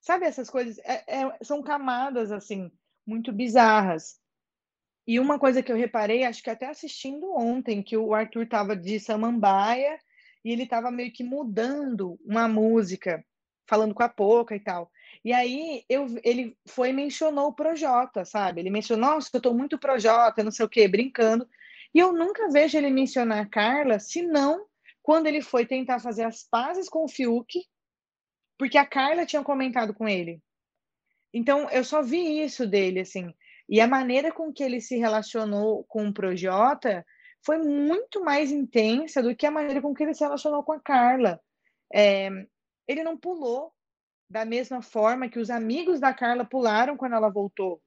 Sabe, 0.00 0.26
essas 0.26 0.48
coisas 0.48 0.78
é, 0.84 1.02
é, 1.08 1.38
são 1.42 1.60
camadas, 1.60 2.30
assim, 2.30 2.70
muito 3.04 3.32
bizarras. 3.32 4.20
E 5.06 5.20
uma 5.20 5.38
coisa 5.38 5.62
que 5.62 5.70
eu 5.70 5.76
reparei, 5.76 6.24
acho 6.24 6.42
que 6.42 6.50
até 6.50 6.66
assistindo 6.66 7.34
ontem, 7.34 7.82
que 7.82 7.96
o 7.96 8.14
Arthur 8.14 8.44
estava 8.44 8.74
de 8.74 8.98
samambaia 8.98 9.98
e 10.44 10.50
ele 10.50 10.62
estava 10.64 10.90
meio 10.90 11.12
que 11.12 11.22
mudando 11.22 12.18
uma 12.24 12.48
música, 12.48 13.24
falando 13.68 13.94
com 13.94 14.02
a 14.02 14.08
Poca 14.08 14.56
e 14.56 14.60
tal. 14.60 14.90
E 15.24 15.32
aí 15.32 15.84
eu, 15.88 16.06
ele 16.22 16.56
foi 16.66 16.90
e 16.90 16.92
mencionou 16.92 17.48
o 17.48 17.54
Projota, 17.54 18.24
sabe? 18.24 18.60
Ele 18.60 18.70
mencionou, 18.70 19.10
nossa, 19.10 19.30
eu 19.32 19.38
estou 19.38 19.54
muito 19.54 19.78
Projota, 19.78 20.42
não 20.42 20.50
sei 20.50 20.64
o 20.64 20.68
quê, 20.68 20.88
brincando. 20.88 21.48
E 21.94 21.98
eu 21.98 22.12
nunca 22.12 22.50
vejo 22.50 22.76
ele 22.76 22.90
mencionar 22.90 23.44
a 23.44 23.48
Carla, 23.48 23.98
senão 23.98 24.66
quando 25.02 25.26
ele 25.26 25.42
foi 25.42 25.66
tentar 25.66 25.98
fazer 25.98 26.24
as 26.24 26.42
pazes 26.42 26.88
com 26.88 27.04
o 27.04 27.08
Fiuk, 27.08 27.62
porque 28.58 28.78
a 28.78 28.86
Carla 28.86 29.26
tinha 29.26 29.44
comentado 29.44 29.92
com 29.92 30.08
ele. 30.08 30.42
Então 31.32 31.68
eu 31.70 31.84
só 31.84 32.02
vi 32.02 32.42
isso 32.42 32.66
dele, 32.66 33.00
assim. 33.00 33.34
E 33.68 33.80
a 33.80 33.86
maneira 33.86 34.32
com 34.32 34.52
que 34.52 34.62
ele 34.62 34.80
se 34.80 34.96
relacionou 34.96 35.84
com 35.88 36.06
o 36.06 36.12
Projota 36.12 37.04
foi 37.44 37.58
muito 37.58 38.22
mais 38.24 38.50
intensa 38.50 39.22
do 39.22 39.34
que 39.36 39.46
a 39.46 39.50
maneira 39.50 39.80
com 39.80 39.94
que 39.94 40.02
ele 40.02 40.14
se 40.14 40.24
relacionou 40.24 40.62
com 40.62 40.72
a 40.72 40.80
Carla. 40.80 41.40
É, 41.92 42.28
ele 42.88 43.02
não 43.02 43.16
pulou 43.16 43.72
da 44.28 44.44
mesma 44.44 44.82
forma 44.82 45.28
que 45.28 45.38
os 45.38 45.50
amigos 45.50 46.00
da 46.00 46.12
Carla 46.12 46.44
pularam 46.44 46.96
quando 46.96 47.14
ela 47.14 47.30
voltou, 47.30 47.80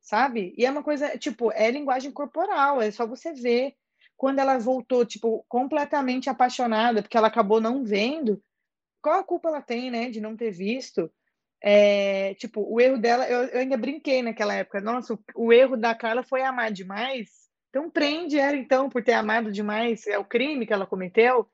sabe? 0.00 0.54
E 0.56 0.66
é 0.66 0.70
uma 0.70 0.82
coisa, 0.82 1.16
tipo, 1.16 1.52
é 1.52 1.70
linguagem 1.70 2.10
corporal, 2.10 2.82
é 2.82 2.90
só 2.90 3.06
você 3.06 3.32
ver. 3.32 3.74
Quando 4.16 4.38
ela 4.38 4.58
voltou, 4.58 5.04
tipo, 5.04 5.44
completamente 5.48 6.28
apaixonada, 6.30 7.02
porque 7.02 7.16
ela 7.16 7.28
acabou 7.28 7.60
não 7.60 7.84
vendo, 7.84 8.42
qual 9.02 9.20
a 9.20 9.24
culpa 9.24 9.48
ela 9.48 9.62
tem, 9.62 9.90
né, 9.90 10.10
de 10.10 10.20
não 10.20 10.36
ter 10.36 10.50
visto? 10.50 11.10
É, 11.62 12.34
tipo, 12.34 12.62
o 12.62 12.80
erro 12.80 12.98
dela, 12.98 13.28
eu, 13.28 13.44
eu 13.44 13.60
ainda 13.60 13.76
brinquei 13.76 14.22
naquela 14.22 14.54
época, 14.54 14.80
nossa, 14.80 15.14
o, 15.14 15.18
o 15.34 15.52
erro 15.52 15.76
da 15.76 15.94
Carla 15.94 16.22
foi 16.22 16.42
amar 16.42 16.70
demais, 16.70 17.30
então 17.70 17.90
prende 17.90 18.38
ela 18.38 18.56
então 18.56 18.88
por 18.88 19.02
ter 19.02 19.14
amado 19.14 19.50
demais, 19.50 20.06
é 20.06 20.18
o 20.18 20.24
crime 20.24 20.66
que 20.66 20.72
ela 20.72 20.86
cometeu. 20.86 21.48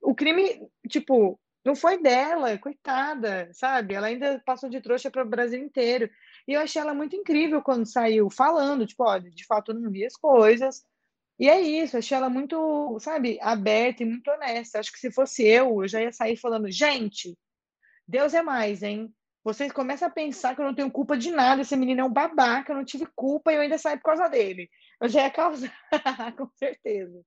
O 0.00 0.14
crime, 0.14 0.68
tipo, 0.88 1.40
não 1.64 1.74
foi 1.76 2.00
dela, 2.00 2.56
coitada, 2.58 3.50
sabe? 3.52 3.94
Ela 3.94 4.06
ainda 4.08 4.40
passou 4.44 4.70
de 4.70 4.80
trouxa 4.80 5.10
para 5.10 5.22
o 5.24 5.28
Brasil 5.28 5.58
inteiro. 5.60 6.10
E 6.46 6.52
eu 6.52 6.60
achei 6.60 6.80
ela 6.80 6.94
muito 6.94 7.16
incrível 7.16 7.62
quando 7.62 7.84
saiu 7.84 8.30
falando, 8.30 8.86
tipo, 8.86 9.04
olha, 9.04 9.30
de 9.30 9.44
fato 9.44 9.72
eu 9.72 9.80
não 9.80 9.90
vi 9.90 10.04
as 10.06 10.16
coisas. 10.16 10.84
E 11.38 11.48
é 11.48 11.60
isso, 11.60 11.96
achei 11.96 12.16
ela 12.16 12.28
muito, 12.28 12.98
sabe, 13.00 13.38
aberta 13.40 14.02
e 14.02 14.06
muito 14.06 14.30
honesta. 14.30 14.80
Acho 14.80 14.92
que 14.92 14.98
se 14.98 15.12
fosse 15.12 15.46
eu, 15.46 15.82
eu 15.82 15.88
já 15.88 16.00
ia 16.00 16.12
sair 16.12 16.36
falando, 16.36 16.70
gente, 16.70 17.38
Deus 18.06 18.34
é 18.34 18.42
mais, 18.42 18.82
hein? 18.82 19.14
Vocês 19.48 19.72
começam 19.72 20.06
a 20.06 20.10
pensar 20.10 20.54
que 20.54 20.60
eu 20.60 20.64
não 20.66 20.74
tenho 20.74 20.90
culpa 20.90 21.16
de 21.16 21.30
nada, 21.30 21.62
esse 21.62 21.74
menino 21.74 22.02
é 22.02 22.04
um 22.04 22.12
babaca, 22.12 22.70
eu 22.70 22.76
não 22.76 22.84
tive 22.84 23.06
culpa 23.16 23.50
e 23.50 23.56
eu 23.56 23.62
ainda 23.62 23.78
saí 23.78 23.96
por 23.96 24.02
causa 24.02 24.28
dele. 24.28 24.68
Eu 25.00 25.08
já 25.08 25.22
ia 25.22 25.30
causar, 25.30 25.72
com 26.36 26.50
certeza. 26.54 27.24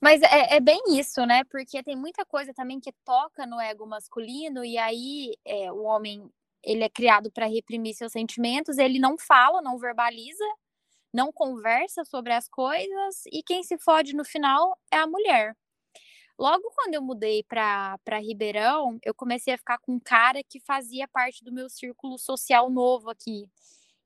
Mas 0.00 0.22
é, 0.22 0.54
é, 0.54 0.60
bem 0.60 0.80
isso, 0.90 1.26
né? 1.26 1.42
Porque 1.50 1.82
tem 1.82 1.96
muita 1.96 2.24
coisa 2.24 2.54
também 2.54 2.78
que 2.78 2.92
toca 3.04 3.44
no 3.44 3.60
ego 3.60 3.84
masculino, 3.84 4.64
e 4.64 4.78
aí 4.78 5.34
é, 5.44 5.72
o 5.72 5.82
homem 5.82 6.30
ele 6.62 6.84
é 6.84 6.88
criado 6.88 7.28
para 7.32 7.46
reprimir 7.46 7.96
seus 7.96 8.12
sentimentos, 8.12 8.78
ele 8.78 9.00
não 9.00 9.18
fala, 9.18 9.60
não 9.60 9.78
verbaliza, 9.78 10.44
não 11.12 11.32
conversa 11.32 12.04
sobre 12.04 12.34
as 12.34 12.48
coisas, 12.48 13.24
e 13.32 13.42
quem 13.42 13.64
se 13.64 13.76
fode 13.78 14.14
no 14.14 14.24
final 14.24 14.78
é 14.92 14.98
a 14.98 15.08
mulher. 15.08 15.56
Logo 16.38 16.70
quando 16.74 16.94
eu 16.94 17.02
mudei 17.02 17.42
para 17.42 17.98
Ribeirão, 18.20 18.98
eu 19.02 19.14
comecei 19.14 19.54
a 19.54 19.58
ficar 19.58 19.78
com 19.78 19.92
um 19.94 20.00
cara 20.00 20.42
que 20.44 20.60
fazia 20.60 21.08
parte 21.08 21.42
do 21.42 21.52
meu 21.52 21.68
círculo 21.70 22.18
social 22.18 22.68
novo 22.70 23.08
aqui. 23.10 23.50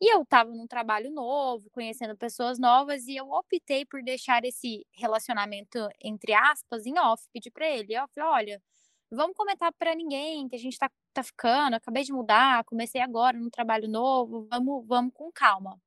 E 0.01 0.15
eu 0.15 0.23
estava 0.23 0.51
num 0.51 0.67
trabalho 0.67 1.11
novo, 1.11 1.69
conhecendo 1.71 2.17
pessoas 2.17 2.59
novas, 2.59 3.07
e 3.07 3.17
eu 3.17 3.31
optei 3.31 3.85
por 3.85 4.03
deixar 4.03 4.45
esse 4.45 4.87
relacionamento, 4.95 5.79
entre 6.03 6.33
aspas, 6.35 6.87
em 6.87 6.99
off. 6.99 7.25
Pedi 7.33 7.51
para 7.51 7.69
ele, 7.69 7.95
falei, 8.15 8.31
olha, 8.31 8.63
vamos 9.11 9.37
comentar 9.37 9.73
para 9.75 9.95
ninguém 9.95 10.49
que 10.49 10.57
a 10.57 10.59
gente 10.59 10.79
tá, 10.79 10.91
tá 11.13 11.23
ficando, 11.23 11.75
acabei 11.77 12.05
de 12.05 12.13
mudar, 12.13 12.65
comecei 12.65 13.01
agora 13.01 13.39
num 13.39 13.51
trabalho 13.51 13.89
novo, 13.89 14.47
vamos, 14.51 14.87
vamos 14.87 15.13
com 15.15 15.31
calma. 15.33 15.79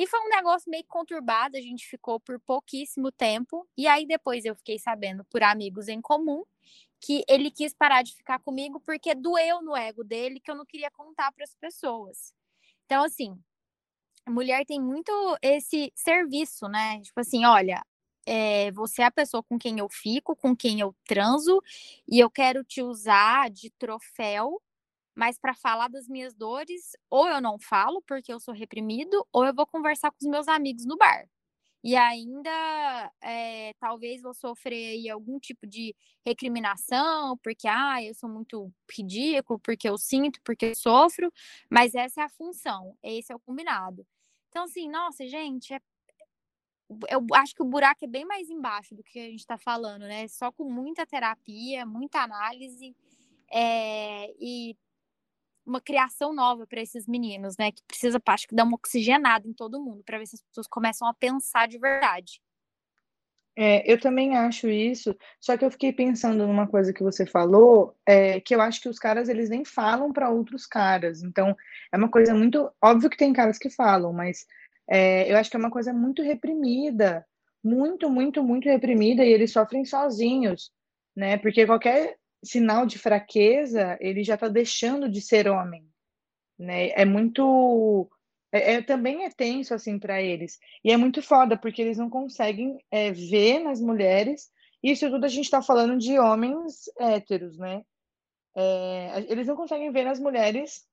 E 0.00 0.06
foi 0.06 0.18
um 0.20 0.30
negócio 0.30 0.70
meio 0.70 0.82
conturbado, 0.88 1.58
a 1.58 1.60
gente 1.60 1.86
ficou 1.86 2.18
por 2.18 2.40
pouquíssimo 2.40 3.12
tempo, 3.12 3.68
e 3.76 3.86
aí 3.86 4.06
depois 4.06 4.46
eu 4.46 4.56
fiquei 4.56 4.78
sabendo 4.78 5.26
por 5.26 5.42
amigos 5.42 5.88
em 5.88 6.00
comum 6.00 6.42
que 6.98 7.22
ele 7.28 7.50
quis 7.50 7.74
parar 7.74 8.00
de 8.02 8.16
ficar 8.16 8.38
comigo 8.38 8.80
porque 8.80 9.14
doeu 9.14 9.60
no 9.60 9.76
ego 9.76 10.02
dele 10.02 10.40
que 10.40 10.50
eu 10.50 10.54
não 10.54 10.64
queria 10.64 10.90
contar 10.90 11.30
para 11.32 11.44
as 11.44 11.54
pessoas. 11.54 12.32
Então, 12.86 13.04
assim, 13.04 13.38
a 14.24 14.30
mulher 14.30 14.64
tem 14.64 14.80
muito 14.80 15.12
esse 15.42 15.92
serviço, 15.94 16.66
né? 16.66 16.98
Tipo 17.02 17.20
assim, 17.20 17.44
olha, 17.44 17.84
é, 18.24 18.72
você 18.72 19.02
é 19.02 19.04
a 19.04 19.10
pessoa 19.10 19.42
com 19.42 19.58
quem 19.58 19.80
eu 19.80 19.88
fico, 19.90 20.34
com 20.34 20.56
quem 20.56 20.80
eu 20.80 20.96
transo, 21.04 21.62
e 22.08 22.18
eu 22.18 22.30
quero 22.30 22.64
te 22.64 22.80
usar 22.80 23.50
de 23.50 23.68
troféu, 23.78 24.62
mas 25.14 25.38
para 25.38 25.54
falar 25.54 25.88
das 25.88 26.08
minhas 26.08 26.34
dores, 26.34 26.92
ou 27.10 27.28
eu 27.28 27.40
não 27.40 27.58
falo 27.58 28.02
porque 28.06 28.32
eu 28.32 28.40
sou 28.40 28.54
reprimido, 28.54 29.26
ou 29.32 29.44
eu 29.46 29.54
vou 29.54 29.66
conversar 29.66 30.10
com 30.10 30.18
os 30.20 30.28
meus 30.28 30.48
amigos 30.48 30.84
no 30.86 30.96
bar. 30.96 31.28
E 31.82 31.96
ainda, 31.96 32.50
é, 33.22 33.72
talvez 33.80 34.20
vou 34.20 34.34
sofrer 34.34 34.92
aí 34.92 35.08
algum 35.08 35.38
tipo 35.40 35.66
de 35.66 35.94
recriminação, 36.26 37.38
porque, 37.38 37.66
ah, 37.66 38.02
eu 38.02 38.12
sou 38.14 38.28
muito 38.28 38.70
ridículo, 38.90 39.58
porque 39.60 39.88
eu 39.88 39.96
sinto, 39.96 40.40
porque 40.44 40.66
eu 40.66 40.74
sofro, 40.74 41.32
mas 41.70 41.94
essa 41.94 42.20
é 42.20 42.24
a 42.24 42.28
função, 42.28 42.96
esse 43.02 43.32
é 43.32 43.36
o 43.36 43.40
combinado. 43.40 44.06
Então, 44.50 44.64
assim, 44.64 44.90
nossa, 44.90 45.26
gente, 45.26 45.72
é, 45.72 45.80
eu 47.08 47.24
acho 47.34 47.54
que 47.54 47.62
o 47.62 47.66
buraco 47.66 48.04
é 48.04 48.08
bem 48.08 48.24
mais 48.26 48.50
embaixo 48.50 48.94
do 48.94 49.02
que 49.02 49.18
a 49.18 49.30
gente 49.30 49.40
está 49.40 49.56
falando, 49.56 50.02
né? 50.02 50.28
Só 50.28 50.50
com 50.52 50.64
muita 50.64 51.06
terapia, 51.06 51.86
muita 51.86 52.20
análise 52.22 52.94
é, 53.50 54.32
e 54.40 54.76
uma 55.64 55.80
criação 55.80 56.32
nova 56.32 56.66
para 56.66 56.80
esses 56.80 57.06
meninos, 57.06 57.56
né? 57.58 57.70
Que 57.72 57.82
precisa, 57.86 58.20
acho 58.26 58.48
que, 58.48 58.54
dar 58.54 58.64
uma 58.64 58.76
oxigenada 58.76 59.46
em 59.46 59.52
todo 59.52 59.80
mundo 59.80 60.02
para 60.04 60.18
ver 60.18 60.26
se 60.26 60.36
as 60.36 60.42
pessoas 60.42 60.66
começam 60.66 61.06
a 61.08 61.14
pensar 61.14 61.68
de 61.68 61.78
verdade. 61.78 62.40
É, 63.56 63.90
eu 63.90 64.00
também 64.00 64.36
acho 64.36 64.68
isso, 64.68 65.14
só 65.40 65.56
que 65.56 65.64
eu 65.64 65.70
fiquei 65.70 65.92
pensando 65.92 66.46
numa 66.46 66.66
coisa 66.66 66.92
que 66.92 67.02
você 67.02 67.26
falou, 67.26 67.94
é, 68.06 68.40
que 68.40 68.54
eu 68.54 68.60
acho 68.60 68.80
que 68.80 68.88
os 68.88 68.98
caras 68.98 69.28
eles 69.28 69.50
nem 69.50 69.64
falam 69.64 70.12
para 70.12 70.30
outros 70.30 70.66
caras. 70.66 71.22
Então, 71.22 71.54
é 71.92 71.96
uma 71.96 72.08
coisa 72.08 72.32
muito 72.32 72.70
óbvio 72.82 73.10
que 73.10 73.16
tem 73.16 73.32
caras 73.32 73.58
que 73.58 73.68
falam, 73.68 74.12
mas 74.12 74.46
é, 74.88 75.30
eu 75.30 75.36
acho 75.36 75.50
que 75.50 75.56
é 75.56 75.58
uma 75.58 75.70
coisa 75.70 75.92
muito 75.92 76.22
reprimida, 76.22 77.26
muito, 77.62 78.08
muito, 78.08 78.42
muito 78.42 78.68
reprimida 78.68 79.24
e 79.24 79.32
eles 79.32 79.52
sofrem 79.52 79.84
sozinhos, 79.84 80.72
né? 81.14 81.36
Porque 81.36 81.66
qualquer 81.66 82.16
sinal 82.42 82.86
de 82.86 82.98
fraqueza, 82.98 83.96
ele 84.00 84.24
já 84.24 84.34
está 84.34 84.48
deixando 84.48 85.08
de 85.08 85.20
ser 85.20 85.48
homem, 85.48 85.86
né? 86.58 86.90
É 86.90 87.04
muito 87.04 88.10
é, 88.52 88.74
é, 88.74 88.82
também 88.82 89.24
é 89.24 89.30
tenso 89.30 89.74
assim 89.74 89.98
para 89.98 90.20
eles. 90.20 90.58
E 90.84 90.90
é 90.90 90.96
muito 90.96 91.22
foda 91.22 91.56
porque 91.56 91.82
eles 91.82 91.98
não 91.98 92.10
conseguem 92.10 92.78
é, 92.90 93.12
ver 93.12 93.60
nas 93.60 93.80
mulheres. 93.80 94.50
Isso 94.82 95.08
tudo 95.10 95.24
a 95.24 95.28
gente 95.28 95.44
está 95.44 95.62
falando 95.62 95.98
de 95.98 96.18
homens 96.18 96.90
héteros 96.98 97.58
né? 97.58 97.84
É, 98.56 99.24
eles 99.28 99.46
não 99.46 99.54
conseguem 99.54 99.92
ver 99.92 100.04
nas 100.04 100.18
mulheres 100.18 100.84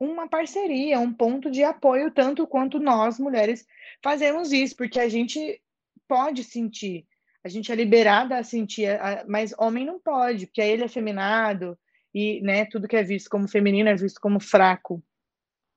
uma 0.00 0.26
parceria 0.28 0.98
um 0.98 1.12
ponto 1.12 1.50
de 1.50 1.62
apoio 1.62 2.10
tanto 2.10 2.46
quanto 2.46 2.80
nós 2.80 3.18
mulheres 3.18 3.66
fazemos 4.02 4.50
isso 4.50 4.74
porque 4.74 4.98
a 4.98 5.08
gente 5.08 5.62
pode 6.08 6.42
sentir 6.42 7.06
a 7.44 7.48
gente 7.48 7.70
é 7.72 7.74
liberada 7.74 8.38
a 8.38 8.44
sentir 8.44 8.88
mas 9.26 9.54
homem 9.58 9.84
não 9.84 9.98
pode 9.98 10.46
porque 10.46 10.60
aí 10.60 10.70
ele 10.70 10.84
é 10.84 10.88
feminado 10.88 11.78
e 12.14 12.40
né 12.42 12.64
tudo 12.64 12.88
que 12.88 12.96
é 12.96 13.02
visto 13.02 13.28
como 13.28 13.48
feminino 13.48 13.88
é 13.88 13.94
visto 13.94 14.20
como 14.20 14.40
fraco 14.40 15.02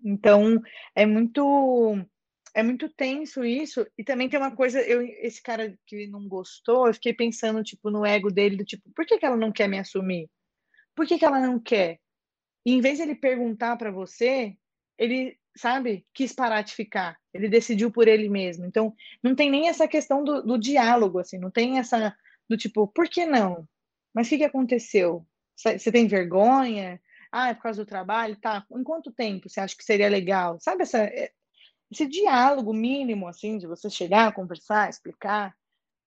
então, 0.06 0.62
é 0.94 1.06
muito 1.06 2.06
é 2.54 2.64
muito 2.64 2.88
tenso 2.90 3.44
isso. 3.44 3.86
E 3.98 4.04
também 4.04 4.30
tem 4.30 4.40
uma 4.40 4.56
coisa, 4.56 4.80
eu 4.82 5.02
esse 5.02 5.42
cara 5.42 5.78
que 5.86 6.08
não 6.08 6.28
gostou, 6.28 6.88
eu 6.88 6.94
fiquei 6.94 7.14
pensando 7.14 7.64
tipo 7.64 7.90
no 7.90 8.06
ego 8.06 8.32
dele 8.32 8.58
do 8.58 8.66
tipo, 8.66 8.90
por 8.96 9.06
que, 9.06 9.18
que 9.18 9.26
ela 9.26 9.36
não 9.36 9.52
quer 9.52 9.68
me 9.68 9.80
assumir? 9.80 10.30
Por 10.96 11.06
que, 11.08 11.18
que 11.20 11.26
ela 11.26 11.40
não 11.42 11.60
quer? 11.60 12.00
E 12.66 12.74
em 12.74 12.82
vez 12.82 12.98
de 12.98 13.04
ele 13.04 13.16
perguntar 13.16 13.78
para 13.78 13.92
você, 13.92 14.56
ele, 14.98 15.38
sabe, 15.56 16.06
quis 16.14 16.34
parar 16.34 16.62
de 16.62 16.74
ficar. 16.74 17.18
Ele 17.34 17.48
decidiu 17.48 17.92
por 17.92 18.08
ele 18.08 18.30
mesmo. 18.30 18.66
Então, 18.66 18.94
não 19.24 19.36
tem 19.36 19.50
nem 19.50 19.70
essa 19.70 19.88
questão 19.88 20.24
do, 20.24 20.42
do 20.42 20.58
diálogo, 20.58 21.20
assim, 21.20 21.38
não 21.38 21.52
tem 21.52 21.80
essa 21.80 22.16
do 22.48 22.58
tipo, 22.58 22.88
por 22.88 23.08
que 23.08 23.26
não? 23.26 23.68
Mas 24.14 24.28
o 24.28 24.30
que, 24.30 24.38
que 24.38 24.44
aconteceu? 24.44 25.26
Você 25.56 25.92
tem 25.92 26.08
vergonha? 26.08 27.02
Ah, 27.32 27.50
é 27.50 27.54
por 27.54 27.64
causa 27.64 27.84
do 27.84 27.88
trabalho? 27.88 28.36
Tá. 28.38 28.66
Em 28.72 28.84
quanto 28.84 29.12
tempo 29.12 29.50
você 29.50 29.60
acha 29.60 29.76
que 29.76 29.84
seria 29.84 30.10
legal? 30.10 30.58
Sabe 30.60 30.84
essa, 30.84 31.00
eh, 31.00 31.32
esse 31.92 32.06
diálogo 32.06 32.74
mínimo, 32.74 33.28
assim, 33.28 33.58
de 33.58 33.68
você 33.68 33.90
chegar, 33.90 34.34
conversar, 34.34 34.90
explicar, 34.90 35.56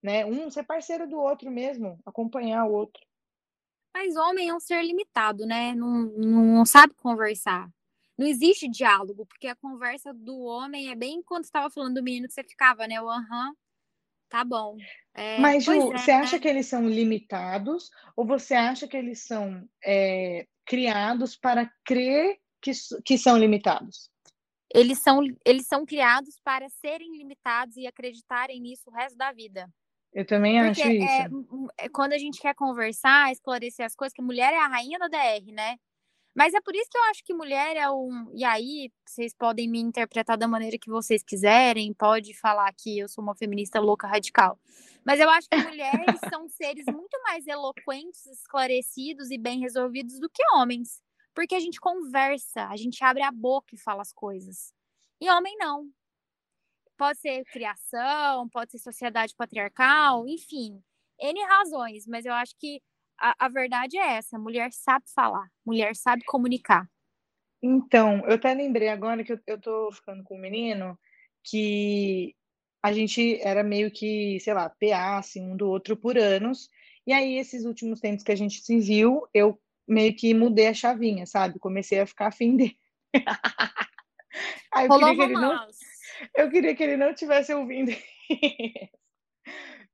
né? 0.02 0.24
Um 0.24 0.50
ser 0.50 0.64
parceiro 0.64 1.08
do 1.08 1.18
outro 1.18 1.50
mesmo, 1.50 1.98
acompanhar 2.06 2.64
o 2.66 2.72
outro. 2.72 3.02
Mas 3.92 4.16
homem 4.16 4.48
é 4.48 4.54
um 4.54 4.60
ser 4.60 4.82
limitado, 4.82 5.44
né? 5.44 5.74
Não, 5.74 6.04
não 6.04 6.64
sabe 6.64 6.94
conversar. 6.94 7.68
Não 8.18 8.26
existe 8.26 8.68
diálogo, 8.68 9.24
porque 9.24 9.46
a 9.46 9.54
conversa 9.54 10.12
do 10.12 10.40
homem 10.40 10.90
é 10.90 10.96
bem 10.96 11.22
quando 11.22 11.44
você 11.44 11.48
estava 11.48 11.70
falando 11.70 11.94
do 11.94 12.02
menino 12.02 12.26
que 12.26 12.34
você 12.34 12.42
ficava, 12.42 12.86
né? 12.88 13.00
O 13.00 13.08
aham, 13.08 13.54
tá 14.28 14.44
bom. 14.44 14.76
É, 15.14 15.40
Mas, 15.40 15.64
Ju, 15.64 15.72
é, 15.72 15.98
você 15.98 16.10
acha 16.10 16.36
né? 16.36 16.42
que 16.42 16.48
eles 16.48 16.66
são 16.66 16.88
limitados 16.88 17.90
ou 18.16 18.26
você 18.26 18.54
acha 18.54 18.88
que 18.88 18.96
eles 18.96 19.24
são 19.24 19.68
é, 19.84 20.46
criados 20.66 21.36
para 21.36 21.70
crer 21.84 22.38
que, 22.60 22.72
que 23.04 23.16
são 23.16 23.38
limitados. 23.38 24.10
Eles 24.74 25.00
são, 25.00 25.22
eles 25.44 25.66
são 25.66 25.86
criados 25.86 26.40
para 26.44 26.68
serem 26.68 27.16
limitados 27.16 27.76
e 27.76 27.86
acreditarem 27.86 28.60
nisso 28.60 28.90
o 28.90 28.92
resto 28.92 29.16
da 29.16 29.32
vida. 29.32 29.68
Eu 30.12 30.26
também 30.26 30.58
Porque 30.58 30.82
acho 30.82 30.90
isso. 30.90 31.04
É, 31.78 31.84
é, 31.84 31.88
quando 31.88 32.12
a 32.14 32.18
gente 32.18 32.40
quer 32.40 32.54
conversar, 32.54 33.30
esclarecer 33.30 33.86
as 33.86 33.94
coisas, 33.94 34.12
que 34.12 34.22
mulher 34.22 34.52
é 34.52 34.58
a 34.58 34.66
rainha 34.66 34.98
da 34.98 35.06
DR, 35.06 35.52
né? 35.52 35.76
Mas 36.38 36.54
é 36.54 36.60
por 36.60 36.72
isso 36.72 36.88
que 36.88 36.96
eu 36.96 37.02
acho 37.10 37.24
que 37.24 37.34
mulher 37.34 37.76
é 37.76 37.90
um. 37.90 38.30
E 38.32 38.44
aí, 38.44 38.92
vocês 39.04 39.34
podem 39.34 39.68
me 39.68 39.80
interpretar 39.80 40.38
da 40.38 40.46
maneira 40.46 40.78
que 40.78 40.88
vocês 40.88 41.20
quiserem, 41.20 41.92
pode 41.92 42.32
falar 42.32 42.72
que 42.78 42.96
eu 42.96 43.08
sou 43.08 43.24
uma 43.24 43.34
feminista 43.34 43.80
louca 43.80 44.06
radical. 44.06 44.56
Mas 45.04 45.18
eu 45.18 45.28
acho 45.28 45.48
que 45.48 45.56
mulheres 45.56 46.20
são 46.32 46.48
seres 46.48 46.84
muito 46.86 47.20
mais 47.24 47.44
eloquentes, 47.44 48.24
esclarecidos 48.26 49.32
e 49.32 49.36
bem 49.36 49.58
resolvidos 49.58 50.20
do 50.20 50.30
que 50.30 50.40
homens. 50.54 51.02
Porque 51.34 51.56
a 51.56 51.60
gente 51.60 51.80
conversa, 51.80 52.68
a 52.68 52.76
gente 52.76 53.02
abre 53.02 53.24
a 53.24 53.32
boca 53.32 53.74
e 53.74 53.80
fala 53.80 54.02
as 54.02 54.12
coisas. 54.12 54.72
E 55.20 55.28
homem 55.28 55.56
não. 55.58 55.90
Pode 56.96 57.18
ser 57.18 57.44
criação, 57.46 58.48
pode 58.48 58.70
ser 58.70 58.78
sociedade 58.78 59.34
patriarcal, 59.34 60.28
enfim, 60.28 60.80
N 61.20 61.44
razões, 61.46 62.06
mas 62.06 62.24
eu 62.24 62.32
acho 62.32 62.54
que 62.56 62.80
a, 63.18 63.46
a 63.46 63.48
verdade 63.48 63.98
é 63.98 64.16
essa: 64.16 64.36
a 64.36 64.40
mulher 64.40 64.72
sabe 64.72 65.04
falar, 65.14 65.48
mulher 65.64 65.94
sabe 65.94 66.24
comunicar. 66.24 66.88
Então, 67.62 68.22
eu 68.26 68.34
até 68.34 68.54
lembrei 68.54 68.88
agora 68.88 69.24
que 69.24 69.32
eu, 69.32 69.40
eu 69.46 69.60
tô 69.60 69.90
ficando 69.92 70.22
com 70.22 70.36
um 70.36 70.40
menino 70.40 70.98
que 71.42 72.34
a 72.82 72.92
gente 72.92 73.40
era 73.42 73.64
meio 73.64 73.90
que, 73.90 74.38
sei 74.40 74.54
lá, 74.54 74.70
PA, 74.70 75.18
assim, 75.18 75.42
um 75.42 75.56
do 75.56 75.68
outro 75.68 75.96
por 75.96 76.16
anos. 76.16 76.70
E 77.06 77.12
aí, 77.12 77.36
esses 77.36 77.64
últimos 77.64 78.00
tempos 78.00 78.22
que 78.22 78.30
a 78.30 78.36
gente 78.36 78.60
se 78.60 78.78
viu, 78.78 79.26
eu 79.34 79.60
meio 79.86 80.14
que 80.14 80.32
mudei 80.34 80.68
a 80.68 80.74
chavinha, 80.74 81.26
sabe? 81.26 81.58
Comecei 81.58 81.98
a 82.00 82.06
ficar 82.06 82.28
afim 82.28 82.56
dele. 82.56 82.78
aí 84.72 84.86
eu 84.86 84.98
queria, 84.98 85.16
que 85.16 85.22
ele 85.22 85.32
não, 85.32 85.68
eu 86.36 86.50
queria 86.50 86.76
que 86.76 86.82
ele 86.82 86.96
não 86.96 87.14
tivesse 87.14 87.52
ouvindo. 87.52 87.90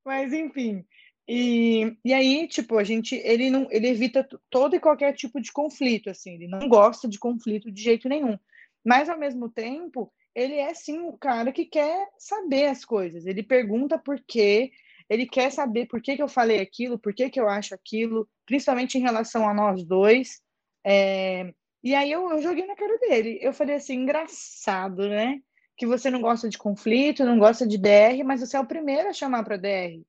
Mas, 0.05 0.33
enfim, 0.33 0.85
E, 1.27 1.97
e 2.05 2.13
aí, 2.13 2.47
tipo, 2.47 2.77
a 2.77 2.85
gente, 2.85 3.15
ele 3.15 3.49
não, 3.51 3.67
ele 3.71 3.89
evita 3.89 4.27
todo 4.51 4.77
e 4.77 4.81
qualquer 4.81 5.15
tipo 5.15 5.41
de 5.41 5.51
conflito, 5.53 6.11
assim, 6.11 6.35
ele 6.35 6.49
não 6.49 6.69
gosta 6.69 7.09
de 7.09 7.19
conflito 7.19 7.71
de 7.71 7.83
jeito 7.83 8.09
nenhum. 8.09 8.39
Mas 8.85 9.09
ao 9.09 9.19
mesmo 9.19 9.49
tempo, 9.49 10.13
ele 10.35 10.55
é 10.55 10.75
sim 10.75 11.01
o 11.01 11.17
cara 11.17 11.51
que 11.53 11.65
quer 11.65 12.09
saber 12.19 12.67
as 12.67 12.85
coisas. 12.85 13.25
Ele 13.25 13.43
pergunta 13.43 13.99
por 13.99 14.21
quê, 14.27 14.71
ele 15.09 15.27
quer 15.27 15.51
saber 15.51 15.87
por 15.87 16.03
que, 16.03 16.17
que 16.17 16.23
eu 16.23 16.29
falei 16.29 16.61
aquilo, 16.61 16.99
por 16.99 17.15
que, 17.15 17.31
que 17.31 17.41
eu 17.41 17.49
acho 17.49 17.75
aquilo, 17.75 18.29
principalmente 18.45 18.99
em 18.99 19.03
relação 19.03 19.49
a 19.49 19.55
nós 19.55 19.85
dois. 19.85 20.43
É... 20.85 21.53
E 21.83 21.95
aí 21.95 22.11
eu, 22.11 22.31
eu 22.31 22.43
joguei 22.43 22.67
na 22.67 22.75
cara 22.75 22.99
dele. 22.99 23.39
Eu 23.41 23.53
falei 23.53 23.77
assim, 23.77 23.95
engraçado, 23.95 25.09
né? 25.09 25.41
Que 25.77 25.87
você 25.87 26.11
não 26.11 26.21
gosta 26.21 26.49
de 26.49 26.59
conflito, 26.59 27.25
não 27.25 27.39
gosta 27.39 27.67
de 27.67 27.79
DR, 27.79 28.23
mas 28.25 28.41
você 28.41 28.57
é 28.57 28.61
o 28.61 28.67
primeiro 28.67 29.09
a 29.09 29.13
chamar 29.13 29.45
para 29.45 29.57
DR. 29.57 30.03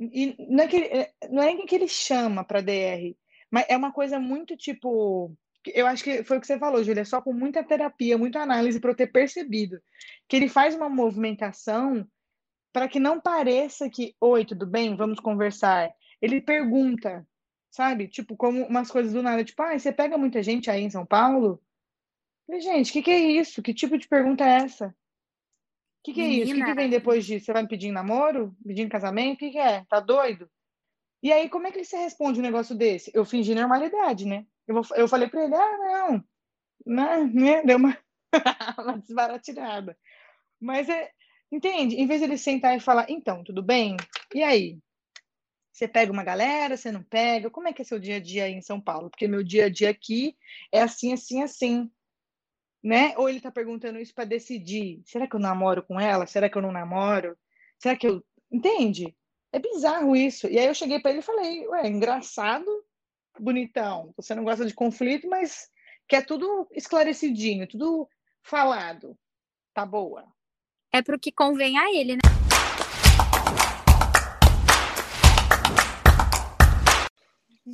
E 0.00 0.34
não 0.48 0.64
é 0.64 0.66
que, 0.66 0.76
é, 0.76 1.12
não 1.30 1.42
é 1.42 1.54
que 1.66 1.74
ele 1.74 1.86
chama 1.88 2.42
para 2.42 2.62
DR, 2.62 3.14
mas 3.50 3.66
é 3.68 3.76
uma 3.76 3.92
coisa 3.92 4.18
muito 4.18 4.56
tipo. 4.56 5.36
Eu 5.66 5.86
acho 5.86 6.02
que 6.02 6.24
foi 6.24 6.38
o 6.38 6.40
que 6.40 6.46
você 6.46 6.58
falou, 6.58 6.82
Júlia, 6.82 7.04
só 7.04 7.20
com 7.20 7.34
muita 7.34 7.62
terapia, 7.62 8.16
muita 8.16 8.40
análise 8.40 8.80
para 8.80 8.92
eu 8.92 8.96
ter 8.96 9.08
percebido 9.08 9.78
que 10.26 10.36
ele 10.36 10.48
faz 10.48 10.74
uma 10.74 10.88
movimentação 10.88 12.06
para 12.72 12.88
que 12.88 12.98
não 12.98 13.20
pareça 13.20 13.90
que, 13.90 14.14
oi, 14.20 14.44
tudo 14.44 14.66
bem, 14.66 14.96
vamos 14.96 15.20
conversar. 15.20 15.90
Ele 16.22 16.40
pergunta, 16.40 17.26
sabe? 17.70 18.08
Tipo, 18.08 18.36
como 18.36 18.64
umas 18.64 18.90
coisas 18.90 19.12
do 19.12 19.22
nada, 19.22 19.44
tipo, 19.44 19.60
ah, 19.62 19.78
você 19.78 19.92
pega 19.92 20.16
muita 20.16 20.42
gente 20.42 20.70
aí 20.70 20.82
em 20.82 20.90
São 20.90 21.04
Paulo? 21.04 21.60
gente, 22.58 22.90
o 22.90 22.92
que, 22.92 23.02
que 23.02 23.10
é 23.10 23.18
isso? 23.18 23.62
Que 23.62 23.74
tipo 23.74 23.98
de 23.98 24.08
pergunta 24.08 24.44
é 24.44 24.64
essa? 24.64 24.94
O 26.00 26.02
que, 26.02 26.14
que 26.14 26.20
é 26.22 26.28
isso? 26.28 26.52
O 26.52 26.56
que, 26.56 26.64
que 26.64 26.74
vem 26.74 26.88
depois 26.88 27.26
disso? 27.26 27.44
Você 27.44 27.52
vai 27.52 27.62
me 27.62 27.68
pedir 27.68 27.92
namoro? 27.92 28.56
Pedindo 28.66 28.90
casamento? 28.90 29.34
O 29.34 29.38
que, 29.38 29.50
que 29.50 29.58
é? 29.58 29.84
Tá 29.84 30.00
doido? 30.00 30.50
E 31.22 31.30
aí, 31.30 31.50
como 31.50 31.66
é 31.66 31.70
que 31.70 31.84
você 31.84 31.98
responde 31.98 32.40
um 32.40 32.42
negócio 32.42 32.74
desse? 32.74 33.10
Eu 33.14 33.26
fingi 33.26 33.54
normalidade, 33.54 34.24
né? 34.24 34.46
Eu, 34.66 34.74
vou, 34.74 34.96
eu 34.96 35.06
falei 35.06 35.28
pra 35.28 35.44
ele, 35.44 35.54
ah, 35.54 35.78
não, 35.78 36.24
não, 36.86 37.26
né? 37.26 37.62
Deu 37.62 37.76
uma, 37.76 37.98
uma 38.78 38.98
desbaratinada. 38.98 39.96
Mas 40.58 40.88
é, 40.88 41.10
entende? 41.52 41.96
Em 41.96 42.06
vez 42.06 42.20
de 42.20 42.26
ele 42.26 42.38
sentar 42.38 42.74
e 42.74 42.80
falar, 42.80 43.10
então, 43.10 43.44
tudo 43.44 43.62
bem? 43.62 43.98
E 44.34 44.42
aí? 44.42 44.78
Você 45.70 45.86
pega 45.86 46.10
uma 46.10 46.24
galera, 46.24 46.78
você 46.78 46.90
não 46.90 47.02
pega? 47.02 47.50
Como 47.50 47.68
é 47.68 47.74
que 47.74 47.82
é 47.82 47.84
seu 47.84 47.98
dia 47.98 48.16
a 48.16 48.20
dia 48.20 48.44
aí 48.44 48.52
em 48.52 48.62
São 48.62 48.80
Paulo? 48.80 49.10
Porque 49.10 49.28
meu 49.28 49.42
dia 49.44 49.66
a 49.66 49.70
dia 49.70 49.90
aqui 49.90 50.34
é 50.72 50.80
assim, 50.80 51.12
assim, 51.12 51.42
assim 51.42 51.90
né? 52.82 53.14
Ou 53.16 53.28
ele 53.28 53.38
está 53.38 53.50
perguntando 53.50 53.98
isso 53.98 54.14
para 54.14 54.24
decidir: 54.24 55.02
será 55.04 55.26
que 55.26 55.36
eu 55.36 55.40
namoro 55.40 55.82
com 55.82 56.00
ela? 56.00 56.26
Será 56.26 56.48
que 56.48 56.56
eu 56.56 56.62
não 56.62 56.72
namoro? 56.72 57.36
Será 57.78 57.96
que 57.96 58.06
eu. 58.06 58.24
Entende? 58.50 59.14
É 59.52 59.58
bizarro 59.58 60.16
isso. 60.16 60.46
E 60.48 60.58
aí 60.58 60.66
eu 60.66 60.74
cheguei 60.74 61.00
para 61.00 61.10
ele 61.10 61.20
e 61.20 61.24
falei: 61.24 61.66
ué, 61.68 61.88
engraçado, 61.88 62.66
bonitão. 63.38 64.12
Você 64.16 64.34
não 64.34 64.44
gosta 64.44 64.64
de 64.66 64.74
conflito, 64.74 65.28
mas 65.28 65.68
quer 66.08 66.24
tudo 66.24 66.66
esclarecidinho, 66.72 67.68
tudo 67.68 68.08
falado. 68.42 69.16
Tá 69.74 69.86
boa. 69.86 70.26
É 70.92 71.02
pro 71.02 71.18
que 71.18 71.30
convém 71.30 71.78
a 71.78 71.92
ele, 71.94 72.14
né? 72.14 72.39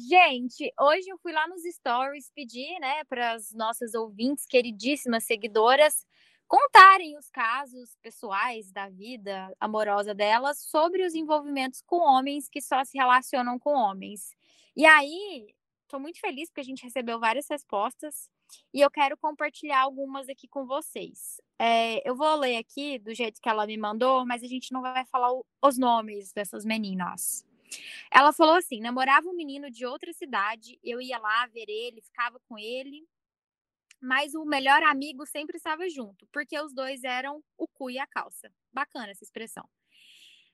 Gente, 0.09 0.72
hoje 0.80 1.09
eu 1.09 1.18
fui 1.18 1.32
lá 1.32 1.48
nos 1.48 1.62
stories 1.64 2.30
pedir, 2.32 2.78
né, 2.78 3.02
para 3.09 3.32
as 3.32 3.52
nossas 3.52 3.92
ouvintes, 3.92 4.46
queridíssimas 4.46 5.24
seguidoras, 5.24 6.07
contarem 6.46 7.18
os 7.18 7.28
casos 7.28 7.96
pessoais 8.00 8.70
da 8.70 8.88
vida 8.88 9.52
amorosa 9.59 10.14
delas 10.14 10.61
sobre 10.61 11.04
os 11.04 11.12
envolvimentos 11.12 11.82
com 11.84 11.96
homens 11.96 12.48
que 12.48 12.61
só 12.61 12.84
se 12.84 12.96
relacionam 12.96 13.59
com 13.59 13.70
homens. 13.70 14.30
E 14.76 14.86
aí, 14.86 15.52
estou 15.82 15.98
muito 15.98 16.20
feliz 16.20 16.50
porque 16.50 16.61
a 16.61 16.64
gente 16.64 16.84
recebeu 16.84 17.18
várias 17.18 17.48
respostas 17.50 18.30
e 18.72 18.80
eu 18.80 18.90
quero 18.92 19.16
compartilhar 19.16 19.80
algumas 19.80 20.28
aqui 20.28 20.46
com 20.46 20.66
vocês. 20.66 21.40
É, 21.59 22.09
eu 22.09 22.14
vou 22.14 22.36
ler 22.36 22.59
aqui 22.59 23.00
do 23.00 23.12
jeito 23.12 23.40
que 23.40 23.48
ela 23.48 23.66
me 23.66 23.76
mandou, 23.76 24.24
mas 24.24 24.44
a 24.44 24.46
gente 24.46 24.72
não 24.72 24.82
vai 24.82 25.04
falar 25.07 25.32
os 25.61 25.76
nomes 25.76 26.32
dessas 26.32 26.64
meninas. 26.64 27.44
Ela 28.10 28.32
falou 28.32 28.54
assim: 28.54 28.80
namorava 28.80 29.28
um 29.28 29.34
menino 29.34 29.70
de 29.70 29.86
outra 29.86 30.12
cidade, 30.12 30.78
eu 30.82 31.00
ia 31.00 31.18
lá 31.18 31.46
ver 31.46 31.68
ele, 31.68 32.00
ficava 32.00 32.40
com 32.48 32.58
ele, 32.58 33.06
mas 34.00 34.34
o 34.34 34.44
melhor 34.44 34.82
amigo 34.82 35.26
sempre 35.26 35.56
estava 35.56 35.88
junto, 35.88 36.26
porque 36.32 36.58
os 36.60 36.72
dois 36.74 37.02
eram 37.04 37.42
o 37.56 37.66
cu 37.66 37.90
e 37.90 37.98
a 37.98 38.06
calça. 38.06 38.52
Bacana 38.72 39.10
essa 39.10 39.24
expressão. 39.24 39.68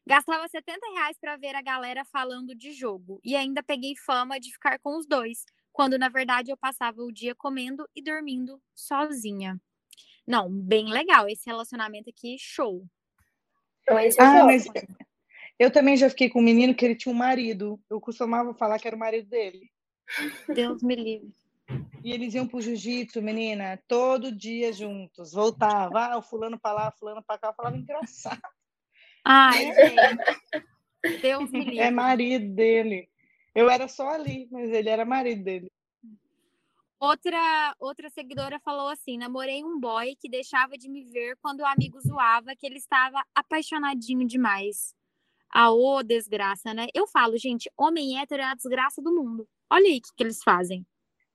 Gastava 0.07 0.49
70 0.49 0.81
reais 0.95 1.17
para 1.21 1.37
ver 1.37 1.55
a 1.55 1.63
galera 1.63 2.05
falando 2.05 2.55
de 2.55 2.73
jogo 2.73 3.21
e 3.23 3.37
ainda 3.37 3.63
peguei 3.63 3.95
fama 3.97 4.41
de 4.41 4.51
ficar 4.51 4.79
com 4.81 4.97
os 4.97 5.07
dois, 5.07 5.45
quando 5.73 5.97
na 5.97 6.09
verdade 6.09 6.51
eu 6.51 6.57
passava 6.57 7.03
o 7.03 7.13
dia 7.13 7.35
comendo 7.35 7.89
e 7.95 8.03
dormindo 8.03 8.61
sozinha. 8.75 9.61
Não, 10.27 10.51
bem 10.51 10.89
legal 10.91 11.29
esse 11.29 11.47
relacionamento 11.47 12.11
aqui, 12.11 12.37
show. 12.39 12.85
Então, 13.83 13.99
esse 13.99 14.21
é 14.21 14.25
ah, 14.25 14.45
mas 14.45 14.65
eu 15.63 15.71
também 15.71 15.97
já 15.97 16.11
fiquei 16.11 16.29
com 16.29 16.41
um 16.41 16.43
menino 16.43 16.75
que 16.75 16.85
ele 16.85 16.97
tinha 16.97 17.15
um 17.15 17.17
marido. 17.17 17.81
Eu 17.89 18.01
costumava 18.01 18.53
falar 18.53 18.81
que 18.81 18.89
era 18.89 18.97
o 18.97 18.99
marido 18.99 19.29
dele. 19.29 19.71
Deus 20.53 20.83
me 20.83 20.97
livre. 20.97 21.33
E 22.03 22.11
eles 22.11 22.35
iam 22.35 22.49
pro 22.49 22.61
jiu-jitsu, 22.61 23.23
menina, 23.23 23.81
todo 23.87 24.37
dia 24.37 24.73
juntos. 24.73 25.33
Voltava, 25.33 26.07
ah, 26.07 26.19
o 26.19 26.23
fulano 26.23 26.59
pra 26.59 26.73
lá, 26.73 26.91
fulano 26.91 27.23
pra 27.23 27.39
cá. 27.39 27.49
Eu 27.49 27.55
falava 27.55 27.77
engraçado. 27.77 28.43
Ah, 29.25 29.53
é. 29.57 31.19
Deus 31.21 31.49
me 31.53 31.61
livre. 31.61 31.79
É 31.79 31.93
marido 31.93 32.53
dele. 32.53 33.09
Eu 33.55 33.71
era 33.71 33.87
só 33.87 34.09
ali, 34.09 34.49
mas 34.51 34.69
ele 34.69 34.89
era 34.89 35.05
marido 35.05 35.45
dele. 35.45 35.71
Outra, 36.99 37.77
outra 37.79 38.11
seguidora 38.11 38.59
falou 38.59 38.89
assim: 38.89 39.17
namorei 39.17 39.63
um 39.63 39.79
boy 39.79 40.17
que 40.17 40.29
deixava 40.29 40.77
de 40.77 40.89
me 40.89 41.05
ver 41.05 41.37
quando 41.41 41.61
o 41.61 41.67
amigo 41.67 42.01
zoava 42.01 42.57
que 42.57 42.67
ele 42.67 42.79
estava 42.79 43.23
apaixonadinho 43.33 44.27
demais 44.27 44.93
a 45.53 45.71
ô 45.71 46.03
desgraça, 46.03 46.73
né? 46.73 46.87
Eu 46.95 47.07
falo, 47.07 47.37
gente, 47.37 47.71
homem 47.77 48.19
hétero 48.19 48.43
é 48.43 48.47
a 48.47 48.55
desgraça 48.55 49.03
do 49.03 49.15
mundo. 49.15 49.47
Olha 49.71 49.87
aí 49.87 49.99
o 49.99 50.01
que, 50.01 50.09
que 50.17 50.23
eles 50.23 50.43
fazem. 50.43 50.87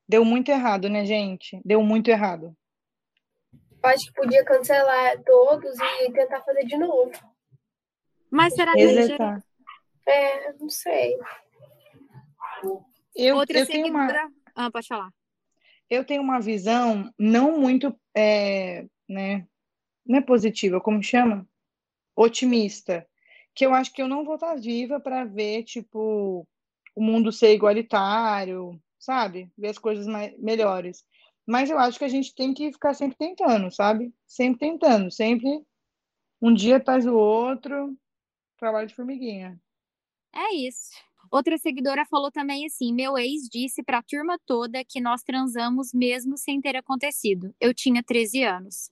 Deu 0.10 0.26
muito 0.26 0.50
errado, 0.50 0.90
né, 0.90 1.06
gente? 1.06 1.62
Deu 1.64 1.84
muito 1.84 2.10
errado. 2.10 2.56
Acho 3.84 4.08
que 4.08 4.14
podia 4.14 4.44
cancelar 4.44 5.22
todos 5.24 5.78
e 5.80 6.12
tentar 6.12 6.42
fazer 6.42 6.66
de 6.66 6.78
novo. 6.78 7.12
Mas 8.30 8.54
será 8.56 8.74
que 8.74 8.82
Exatar. 8.82 9.44
É, 10.06 10.54
não 10.54 10.70
sei. 10.70 11.16
Eu, 13.16 13.38
Outra 13.38 13.60
eu 13.60 13.66
tenho 13.66 13.88
uma... 13.88 14.32
Ah, 14.56 14.72
pode 14.72 14.88
falar. 14.88 15.12
Eu 15.90 16.04
tenho 16.04 16.22
uma 16.22 16.40
visão 16.40 17.14
não 17.18 17.60
muito, 17.60 17.98
é, 18.16 18.86
né, 19.08 19.48
não 20.06 20.18
é 20.18 20.22
positiva, 20.22 20.82
como 20.82 21.02
chama? 21.04 21.48
Otimista 22.16 23.08
que 23.58 23.66
eu 23.66 23.74
acho 23.74 23.92
que 23.92 24.04
eu 24.04 24.08
não 24.08 24.24
vou 24.24 24.36
estar 24.36 24.54
viva 24.56 25.00
para 25.00 25.26
ver, 25.26 25.64
tipo, 25.64 26.48
o 26.96 27.02
mundo 27.02 27.32
ser 27.32 27.56
igualitário, 27.56 28.80
sabe? 29.00 29.52
Ver 29.58 29.70
as 29.70 29.80
coisas 29.80 30.06
mais, 30.06 30.38
melhores. 30.38 31.04
Mas 31.44 31.68
eu 31.68 31.80
acho 31.80 31.98
que 31.98 32.06
a 32.06 32.10
gente 32.10 32.36
tem 32.36 32.54
que 32.54 32.72
ficar 32.72 32.94
sempre 32.94 33.18
tentando, 33.18 33.72
sabe? 33.72 34.14
Sempre 34.28 34.60
tentando, 34.60 35.10
sempre 35.10 35.66
um 36.40 36.54
dia 36.54 36.78
atrás 36.78 37.04
do 37.04 37.18
outro, 37.18 37.98
trabalho 38.60 38.88
de 38.88 38.94
formiguinha. 38.94 39.60
É 40.36 40.54
isso. 40.54 40.92
Outra 41.32 41.58
seguidora 41.58 42.06
falou 42.06 42.32
também 42.32 42.64
assim: 42.64 42.94
meu 42.94 43.18
ex 43.18 43.50
disse 43.52 43.82
para 43.82 43.98
a 43.98 44.04
turma 44.04 44.38
toda 44.46 44.86
que 44.86 45.02
nós 45.02 45.24
transamos 45.24 45.92
mesmo 45.96 46.38
sem 46.38 46.62
ter 46.62 46.76
acontecido. 46.76 47.56
Eu 47.60 47.74
tinha 47.74 48.04
13 48.04 48.44
anos. 48.44 48.92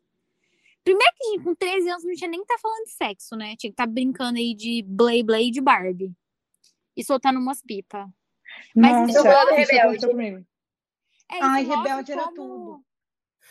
Primeiro 0.85 1.13
que 1.17 1.43
com 1.43 1.55
13 1.55 1.89
anos 1.89 2.03
não 2.03 2.13
tinha 2.13 2.29
nem 2.29 2.41
que 2.41 2.45
tá 2.45 2.59
falando 2.61 2.85
de 2.85 2.91
sexo, 2.91 3.35
né? 3.35 3.55
Tinha 3.57 3.71
que 3.71 3.73
estar 3.73 3.87
tá 3.87 3.91
brincando 3.91 4.37
aí 4.37 4.53
de 4.53 4.83
Blay 4.83 5.23
Blay 5.23 5.49
de 5.49 5.59
Barbie. 5.59 6.13
E 6.95 7.03
soltando 7.03 7.39
umas 7.39 7.59
pipas. 7.59 8.07
Mas 8.75 8.91
Nossa, 8.91 9.11
isso 9.11 9.55
rebelde. 9.55 10.07
Comigo. 10.07 10.45
É, 11.31 11.41
Ai, 11.41 11.63
rebelde 11.63 12.11
como... 12.11 12.21
era 12.21 12.31
tudo. 12.31 12.85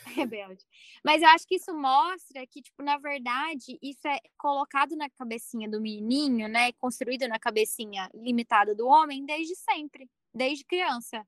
Rebelde. 0.15 0.63
Mas 1.03 1.21
eu 1.21 1.27
acho 1.29 1.47
que 1.47 1.55
isso 1.55 1.73
mostra 1.73 2.45
que, 2.47 2.61
tipo, 2.61 2.83
na 2.83 2.97
verdade, 2.97 3.77
isso 3.81 4.07
é 4.07 4.19
colocado 4.37 4.95
na 4.95 5.09
cabecinha 5.09 5.69
do 5.69 5.81
menininho, 5.81 6.47
né? 6.47 6.71
Construído 6.73 7.27
na 7.27 7.39
cabecinha 7.39 8.09
limitada 8.13 8.73
do 8.73 8.87
homem 8.87 9.25
desde 9.25 9.55
sempre, 9.55 10.09
desde 10.33 10.63
criança. 10.63 11.25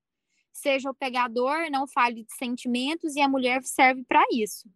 Seja 0.54 0.90
o 0.90 0.94
pegador, 0.94 1.70
não 1.70 1.88
fale 1.88 2.24
de 2.24 2.34
sentimentos 2.36 3.16
e 3.16 3.22
a 3.22 3.28
mulher 3.28 3.64
serve 3.64 4.04
para 4.04 4.24
isso. 4.32 4.70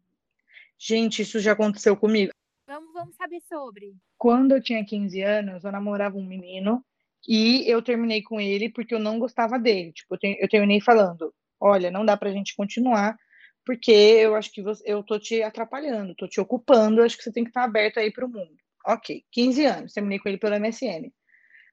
Gente, 0.84 1.22
isso 1.22 1.40
já 1.40 1.52
aconteceu 1.52 1.96
comigo. 1.96 2.32
Vamos, 2.66 2.92
vamos 2.92 3.16
saber 3.16 3.40
sobre. 3.42 3.94
Quando 4.18 4.54
eu 4.54 4.64
tinha 4.64 4.84
15 4.84 5.22
anos, 5.22 5.64
eu 5.64 5.72
namorava 5.72 6.18
um 6.18 6.26
menino 6.26 6.84
e 7.28 7.70
eu 7.70 7.84
terminei 7.84 8.24
com 8.24 8.42
ele 8.42 8.68
porque 8.68 8.96
eu 8.96 9.00
não 9.00 9.20
gostava 9.20 9.60
dele. 9.60 9.94
Tipo, 9.94 10.18
eu 10.24 10.50
terminei 10.50 10.82
falando: 10.82 11.32
olha, 11.60 11.92
não 11.92 12.04
dá 12.04 12.18
pra 12.18 12.32
gente 12.32 12.56
continuar 12.56 13.16
porque 13.64 13.92
eu 13.92 14.36
acho 14.36 14.52
que 14.52 14.62
você, 14.64 14.84
eu 14.88 15.04
tô 15.04 15.20
te 15.20 15.44
atrapalhando, 15.44 16.16
tô 16.16 16.28
te 16.28 16.42
ocupando, 16.42 17.04
acho 17.04 17.16
que 17.16 17.24
você 17.24 17.32
tem 17.32 17.44
que 17.44 17.52
estar 17.52 17.64
aberto 17.64 18.00
aí 18.00 18.12
para 18.12 18.26
o 18.26 18.30
mundo. 18.30 18.58
Ok, 18.88 19.24
15 19.32 19.66
anos, 19.66 19.94
terminei 19.94 20.18
com 20.18 20.30
ele 20.30 20.40
pelo 20.40 20.56
MSN. 20.56 21.14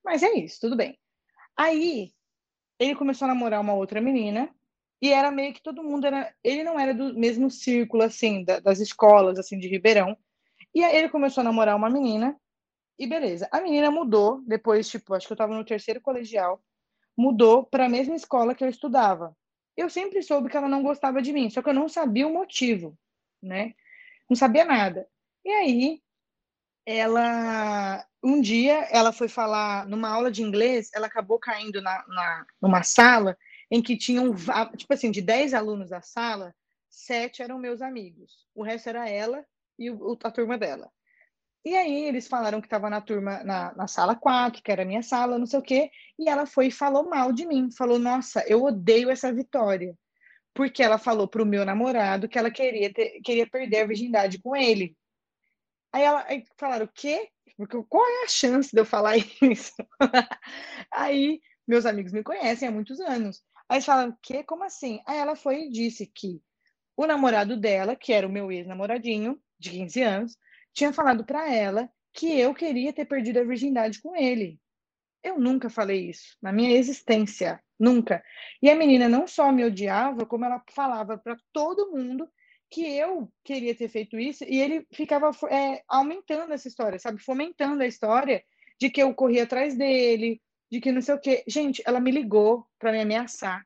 Mas 0.05 0.23
é 0.23 0.35
isso, 0.35 0.61
tudo 0.61 0.77
bem. 0.77 0.99
Aí, 1.57 2.13
ele 2.79 2.95
começou 2.95 3.25
a 3.25 3.29
namorar 3.29 3.61
uma 3.63 3.73
outra 3.73 4.03
menina, 4.03 4.55
e 5.01 5.13
era 5.13 5.31
meio 5.31 5.55
que 5.55 5.63
todo 5.63 5.83
mundo 5.83 6.07
era. 6.07 6.35
Ele 6.43 6.65
não 6.65 6.79
era 6.79 6.93
do 6.93 7.15
mesmo 7.15 7.51
círculo, 7.51 8.03
assim, 8.03 8.45
da, 8.45 8.59
das 8.61 8.81
escolas, 8.81 9.39
assim, 9.39 9.59
de 9.59 9.69
Ribeirão. 9.69 10.17
E 10.75 10.83
aí 10.85 10.97
ele 10.97 11.09
começou 11.09 11.41
a 11.41 11.45
namorar 11.45 11.77
uma 11.77 11.89
menina, 11.89 12.39
e 12.99 13.07
beleza. 13.07 13.49
A 13.53 13.61
menina 13.61 13.91
mudou, 13.91 14.43
depois, 14.47 14.89
tipo, 14.89 15.15
acho 15.15 15.27
que 15.27 15.33
eu 15.33 15.37
tava 15.37 15.55
no 15.55 15.65
terceiro 15.65 16.01
colegial, 16.01 16.63
mudou 17.17 17.65
para 17.65 17.87
a 17.87 17.89
mesma 17.89 18.17
escola 18.17 18.55
que 18.55 18.65
eu 18.65 18.69
estudava. 18.69 19.37
Eu 19.77 19.89
sempre 19.89 20.23
soube 20.23 20.49
que 20.51 20.57
ela 20.57 20.69
não 20.69 20.83
gostava 20.83 21.23
de 21.23 21.33
mim, 21.33 21.49
só 21.49 21.63
que 21.63 21.69
eu 21.69 21.75
não 21.75 21.89
sabia 21.89 22.27
o 22.27 22.33
motivo, 22.33 22.99
né? 23.41 23.75
Não 24.29 24.37
sabia 24.37 24.65
nada. 24.65 25.09
E 25.45 25.51
aí, 25.51 26.03
ela 26.85 28.05
um 28.23 28.41
dia 28.41 28.89
ela 28.91 29.13
foi 29.13 29.29
falar 29.29 29.87
numa 29.87 30.09
aula 30.09 30.31
de 30.31 30.43
inglês, 30.43 30.91
ela 30.93 31.07
acabou 31.07 31.39
caindo 31.39 31.81
na, 31.81 32.05
na 32.09 32.47
numa 32.61 32.83
sala 32.83 33.37
em 33.71 33.83
que 33.83 33.97
tinham 33.97 34.35
tipo 34.77 34.93
assim 34.93 35.11
de 35.11 35.21
10 35.23 35.55
alunos 35.55 35.91
da 35.91 36.01
sala, 36.01 36.55
sete 36.89 37.43
eram 37.43 37.59
meus 37.59 37.83
amigos, 37.83 38.47
o 38.55 38.63
resto 38.63 38.89
era 38.89 39.09
ela 39.09 39.45
e 39.79 39.91
o, 39.91 40.19
a 40.23 40.31
turma 40.31 40.59
dela. 40.59 40.91
E 41.65 41.77
aí 41.77 42.05
eles 42.05 42.29
falaram 42.29 42.61
que 42.61 42.67
estava 42.67 42.89
na 42.91 43.01
turma 43.01 43.43
na, 43.45 43.75
na 43.75 43.87
sala 43.89 44.15
4, 44.17 44.63
que 44.63 44.73
era 44.73 44.83
a 44.83 44.87
minha 44.87 45.03
sala, 45.03 45.39
não 45.39 45.47
sei 45.47 45.59
o 45.59 45.63
quê, 45.63 45.91
e 46.19 46.29
ela 46.29 46.47
foi 46.47 46.69
e 46.69 46.71
falou 46.73 47.09
mal 47.09 47.33
de 47.33 47.47
mim, 47.47 47.71
falou: 47.71 47.99
"Nossa, 47.99 48.45
eu 48.49 48.65
odeio 48.65 49.11
essa 49.11 49.33
Vitória". 49.33 49.95
Porque 50.55 50.83
ela 50.83 50.99
falou 50.99 51.29
pro 51.29 51.47
meu 51.47 51.65
namorado 51.65 52.29
que 52.29 52.39
ela 52.39 52.51
queria 52.51 52.93
ter, 52.93 53.21
queria 53.23 53.47
perder 53.49 53.83
a 53.83 53.87
virgindade 53.87 54.41
com 54.41 54.57
ele. 54.57 54.97
Aí, 55.93 56.03
ela, 56.03 56.25
aí 56.29 56.45
falaram, 56.59 56.87
o 56.87 56.91
quê? 56.93 57.29
Porque, 57.57 57.83
qual 57.89 58.07
é 58.07 58.25
a 58.25 58.29
chance 58.29 58.71
de 58.73 58.81
eu 58.81 58.85
falar 58.85 59.17
isso? 59.43 59.75
aí, 60.93 61.41
meus 61.67 61.87
amigos 61.87 62.13
me 62.13 62.23
conhecem 62.23 62.69
há 62.69 62.71
muitos 62.71 63.01
anos. 63.01 63.43
Aí 63.69 63.81
o 63.81 64.17
quê? 64.23 64.43
Como 64.43 64.65
assim? 64.65 65.01
Aí 65.07 65.19
ela 65.19 65.37
foi 65.37 65.65
e 65.65 65.71
disse 65.71 66.07
que 66.07 66.41
o 66.97 67.07
namorado 67.07 67.57
dela, 67.57 67.95
que 67.95 68.13
era 68.13 68.27
o 68.27 68.31
meu 68.31 68.51
ex-namoradinho, 68.51 69.41
de 69.59 69.71
15 69.71 70.03
anos, 70.03 70.39
tinha 70.73 70.93
falado 70.93 71.25
para 71.25 71.53
ela 71.53 71.91
que 72.13 72.39
eu 72.39 72.55
queria 72.55 72.93
ter 72.93 73.05
perdido 73.05 73.39
a 73.39 73.45
virgindade 73.45 74.01
com 74.01 74.17
ele. 74.17 74.59
Eu 75.23 75.39
nunca 75.39 75.69
falei 75.69 76.09
isso 76.09 76.37
na 76.41 76.53
minha 76.53 76.77
existência, 76.77 77.63
nunca. 77.79 78.23
E 78.63 78.71
a 78.71 78.75
menina 78.75 79.09
não 79.09 79.27
só 79.27 79.53
me 79.53 79.65
odiava, 79.65 80.25
como 80.25 80.45
ela 80.45 80.63
falava 80.71 81.19
para 81.19 81.37
todo 81.53 81.91
mundo 81.91 82.29
que 82.71 82.83
eu 82.83 83.33
queria 83.45 83.75
ter 83.75 83.89
feito 83.89 84.19
isso 84.19 84.45
e 84.45 84.61
ele 84.61 84.87
ficava 84.93 85.31
é, 85.51 85.83
aumentando 85.89 86.53
essa 86.53 86.69
história, 86.69 86.99
sabe? 86.99 87.23
Fomentando 87.23 87.83
a 87.83 87.87
história 87.87 88.45
de 88.79 88.91
que 88.91 89.03
eu 89.03 89.15
corria 89.15 89.45
atrás 89.45 89.77
dele, 89.77 90.41
de 90.71 90.81
que 90.81 90.93
não 90.93 91.01
sei 91.01 91.15
o 91.15 91.21
quê. 91.21 91.45
Gente, 91.47 91.83
ela 91.87 92.01
me 92.01 92.11
ligou 92.11 92.67
para 92.79 92.93
me 92.93 93.01
ameaçar. 93.01 93.65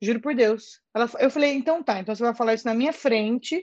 Juro 0.00 0.20
por 0.20 0.34
Deus. 0.34 0.80
Ela, 0.94 1.08
eu 1.18 1.30
falei, 1.30 1.54
então 1.54 1.82
tá, 1.82 1.98
então 2.00 2.14
você 2.14 2.22
vai 2.22 2.34
falar 2.34 2.54
isso 2.54 2.66
na 2.66 2.74
minha 2.74 2.92
frente 2.92 3.62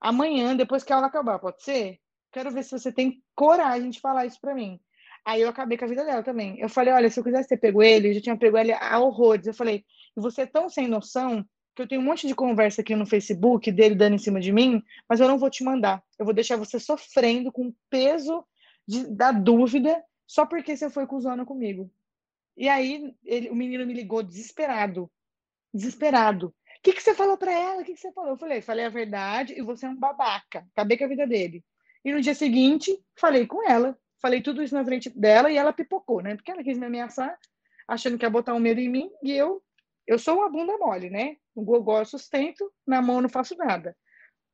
amanhã, 0.00 0.54
depois 0.56 0.82
que 0.82 0.92
a 0.92 0.96
aula 0.96 1.06
acabar, 1.06 1.38
pode 1.38 1.62
ser? 1.62 1.98
Quero 2.32 2.50
ver 2.50 2.64
se 2.64 2.72
você 2.72 2.92
tem 2.92 3.22
coragem 3.34 3.90
de 3.90 4.00
falar 4.00 4.26
isso 4.26 4.40
para 4.40 4.54
mim. 4.54 4.80
Aí 5.24 5.40
eu 5.40 5.48
acabei 5.48 5.78
com 5.78 5.84
a 5.84 5.88
vida 5.88 6.04
dela 6.04 6.22
também. 6.22 6.58
Eu 6.58 6.68
falei, 6.68 6.92
olha, 6.92 7.08
se 7.08 7.20
eu 7.20 7.24
quisesse 7.24 7.48
ter 7.48 7.56
pego 7.56 7.82
ele, 7.82 8.08
eu 8.08 8.14
já 8.14 8.20
tinha 8.20 8.36
pego 8.36 8.58
ele 8.58 8.72
a 8.72 8.98
horrores. 8.98 9.46
Eu 9.46 9.54
falei, 9.54 9.84
e 10.16 10.20
você 10.20 10.42
é 10.42 10.46
tão 10.46 10.68
sem 10.68 10.88
noção 10.88 11.46
que 11.74 11.82
eu 11.82 11.88
tenho 11.88 12.00
um 12.00 12.04
monte 12.04 12.26
de 12.26 12.34
conversa 12.34 12.82
aqui 12.82 12.94
no 12.94 13.06
Facebook 13.06 13.70
dele 13.70 13.94
dando 13.94 14.14
em 14.14 14.18
cima 14.18 14.40
de 14.40 14.52
mim, 14.52 14.82
mas 15.08 15.20
eu 15.20 15.28
não 15.28 15.38
vou 15.38 15.48
te 15.48 15.64
mandar. 15.64 16.02
Eu 16.18 16.24
vou 16.24 16.34
deixar 16.34 16.56
você 16.56 16.78
sofrendo 16.78 17.50
com 17.50 17.68
o 17.68 17.74
peso 17.88 18.44
de, 18.86 19.06
da 19.14 19.32
dúvida 19.32 20.02
só 20.26 20.46
porque 20.46 20.76
você 20.76 20.90
foi 20.90 21.06
cuzona 21.06 21.44
comigo. 21.44 21.90
E 22.56 22.68
aí 22.68 23.14
ele, 23.24 23.50
o 23.50 23.54
menino 23.54 23.86
me 23.86 23.94
ligou 23.94 24.22
desesperado. 24.22 25.10
Desesperado. 25.72 26.48
O 26.48 26.82
que, 26.82 26.92
que 26.92 27.02
você 27.02 27.14
falou 27.14 27.38
para 27.38 27.52
ela? 27.52 27.82
O 27.82 27.84
que, 27.84 27.94
que 27.94 28.00
você 28.00 28.12
falou? 28.12 28.30
Eu 28.30 28.36
falei, 28.36 28.60
falei 28.60 28.84
a 28.84 28.90
verdade 28.90 29.54
e 29.56 29.62
você 29.62 29.86
é 29.86 29.88
um 29.88 29.96
babaca. 29.96 30.66
Acabei 30.72 30.98
com 30.98 31.04
a 31.04 31.08
vida 31.08 31.26
dele. 31.26 31.64
E 32.04 32.12
no 32.12 32.20
dia 32.20 32.34
seguinte, 32.34 32.98
falei 33.16 33.46
com 33.46 33.68
ela. 33.68 33.96
Falei 34.20 34.40
tudo 34.40 34.62
isso 34.62 34.74
na 34.74 34.84
frente 34.84 35.10
dela 35.10 35.50
e 35.50 35.56
ela 35.56 35.72
pipocou, 35.72 36.20
né? 36.22 36.36
Porque 36.36 36.50
ela 36.50 36.62
quis 36.62 36.78
me 36.78 36.86
ameaçar, 36.86 37.36
achando 37.88 38.16
que 38.16 38.24
ia 38.24 38.30
botar 38.30 38.54
um 38.54 38.60
medo 38.60 38.80
em 38.80 38.88
mim, 38.88 39.10
e 39.22 39.32
eu 39.32 39.60
eu 40.06 40.18
sou 40.18 40.38
uma 40.38 40.50
bunda 40.50 40.76
mole, 40.78 41.10
né? 41.10 41.36
No 41.54 41.64
gogó 41.64 42.00
eu 42.00 42.04
sustento, 42.04 42.72
na 42.86 43.00
mão 43.00 43.16
eu 43.16 43.22
não 43.22 43.28
faço 43.28 43.56
nada. 43.56 43.96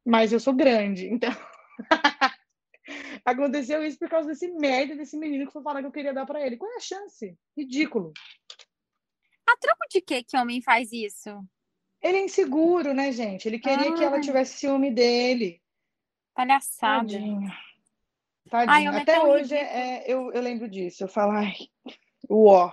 Mas 0.04 0.32
eu 0.32 0.40
sou 0.40 0.54
grande, 0.54 1.06
então. 1.08 1.30
Aconteceu 3.24 3.84
isso 3.84 3.98
por 3.98 4.08
causa 4.08 4.28
desse 4.28 4.48
merda 4.48 4.96
desse 4.96 5.16
menino 5.16 5.46
que 5.46 5.52
foi 5.52 5.62
falar 5.62 5.80
que 5.80 5.86
eu 5.86 5.92
queria 5.92 6.12
dar 6.12 6.26
para 6.26 6.44
ele. 6.44 6.56
Qual 6.56 6.70
é 6.72 6.76
a 6.76 6.80
chance? 6.80 7.36
Ridículo. 7.56 8.12
A 9.48 9.56
troco 9.56 9.86
de 9.90 10.00
que 10.00 10.22
que 10.22 10.36
homem 10.36 10.60
faz 10.60 10.92
isso? 10.92 11.30
Ele 12.02 12.18
é 12.18 12.24
inseguro, 12.24 12.94
né, 12.94 13.10
gente? 13.12 13.48
Ele 13.48 13.58
queria 13.58 13.92
que 13.94 14.04
ela 14.04 14.20
tivesse 14.20 14.58
ciúme 14.58 14.90
dele. 14.90 15.60
Palhaçada. 16.34 17.00
Tadinho. 17.00 17.50
Tadinho. 18.48 18.92
Ai, 18.92 19.02
Até 19.02 19.20
hoje 19.20 19.54
é, 19.54 20.04
eu, 20.06 20.32
eu 20.32 20.40
lembro 20.40 20.68
disso. 20.68 21.04
Eu 21.04 21.08
falo, 21.08 21.32
ai, 21.32 21.54
uó. 22.30 22.72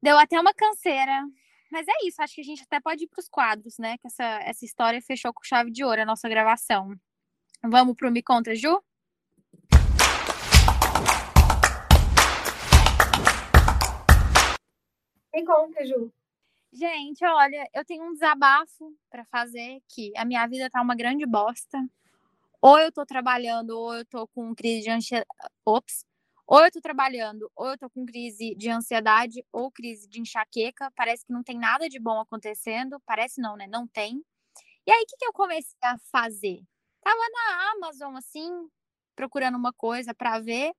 Deu 0.00 0.18
até 0.18 0.40
uma 0.40 0.54
canseira. 0.54 1.24
Mas 1.72 1.88
é 1.88 2.06
isso, 2.06 2.20
acho 2.20 2.34
que 2.34 2.42
a 2.42 2.44
gente 2.44 2.62
até 2.62 2.78
pode 2.78 3.04
ir 3.04 3.08
para 3.08 3.20
os 3.20 3.28
quadros, 3.28 3.78
né? 3.78 3.96
Que 3.96 4.06
essa, 4.06 4.24
essa 4.42 4.64
história 4.64 5.00
fechou 5.00 5.32
com 5.32 5.42
chave 5.42 5.70
de 5.70 5.82
ouro 5.82 6.02
a 6.02 6.04
nossa 6.04 6.28
gravação. 6.28 6.94
Vamos 7.64 7.94
pro 7.94 8.10
Me 8.10 8.22
Conta, 8.22 8.56
Ju? 8.56 8.82
Me 15.32 15.44
conta, 15.46 15.86
Ju. 15.86 16.12
Gente, 16.72 17.24
olha, 17.24 17.68
eu 17.72 17.84
tenho 17.84 18.04
um 18.04 18.12
desabafo 18.12 18.92
para 19.08 19.24
fazer 19.26 19.80
que 19.88 20.12
a 20.16 20.24
minha 20.24 20.44
vida 20.48 20.68
tá 20.68 20.82
uma 20.82 20.96
grande 20.96 21.24
bosta. 21.24 21.78
Ou 22.60 22.78
eu 22.80 22.90
tô 22.90 23.06
trabalhando, 23.06 23.78
ou 23.78 23.94
eu 23.94 24.04
tô 24.06 24.26
com 24.28 24.52
crise 24.54 24.82
de 24.82 24.90
ansiedade. 24.90 25.28
Ops, 25.64 26.04
ou 26.44 26.64
eu 26.64 26.70
tô 26.70 26.80
trabalhando, 26.80 27.48
ou 27.54 27.68
eu 27.68 27.78
tô 27.78 27.88
com 27.88 28.04
crise 28.04 28.56
de 28.56 28.70
ansiedade, 28.70 29.46
ou 29.52 29.70
crise 29.70 30.08
de 30.08 30.20
enxaqueca. 30.20 30.90
Parece 30.96 31.24
que 31.24 31.32
não 31.32 31.44
tem 31.44 31.56
nada 31.56 31.88
de 31.88 32.00
bom 32.00 32.18
acontecendo. 32.20 33.00
Parece 33.06 33.40
não, 33.40 33.56
né? 33.56 33.68
Não 33.68 33.86
tem. 33.86 34.20
E 34.84 34.90
aí, 34.90 35.02
o 35.02 35.06
que, 35.06 35.16
que 35.16 35.26
eu 35.26 35.32
comecei 35.32 35.78
a 35.80 35.96
fazer? 36.10 36.64
Tava 37.02 37.20
na 37.30 37.70
Amazon, 37.72 38.16
assim, 38.16 38.50
procurando 39.16 39.56
uma 39.56 39.72
coisa 39.72 40.14
para 40.14 40.38
ver. 40.38 40.72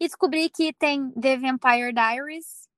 E 0.00 0.06
descobri 0.06 0.48
que 0.48 0.72
tem 0.72 1.10
The 1.12 1.36
Vampire 1.36 1.92
Diaries. 1.92 2.68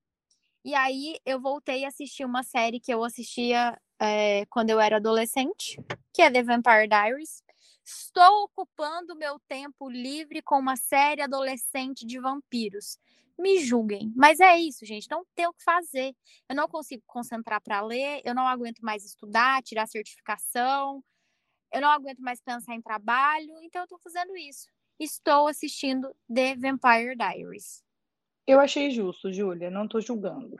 E 0.65 0.75
aí, 0.75 1.19
eu 1.25 1.41
voltei 1.41 1.85
a 1.85 1.89
assistir 1.89 2.25
uma 2.25 2.43
série 2.43 2.81
que 2.81 2.93
eu 2.93 3.03
assistia 3.05 3.81
é, 3.99 4.45
quando 4.47 4.71
eu 4.71 4.81
era 4.81 4.97
adolescente, 4.97 5.79
que 6.13 6.23
é 6.23 6.31
The 6.31 6.43
Vampire 6.43 6.89
Diaries. 6.89 7.43
Estou 7.85 8.45
ocupando 8.45 9.17
meu 9.17 9.39
tempo 9.49 9.89
livre 9.89 10.43
com 10.43 10.59
uma 10.59 10.77
série 10.77 11.23
adolescente 11.23 12.07
de 12.07 12.19
vampiros. 12.21 12.99
Me 13.39 13.59
julguem, 13.59 14.13
mas 14.15 14.39
é 14.39 14.59
isso, 14.59 14.85
gente. 14.85 15.09
Não 15.11 15.25
tem 15.35 15.47
o 15.47 15.53
que 15.53 15.63
fazer. 15.65 16.15
Eu 16.49 16.55
não 16.55 16.69
consigo 16.69 17.03
concentrar 17.07 17.61
para 17.63 17.81
ler, 17.81 18.21
eu 18.25 18.35
não 18.35 18.47
aguento 18.47 18.81
mais 18.81 19.05
estudar, 19.05 19.63
tirar 19.63 19.87
certificação, 19.87 21.03
eu 21.73 21.81
não 21.81 21.89
aguento 21.89 22.21
mais 22.21 22.41
pensar 22.41 22.75
em 22.75 22.83
trabalho, 22.83 23.53
então 23.63 23.83
eu 23.83 23.85
estou 23.85 23.99
fazendo 23.99 24.37
isso. 24.37 24.67
Estou 24.99 25.49
assistindo 25.49 26.15
The 26.33 26.57
Vampire 26.57 27.17
Diaries. 27.17 27.83
Eu 28.47 28.61
achei 28.61 28.91
justo, 28.91 29.33
Júlia, 29.33 29.71
não 29.71 29.85
estou 29.85 30.01
julgando. 30.01 30.57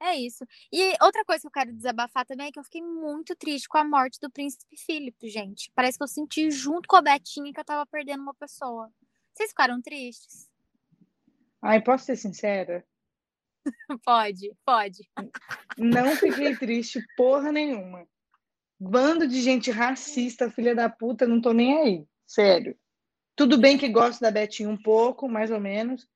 É 0.00 0.14
isso. 0.14 0.44
E 0.70 0.94
outra 1.02 1.24
coisa 1.24 1.40
que 1.40 1.46
eu 1.46 1.50
quero 1.50 1.72
desabafar 1.72 2.26
também 2.26 2.48
é 2.48 2.52
que 2.52 2.58
eu 2.58 2.64
fiquei 2.64 2.82
muito 2.82 3.34
triste 3.34 3.68
com 3.68 3.78
a 3.78 3.84
morte 3.84 4.18
do 4.20 4.30
príncipe 4.30 4.76
Filipe, 4.76 5.28
gente. 5.28 5.72
Parece 5.74 5.96
que 5.96 6.04
eu 6.04 6.08
senti 6.08 6.50
junto 6.50 6.86
com 6.86 6.96
a 6.96 7.02
Betinha 7.02 7.52
que 7.52 7.58
eu 7.58 7.64
tava 7.64 7.86
perdendo 7.86 8.22
uma 8.22 8.34
pessoa. 8.34 8.90
Vocês 9.32 9.50
ficaram 9.50 9.80
tristes? 9.80 10.50
Ai, 11.62 11.82
posso 11.82 12.04
ser 12.04 12.16
sincera? 12.16 12.86
pode, 14.04 14.52
pode. 14.64 15.08
Não 15.78 16.14
fiquei 16.16 16.54
triste 16.56 17.00
porra 17.16 17.50
nenhuma. 17.50 18.06
Bando 18.78 19.26
de 19.26 19.40
gente 19.40 19.70
racista, 19.70 20.50
filha 20.50 20.74
da 20.74 20.88
puta, 20.88 21.26
não 21.26 21.40
tô 21.40 21.52
nem 21.52 21.78
aí. 21.78 22.06
Sério. 22.26 22.76
Tudo 23.34 23.58
bem 23.58 23.78
que 23.78 23.88
gosto 23.88 24.20
da 24.20 24.30
Betinha 24.30 24.68
um 24.68 24.76
pouco, 24.76 25.28
mais 25.28 25.50
ou 25.50 25.60
menos. 25.60 26.06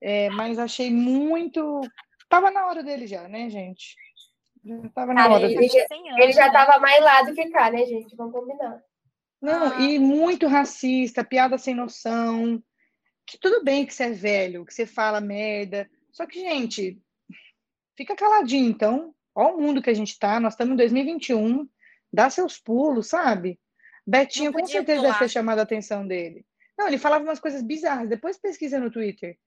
É, 0.00 0.30
mas 0.30 0.58
achei 0.58 0.90
muito 0.90 1.80
Tava 2.28 2.50
na 2.50 2.66
hora 2.66 2.82
dele 2.82 3.06
já, 3.06 3.26
né, 3.26 3.48
gente? 3.48 3.96
Já 4.64 4.88
tava 4.90 5.14
na 5.14 5.22
Cara, 5.22 5.34
hora 5.34 5.44
ele, 5.44 5.54
dele. 5.54 5.68
já, 5.68 6.22
ele 6.22 6.32
já 6.32 6.52
tava 6.52 6.78
mais 6.78 7.02
lá 7.02 7.22
do 7.22 7.34
que 7.34 7.48
cá, 7.50 7.70
né, 7.70 7.86
gente? 7.86 8.14
Vamos 8.14 8.32
combinar. 8.32 8.82
Não, 9.40 9.72
ah. 9.72 9.80
e 9.80 9.98
muito 9.98 10.46
racista, 10.46 11.24
piada 11.24 11.56
sem 11.56 11.74
noção. 11.74 12.62
Que 13.26 13.38
tudo 13.38 13.64
bem 13.64 13.86
que 13.86 13.94
você 13.94 14.04
é 14.04 14.10
velho, 14.10 14.66
que 14.66 14.74
você 14.74 14.84
fala 14.84 15.20
merda. 15.20 15.88
Só 16.12 16.26
que, 16.26 16.40
gente, 16.40 17.00
fica 17.96 18.14
caladinho, 18.14 18.68
então. 18.68 19.14
Olha 19.34 19.54
o 19.54 19.60
mundo 19.60 19.80
que 19.80 19.90
a 19.90 19.94
gente 19.94 20.18
tá. 20.18 20.38
Nós 20.38 20.52
estamos 20.52 20.74
em 20.74 20.76
2021. 20.76 21.66
Dá 22.12 22.30
seus 22.30 22.58
pulos, 22.58 23.08
sabe? 23.08 23.60
Betinho 24.06 24.52
com 24.52 24.64
certeza 24.66 25.00
pular. 25.00 25.12
deve 25.12 25.24
ter 25.24 25.28
chamado 25.28 25.58
a 25.58 25.62
atenção 25.62 26.06
dele. 26.06 26.46
Não, 26.78 26.86
ele 26.86 26.98
falava 26.98 27.24
umas 27.24 27.40
coisas 27.40 27.62
bizarras. 27.62 28.08
Depois 28.08 28.38
pesquisa 28.38 28.78
no 28.78 28.90
Twitter. 28.90 29.38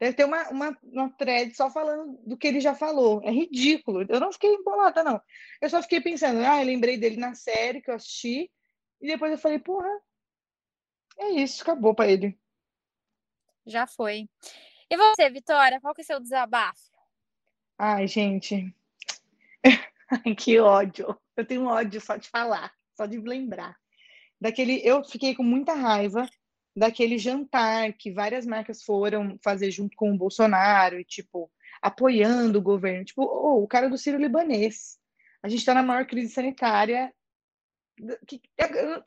Deve 0.00 0.14
ter 0.14 0.24
uma, 0.24 0.48
uma, 0.48 0.78
uma 0.82 1.10
thread 1.10 1.54
só 1.54 1.70
falando 1.70 2.18
do 2.24 2.36
que 2.36 2.46
ele 2.46 2.60
já 2.60 2.74
falou. 2.74 3.20
É 3.24 3.30
ridículo. 3.30 4.06
Eu 4.08 4.20
não 4.20 4.32
fiquei 4.32 4.54
embolada, 4.54 5.02
não. 5.02 5.20
Eu 5.60 5.68
só 5.68 5.82
fiquei 5.82 6.00
pensando, 6.00 6.40
ah, 6.40 6.60
eu 6.60 6.66
lembrei 6.66 6.96
dele 6.96 7.16
na 7.16 7.34
série 7.34 7.80
que 7.80 7.90
eu 7.90 7.94
assisti, 7.94 8.50
e 9.00 9.06
depois 9.06 9.32
eu 9.32 9.38
falei, 9.38 9.58
porra, 9.58 9.88
é 11.18 11.30
isso, 11.30 11.62
acabou 11.62 11.94
para 11.94 12.10
ele. 12.10 12.38
Já 13.66 13.86
foi. 13.86 14.28
E 14.90 14.96
você, 14.96 15.28
Vitória, 15.30 15.80
qual 15.80 15.94
que 15.94 16.00
é 16.00 16.04
o 16.04 16.06
seu 16.06 16.20
desabafo? 16.20 16.80
Ai, 17.76 18.06
gente. 18.06 18.74
que 20.38 20.58
ódio. 20.58 21.18
Eu 21.38 21.46
tenho 21.46 21.66
ódio 21.66 22.00
só 22.00 22.16
de 22.16 22.28
falar, 22.28 22.74
só 22.96 23.06
de 23.06 23.16
lembrar. 23.16 23.76
Daquele, 24.40 24.80
eu 24.84 25.04
fiquei 25.04 25.36
com 25.36 25.44
muita 25.44 25.72
raiva 25.72 26.28
daquele 26.76 27.16
jantar 27.16 27.92
que 27.92 28.10
várias 28.10 28.44
marcas 28.44 28.82
foram 28.82 29.38
fazer 29.40 29.70
junto 29.70 29.96
com 29.96 30.12
o 30.12 30.18
Bolsonaro 30.18 30.98
e, 30.98 31.04
tipo, 31.04 31.48
apoiando 31.80 32.58
o 32.58 32.62
governo. 32.62 33.04
Tipo, 33.04 33.22
oh, 33.22 33.62
o 33.62 33.68
cara 33.68 33.88
do 33.88 33.96
Ciro 33.96 34.18
Libanês. 34.18 34.98
A 35.40 35.48
gente 35.48 35.60
está 35.60 35.72
na 35.74 35.82
maior 35.82 36.04
crise 36.06 36.32
sanitária. 36.32 37.14
Que, 38.26 38.42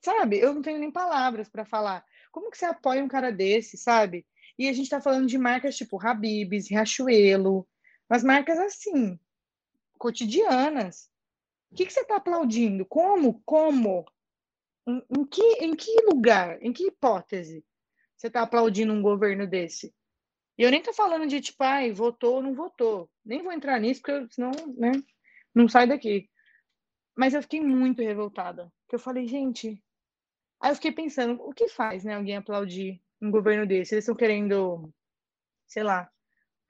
sabe, 0.01 0.39
eu 0.39 0.53
não 0.53 0.61
tenho 0.61 0.79
nem 0.79 0.89
palavras 0.89 1.49
para 1.49 1.65
falar. 1.65 2.05
Como 2.31 2.49
que 2.49 2.57
você 2.57 2.65
apoia 2.65 3.03
um 3.03 3.09
cara 3.09 3.29
desse, 3.29 3.77
sabe? 3.77 4.25
E 4.57 4.69
a 4.69 4.73
gente 4.73 4.85
está 4.85 5.01
falando 5.01 5.27
de 5.27 5.37
marcas 5.37 5.75
tipo 5.75 6.01
Habibs, 6.01 6.69
Riachuelo, 6.69 7.67
mas 8.09 8.23
marcas 8.23 8.57
assim, 8.57 9.19
cotidianas. 9.97 11.10
O 11.71 11.75
que, 11.75 11.85
que 11.85 11.93
você 11.93 12.01
está 12.01 12.17
aplaudindo? 12.17 12.85
Como? 12.85 13.41
Como? 13.45 14.05
Em, 14.85 15.01
em, 15.09 15.25
que, 15.25 15.41
em 15.63 15.75
que 15.75 15.91
lugar, 16.05 16.61
em 16.61 16.73
que 16.73 16.87
hipótese 16.87 17.63
você 18.17 18.27
está 18.27 18.41
aplaudindo 18.41 18.93
um 18.93 19.01
governo 19.01 19.47
desse? 19.47 19.93
E 20.57 20.63
eu 20.63 20.69
nem 20.69 20.79
estou 20.79 20.93
falando 20.93 21.27
de 21.27 21.39
tipo, 21.39 21.63
ai, 21.63 21.91
votou 21.91 22.35
ou 22.35 22.43
não 22.43 22.53
votou. 22.53 23.09
Nem 23.25 23.41
vou 23.41 23.53
entrar 23.53 23.79
nisso, 23.79 24.01
porque 24.01 24.33
senão, 24.33 24.51
né, 24.77 24.91
não 25.55 25.67
sai 25.67 25.87
daqui. 25.87 26.29
Mas 27.15 27.33
eu 27.33 27.41
fiquei 27.41 27.61
muito 27.61 28.01
revoltada. 28.01 28.71
Porque 28.83 28.95
eu 28.95 28.99
falei, 28.99 29.27
gente. 29.27 29.81
Aí 30.59 30.71
eu 30.71 30.75
fiquei 30.75 30.91
pensando, 30.91 31.41
o 31.41 31.53
que 31.53 31.67
faz, 31.67 32.03
né, 32.03 32.15
alguém 32.15 32.37
aplaudir 32.37 33.01
um 33.21 33.31
governo 33.31 33.65
desse? 33.65 33.95
Eles 33.95 34.03
estão 34.03 34.15
querendo, 34.15 34.93
sei 35.67 35.83
lá, 35.83 36.11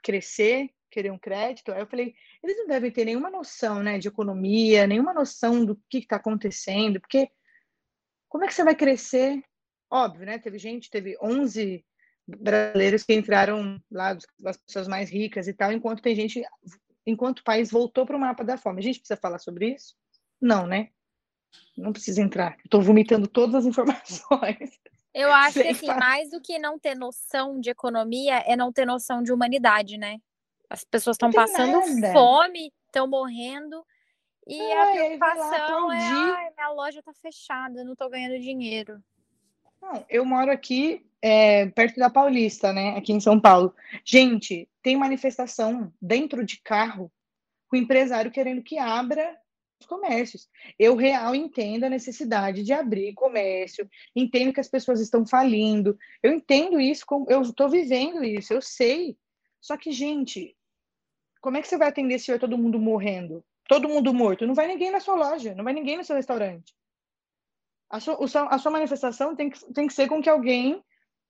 crescer, 0.03 0.73
querer 0.89 1.11
um 1.11 1.19
crédito. 1.19 1.71
Aí 1.71 1.81
eu 1.81 1.87
falei, 1.87 2.15
eles 2.43 2.57
não 2.57 2.67
devem 2.67 2.91
ter 2.91 3.05
nenhuma 3.05 3.29
noção, 3.29 3.83
né, 3.83 3.99
de 3.99 4.07
economia, 4.07 4.87
nenhuma 4.87 5.13
noção 5.13 5.63
do 5.63 5.79
que 5.89 5.99
está 5.99 6.15
acontecendo, 6.15 6.99
porque 6.99 7.29
como 8.27 8.43
é 8.43 8.47
que 8.47 8.53
você 8.53 8.63
vai 8.63 8.75
crescer? 8.75 9.43
Óbvio, 9.91 10.25
né? 10.25 10.39
Teve 10.39 10.57
gente, 10.57 10.89
teve 10.89 11.17
11 11.21 11.85
brasileiros 12.25 13.03
que 13.03 13.13
entraram 13.13 13.77
lá, 13.91 14.17
as 14.45 14.57
pessoas 14.57 14.87
mais 14.87 15.09
ricas 15.09 15.47
e 15.47 15.53
tal, 15.53 15.71
enquanto 15.71 16.01
tem 16.01 16.15
gente, 16.15 16.41
enquanto 17.05 17.39
o 17.39 17.43
país 17.43 17.69
voltou 17.69 18.05
para 18.05 18.15
o 18.15 18.19
mapa 18.19 18.43
da 18.43 18.57
fome. 18.57 18.79
A 18.79 18.83
gente 18.83 18.99
precisa 18.99 19.19
falar 19.19 19.39
sobre 19.39 19.73
isso? 19.73 19.95
Não, 20.39 20.65
né? 20.65 20.89
Não 21.77 21.91
precisa 21.91 22.21
entrar. 22.21 22.57
Estou 22.63 22.81
vomitando 22.81 23.27
todas 23.27 23.55
as 23.55 23.65
informações. 23.67 24.79
Eu 25.13 25.31
acho 25.33 25.61
que 25.61 25.67
assim, 25.67 25.87
mais 25.87 26.29
do 26.29 26.39
que 26.39 26.57
não 26.57 26.79
ter 26.79 26.95
noção 26.95 27.59
de 27.59 27.69
economia, 27.69 28.39
é 28.47 28.55
não 28.55 28.71
ter 28.71 28.85
noção 28.85 29.21
de 29.21 29.33
humanidade, 29.33 29.97
né? 29.97 30.19
As 30.71 30.85
pessoas 30.85 31.15
estão 31.15 31.31
passando 31.31 31.81
nada. 31.99 32.13
fome, 32.13 32.71
estão 32.87 33.05
morrendo, 33.05 33.85
e 34.47 34.71
a 34.71 34.91
preocupação 34.91 35.91
é, 35.91 35.97
ai, 35.97 36.51
minha 36.55 36.69
loja 36.71 37.03
tá 37.03 37.13
fechada, 37.13 37.83
não 37.83 37.95
tô 37.95 38.09
ganhando 38.09 38.39
dinheiro. 38.39 39.03
Não, 39.81 40.05
eu 40.09 40.23
moro 40.25 40.51
aqui 40.51 41.05
é, 41.21 41.67
perto 41.67 41.99
da 41.99 42.09
Paulista, 42.09 42.71
né? 42.71 42.95
Aqui 42.97 43.11
em 43.11 43.19
São 43.19 43.39
Paulo. 43.39 43.75
Gente, 44.05 44.69
tem 44.81 44.95
manifestação 44.95 45.93
dentro 46.01 46.43
de 46.43 46.61
carro 46.61 47.11
com 47.67 47.75
o 47.75 47.79
empresário 47.79 48.31
querendo 48.31 48.63
que 48.63 48.77
abra 48.77 49.37
os 49.79 49.85
comércios. 49.85 50.49
Eu 50.77 50.95
real 50.95 51.35
entendo 51.35 51.83
a 51.83 51.89
necessidade 51.89 52.63
de 52.63 52.73
abrir 52.73 53.13
comércio, 53.13 53.89
entendo 54.15 54.53
que 54.53 54.59
as 54.59 54.69
pessoas 54.69 54.99
estão 54.99 55.25
falindo, 55.25 55.97
eu 56.21 56.31
entendo 56.31 56.79
isso, 56.79 57.05
eu 57.27 57.41
estou 57.41 57.69
vivendo 57.69 58.23
isso, 58.23 58.53
eu 58.53 58.61
sei. 58.61 59.17
Só 59.59 59.77
que, 59.77 59.91
gente, 59.91 60.55
como 61.41 61.57
é 61.57 61.61
que 61.61 61.67
você 61.67 61.77
vai 61.77 61.89
atender 61.89 62.19
se 62.19 62.31
vai 62.31 62.39
todo 62.39 62.57
mundo 62.57 62.79
morrendo? 62.79 63.43
todo 63.71 63.87
mundo 63.87 64.13
morto. 64.13 64.45
Não 64.45 64.53
vai 64.53 64.67
ninguém 64.67 64.91
na 64.91 64.99
sua 64.99 65.15
loja, 65.15 65.55
não 65.55 65.63
vai 65.63 65.71
ninguém 65.71 65.95
no 65.95 66.03
seu 66.03 66.17
restaurante. 66.17 66.75
A 67.89 68.01
sua, 68.01 68.17
a 68.49 68.57
sua 68.57 68.69
manifestação 68.69 69.33
tem 69.33 69.49
que, 69.49 69.73
tem 69.73 69.87
que 69.87 69.93
ser 69.93 70.09
com 70.09 70.21
que 70.21 70.29
alguém 70.29 70.83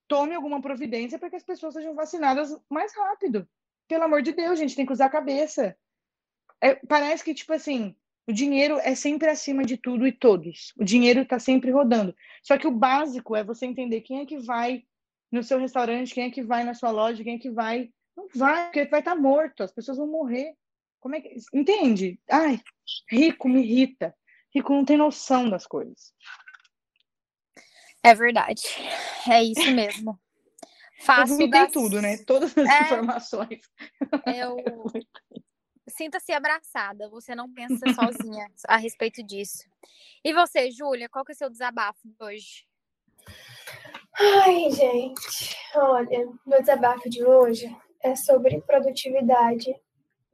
tome 0.07 0.33
alguma 0.33 0.59
providência 0.59 1.19
para 1.19 1.29
que 1.29 1.35
as 1.35 1.43
pessoas 1.43 1.75
sejam 1.75 1.93
vacinadas 1.93 2.57
mais 2.67 2.95
rápido. 2.95 3.47
Pelo 3.87 4.05
amor 4.05 4.23
de 4.23 4.31
Deus, 4.31 4.57
gente, 4.57 4.75
tem 4.75 4.87
que 4.87 4.91
usar 4.91 5.05
a 5.05 5.09
cabeça. 5.09 5.77
É, 6.59 6.73
parece 6.75 7.23
que, 7.23 7.35
tipo 7.35 7.53
assim, 7.53 7.95
o 8.27 8.33
dinheiro 8.33 8.79
é 8.79 8.95
sempre 8.95 9.29
acima 9.29 9.63
de 9.63 9.77
tudo 9.77 10.07
e 10.07 10.11
todos. 10.11 10.73
O 10.79 10.83
dinheiro 10.83 11.21
está 11.21 11.37
sempre 11.37 11.69
rodando. 11.69 12.15
Só 12.41 12.57
que 12.57 12.65
o 12.65 12.71
básico 12.71 13.35
é 13.35 13.43
você 13.43 13.67
entender 13.67 14.01
quem 14.01 14.21
é 14.21 14.25
que 14.25 14.39
vai 14.39 14.83
no 15.31 15.43
seu 15.43 15.59
restaurante, 15.59 16.13
quem 16.15 16.23
é 16.23 16.31
que 16.31 16.41
vai 16.41 16.63
na 16.63 16.73
sua 16.73 16.89
loja, 16.89 17.23
quem 17.23 17.35
é 17.35 17.39
que 17.39 17.51
vai. 17.51 17.91
Não 18.21 18.27
vai, 18.35 18.65
porque 18.65 18.85
vai 18.85 18.99
estar 18.99 19.15
tá 19.15 19.19
morto, 19.19 19.63
as 19.63 19.71
pessoas 19.71 19.97
vão 19.97 20.07
morrer. 20.07 20.55
Como 20.99 21.15
é 21.15 21.21
que. 21.21 21.35
Entende? 21.53 22.19
Ai, 22.29 22.61
rico 23.09 23.49
me 23.49 23.61
irrita. 23.61 24.15
Rico 24.53 24.73
não 24.73 24.85
tem 24.85 24.97
noção 24.97 25.49
das 25.49 25.65
coisas. 25.65 26.13
É 28.03 28.13
verdade. 28.13 28.63
É 29.29 29.43
isso 29.43 29.71
mesmo. 29.73 30.19
Faço 31.01 31.47
das... 31.47 31.71
tudo, 31.71 32.01
né? 32.01 32.17
Todas 32.25 32.55
as 32.55 32.69
é... 32.69 32.81
informações. 32.83 33.61
Eu 34.35 34.57
sinta-se 35.87 36.31
abraçada. 36.31 37.09
Você 37.09 37.33
não 37.33 37.51
pensa 37.51 37.83
sozinha 37.93 38.51
a 38.67 38.77
respeito 38.77 39.23
disso. 39.23 39.63
E 40.23 40.33
você, 40.33 40.69
Júlia, 40.69 41.09
qual 41.09 41.25
que 41.25 41.31
é 41.31 41.35
o 41.35 41.37
seu 41.37 41.49
desabafo 41.49 41.99
hoje? 42.19 42.67
Ai, 44.19 44.69
gente, 44.71 45.55
olha, 45.75 46.29
meu 46.45 46.59
desabafo 46.59 47.09
de 47.09 47.23
hoje 47.23 47.75
é 48.03 48.15
sobre 48.15 48.61
produtividade 48.61 49.75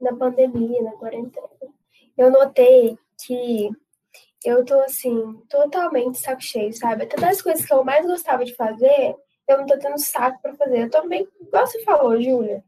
na 0.00 0.14
pandemia, 0.14 0.82
na 0.82 0.92
quarentena, 0.92 1.48
eu 2.16 2.30
notei 2.30 2.98
que 3.24 3.70
eu 4.44 4.64
tô 4.64 4.80
assim, 4.80 5.34
totalmente 5.48 6.18
saco 6.18 6.42
cheio, 6.42 6.72
sabe? 6.72 7.04
Até 7.04 7.16
das 7.16 7.42
coisas 7.42 7.64
que 7.64 7.72
eu 7.72 7.84
mais 7.84 8.06
gostava 8.06 8.44
de 8.44 8.54
fazer, 8.54 9.16
eu 9.48 9.58
não 9.58 9.66
tô 9.66 9.78
tendo 9.78 9.98
saco 9.98 10.40
para 10.40 10.54
fazer. 10.54 10.84
Eu 10.84 10.90
também, 10.90 11.26
igual 11.40 11.66
você 11.66 11.82
falou, 11.82 12.20
Júlia. 12.20 12.64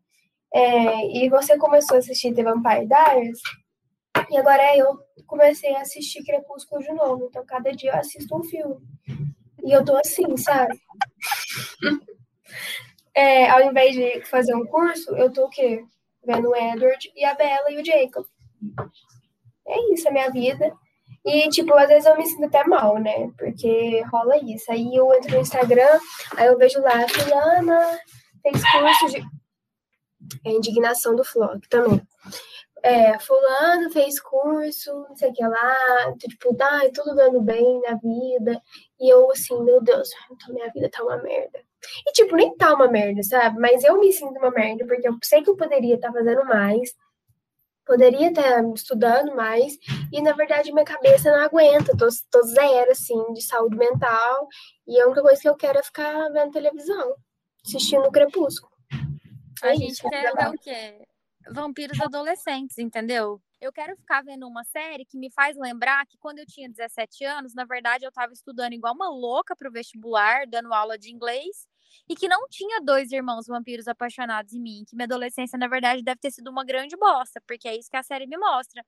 É, 0.53 1.07
e 1.17 1.29
você 1.29 1.57
começou 1.57 1.97
a 1.97 1.99
assistir 1.99 2.35
The 2.35 2.43
Vampire 2.43 2.87
Diaries, 2.87 3.39
e 4.31 4.37
agora 4.37 4.77
eu 4.77 4.99
comecei 5.27 5.75
a 5.75 5.81
assistir 5.81 6.25
Crepúsculo 6.25 6.83
de 6.83 6.93
novo. 6.93 7.27
Então, 7.27 7.45
cada 7.47 7.73
dia 7.73 7.93
eu 7.93 7.97
assisto 7.97 8.37
um 8.37 8.43
filme. 8.43 8.77
E 9.65 9.73
eu 9.73 9.85
tô 9.85 9.97
assim, 9.97 10.37
sabe? 10.37 10.77
É, 13.15 13.51
ao 13.51 13.63
invés 13.63 13.95
de 13.95 14.23
fazer 14.27 14.55
um 14.55 14.67
curso, 14.67 15.15
eu 15.17 15.33
tô 15.33 15.47
o 15.47 15.51
quê? 15.51 15.85
vendo 16.25 16.51
o 16.51 16.57
Edward 16.57 17.13
e 17.15 17.25
a 17.25 17.35
Bella 17.35 17.71
e 17.71 17.81
o 17.81 17.85
Jacob. 17.85 18.27
É 19.67 19.93
isso, 19.93 20.09
a 20.09 20.13
minha 20.13 20.31
vida. 20.31 20.73
E, 21.25 21.49
tipo, 21.51 21.75
às 21.75 21.89
vezes 21.89 22.07
eu 22.07 22.17
me 22.17 22.27
sinto 22.27 22.47
até 22.47 22.65
mal, 22.65 22.99
né? 22.99 23.31
Porque 23.39 24.03
rola 24.11 24.39
isso. 24.39 24.71
Aí 24.73 24.95
eu 24.95 25.13
entro 25.15 25.33
no 25.33 25.41
Instagram, 25.41 25.99
aí 26.37 26.47
eu 26.47 26.57
vejo 26.57 26.81
lá, 26.81 27.07
fulana 27.09 27.99
fez 28.43 28.63
curso 28.73 29.07
de. 29.09 29.23
É 30.45 30.51
indignação 30.51 31.15
do 31.17 31.25
Flock 31.25 31.69
também. 31.69 32.01
É, 32.83 33.19
fulano 33.19 33.91
fez 33.91 34.21
curso, 34.21 35.07
não 35.09 35.17
sei 35.17 35.31
o 35.31 35.33
que 35.35 35.47
lá, 35.47 35.77
tipo, 36.19 36.55
tá 36.55 36.81
tudo 36.95 37.15
dando 37.15 37.41
bem 37.41 37.81
na 37.83 37.95
vida. 37.97 38.63
E 38.99 39.13
eu, 39.13 39.31
assim, 39.31 39.63
meu 39.63 39.83
Deus, 39.83 40.09
minha 40.49 40.71
vida 40.71 40.89
tá 40.91 41.03
uma 41.03 41.19
merda. 41.19 41.61
E, 42.07 42.13
tipo, 42.13 42.37
nem 42.37 42.55
tá 42.57 42.75
uma 42.75 42.89
merda, 42.89 43.23
sabe? 43.23 43.59
Mas 43.59 43.85
eu 43.85 43.99
me 43.99 44.13
sinto 44.13 44.39
uma 44.39 44.51
merda, 44.51 44.87
porque 44.87 45.09
eu 45.09 45.17
sei 45.23 45.43
que 45.43 45.51
eu 45.51 45.57
poderia 45.57 45.95
estar 45.95 46.09
tá 46.09 46.15
fazendo 46.15 46.45
mais, 46.45 46.95
poderia 47.87 48.29
estar 48.29 48.63
tá 48.63 48.73
estudando 48.75 49.35
mais, 49.35 49.77
e 50.13 50.23
na 50.23 50.33
verdade 50.33 50.73
minha 50.73 50.85
cabeça 50.85 51.31
não 51.31 51.41
aguenta, 51.41 51.97
tô, 51.97 52.07
tô 52.31 52.43
zero, 52.43 52.93
assim, 52.93 53.33
de 53.33 53.43
saúde 53.43 53.77
mental, 53.77 54.49
e 54.87 55.01
a 55.01 55.07
única 55.07 55.23
coisa 55.23 55.41
que 55.41 55.49
eu 55.49 55.57
quero 55.57 55.79
é 55.79 55.83
ficar 55.83 56.29
vendo 56.31 56.53
televisão, 56.53 57.15
assistindo 57.67 58.07
o 58.07 58.13
Crepúsculo. 58.13 58.73
A 59.63 59.73
é 59.73 59.77
gente 59.77 59.93
isso, 59.93 60.09
quer 60.09 60.33
ver 60.35 60.49
o 60.49 60.59
quê? 60.59 61.07
Vampiros 61.51 62.01
adolescentes, 62.01 62.79
entendeu? 62.79 63.41
Eu 63.61 63.73
quero 63.73 63.95
ficar 63.97 64.23
vendo 64.23 64.47
uma 64.47 64.65
série 64.65 65.05
que 65.05 65.19
me 65.19 65.31
faz 65.31 65.57
lembrar 65.57 66.07
que 66.07 66.17
quando 66.17 66.39
eu 66.39 66.47
tinha 66.47 66.69
17 66.69 67.25
anos, 67.25 67.55
na 67.55 67.65
verdade, 67.65 68.05
eu 68.05 68.09
estava 68.09 68.33
estudando 68.33 68.73
igual 68.73 68.95
uma 68.95 69.11
louca 69.11 69.55
para 69.55 69.69
o 69.69 69.73
vestibular, 69.73 70.47
dando 70.47 70.73
aula 70.73 70.97
de 70.97 71.13
inglês, 71.13 71.67
e 72.09 72.15
que 72.15 72.29
não 72.29 72.49
tinha 72.49 72.81
dois 72.81 73.13
irmãos 73.13 73.47
vampiros 73.47 73.89
apaixonados 73.89 74.53
em 74.53 74.61
mim, 74.61 74.85
que 74.87 74.97
minha 74.97 75.07
adolescência, 75.07 75.59
na 75.59 75.69
verdade, 75.69 76.03
deve 76.03 76.21
ter 76.21 76.31
sido 76.31 76.51
uma 76.51 76.65
grande 76.65 76.97
bosta, 76.97 77.41
porque 77.47 77.69
é 77.69 77.77
isso 77.77 77.91
que 77.91 77.97
a 77.97 78.03
série 78.03 78.27
me 78.27 78.37
mostra. 78.37 78.85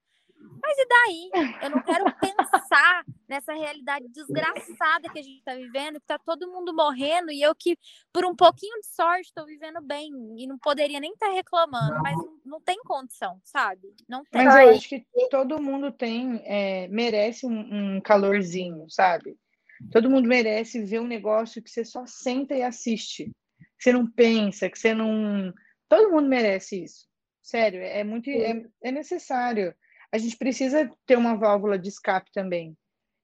Mas 0.62 0.76
e 0.78 0.86
daí? 0.86 1.30
Eu 1.62 1.70
não 1.70 1.82
quero 1.82 2.04
pensar 2.20 3.04
nessa 3.28 3.52
realidade 3.52 4.08
desgraçada 4.08 5.08
que 5.10 5.18
a 5.18 5.22
gente 5.22 5.38
está 5.38 5.54
vivendo, 5.54 6.00
que 6.00 6.06
tá 6.06 6.18
todo 6.18 6.50
mundo 6.50 6.74
morrendo 6.74 7.30
e 7.30 7.40
eu 7.40 7.54
que, 7.54 7.78
por 8.12 8.24
um 8.24 8.34
pouquinho 8.34 8.78
de 8.80 8.86
sorte, 8.86 9.26
estou 9.26 9.46
vivendo 9.46 9.80
bem 9.80 10.10
e 10.36 10.46
não 10.46 10.58
poderia 10.58 11.00
nem 11.00 11.12
estar 11.12 11.28
tá 11.28 11.32
reclamando, 11.32 12.02
mas 12.02 12.16
não, 12.16 12.40
não, 12.44 12.60
tem 12.60 12.78
condição, 12.84 13.40
sabe? 13.44 13.94
Não 14.08 14.22
tem. 14.24 14.44
Mas 14.44 14.54
eu 14.54 14.70
acho 14.70 14.88
que 14.88 15.04
todo 15.30 15.62
mundo 15.62 15.90
tem, 15.90 16.42
é, 16.44 16.88
merece 16.88 17.46
um, 17.46 17.96
um 17.96 18.00
calorzinho, 18.00 18.88
sabe? 18.88 19.36
Todo 19.90 20.10
mundo 20.10 20.28
merece 20.28 20.84
ver 20.84 21.00
um 21.00 21.06
negócio 21.06 21.62
que 21.62 21.70
você 21.70 21.84
só 21.84 22.04
senta 22.06 22.54
e 22.54 22.62
assiste, 22.62 23.24
que 23.24 23.84
você 23.84 23.92
não 23.92 24.06
pensa, 24.06 24.70
que 24.70 24.78
você 24.78 24.94
não. 24.94 25.52
Todo 25.88 26.10
mundo 26.10 26.28
merece 26.28 26.84
isso. 26.84 27.06
Sério, 27.42 27.80
é 27.80 28.04
muito 28.04 28.30
é, 28.30 28.64
é 28.82 28.92
necessário 28.92 29.74
a 30.12 30.18
gente 30.18 30.36
precisa 30.36 30.90
ter 31.06 31.16
uma 31.16 31.36
válvula 31.36 31.78
de 31.78 31.88
escape 31.88 32.30
também. 32.32 32.76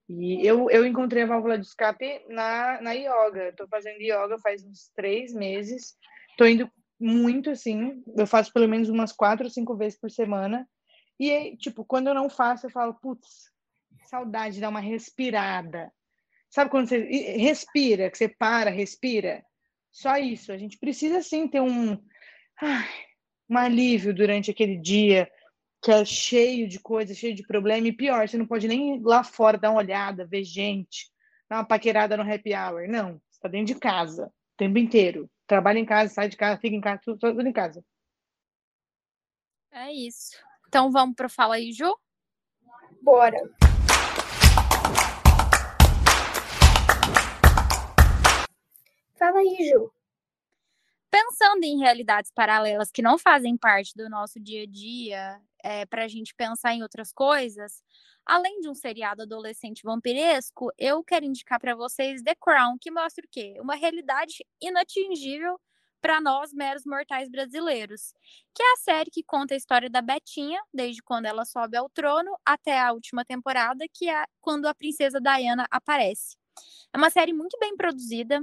E 0.09 0.45
eu, 0.45 0.71
eu 0.71 0.87
encontrei 0.87 1.23
a 1.23 1.27
válvula 1.27 1.59
de 1.59 1.67
escape 1.67 2.25
na, 2.31 2.81
na 2.81 2.93
yoga. 2.93 3.51
Estou 3.51 3.69
fazendo 3.69 4.01
yoga 4.01 4.39
faz 4.43 4.65
uns 4.65 4.91
três 4.97 5.35
meses. 5.35 5.95
Estou 6.31 6.49
indo 6.49 6.71
muito 6.99 7.51
assim. 7.51 8.03
Eu 8.17 8.27
faço 8.27 8.51
pelo 8.55 8.67
menos 8.67 8.89
umas 8.89 9.13
quatro 9.13 9.45
ou 9.45 9.51
cinco 9.51 9.77
vezes 9.77 10.01
por 10.01 10.11
semana. 10.11 10.67
E, 11.21 11.55
tipo, 11.59 11.85
quando 11.85 12.07
eu 12.07 12.15
não 12.15 12.31
faço, 12.31 12.67
eu 12.67 12.71
falo, 12.71 12.95
putz, 12.95 13.51
saudade 14.07 14.55
de 14.55 14.61
dar 14.63 14.71
uma 14.71 14.81
respirada. 14.81 15.93
Sabe 16.51 16.71
quando 16.71 16.89
você 16.89 16.99
respira, 17.37 18.11
que 18.11 18.17
você 18.17 18.29
para, 18.29 18.71
respira? 18.71 19.45
Só 19.91 20.17
isso. 20.17 20.53
A 20.53 20.59
gente 20.59 20.79
precisa, 20.79 21.23
sim, 21.23 21.47
ter 21.47 21.61
um, 21.61 21.99
ai, 22.61 22.89
um 23.49 23.59
alívio 23.59 24.15
durante 24.15 24.51
aquele 24.51 24.77
dia 24.77 25.31
que 25.83 25.93
é 25.93 26.05
cheio 26.05 26.69
de 26.69 26.81
coisa, 26.81 27.15
cheio 27.15 27.35
de 27.35 27.47
problema, 27.47 27.87
e 27.87 27.93
pior, 27.93 28.29
você 28.29 28.37
não 28.37 28.47
pode 28.47 28.67
nem 28.67 28.97
ir 28.97 29.03
lá 29.03 29.23
fora 29.23 29.57
dar 29.57 29.71
uma 29.71 29.79
olhada, 29.79 30.27
ver 30.27 30.43
gente, 30.43 31.09
dar 31.49 31.59
uma 31.59 31.65
paquerada 31.65 32.17
no 32.17 32.23
happy 32.23 32.53
hour. 32.55 32.89
Não, 32.89 33.13
você 33.13 33.37
está 33.37 33.49
dentro 33.49 33.75
de 33.75 33.81
casa, 33.81 34.27
o 34.27 34.57
tempo 34.57 34.79
inteiro. 34.79 35.31
Trabalha 35.47 35.79
em 35.79 35.85
casa, 35.85 36.13
sai 36.13 36.29
de 36.29 36.37
casa, 36.37 36.61
fica 36.61 36.75
em 36.75 36.81
casa, 36.81 37.01
tudo, 37.05 37.19
tudo 37.19 37.47
em 37.47 37.53
casa. 37.53 37.85
É 39.71 39.93
isso. 39.93 40.37
Então 40.67 40.91
vamos 40.91 41.15
para 41.15 41.29
Fala 41.29 41.55
aí, 41.55 41.73
Ju? 41.73 41.97
Bora. 43.03 43.39
Fala 49.19 49.39
aí, 49.41 49.69
Ju 49.69 49.91
pensando 51.11 51.65
em 51.65 51.79
realidades 51.79 52.31
paralelas 52.31 52.91
que 52.91 53.03
não 53.03 53.19
fazem 53.19 53.57
parte 53.57 53.95
do 53.97 54.09
nosso 54.09 54.39
dia 54.39 54.63
a 54.63 54.67
dia, 54.67 55.41
é, 55.63 55.87
para 55.87 56.05
a 56.05 56.09
gente 56.09 56.35
pensar 56.35 56.75
em 56.75 56.83
outras 56.83 57.13
coisas, 57.13 57.83
além 58.25 58.61
de 58.61 58.69
um 58.69 58.75
seriado 58.75 59.23
adolescente 59.23 59.83
vampiresco, 59.83 60.71
eu 60.79 61.03
quero 61.03 61.25
indicar 61.25 61.59
para 61.59 61.75
vocês 61.75 62.23
The 62.23 62.35
Crown, 62.35 62.77
que 62.81 62.91
mostra 62.91 63.25
o 63.25 63.29
quê? 63.31 63.57
Uma 63.61 63.75
realidade 63.75 64.45
inatingível 64.61 65.59
para 66.01 66.21
nós 66.21 66.53
meros 66.53 66.85
mortais 66.87 67.29
brasileiros, 67.29 68.13
que 68.55 68.63
é 68.63 68.73
a 68.75 68.77
série 68.77 69.11
que 69.11 69.25
conta 69.25 69.55
a 69.55 69.57
história 69.57 69.91
da 69.91 70.01
Betinha, 70.01 70.61
desde 70.73 71.03
quando 71.03 71.27
ela 71.27 71.45
sobe 71.45 71.77
ao 71.77 71.91
trono 71.91 72.31
até 72.45 72.79
a 72.79 72.93
última 72.93 73.25
temporada, 73.25 73.85
que 73.93 74.09
é 74.09 74.25
quando 74.41 74.67
a 74.67 74.75
princesa 74.75 75.21
Diana 75.21 75.67
aparece. 75.71 76.37
É 76.93 76.99
uma 76.99 77.11
série 77.11 77.33
muito 77.33 77.59
bem 77.59 77.77
produzida, 77.77 78.41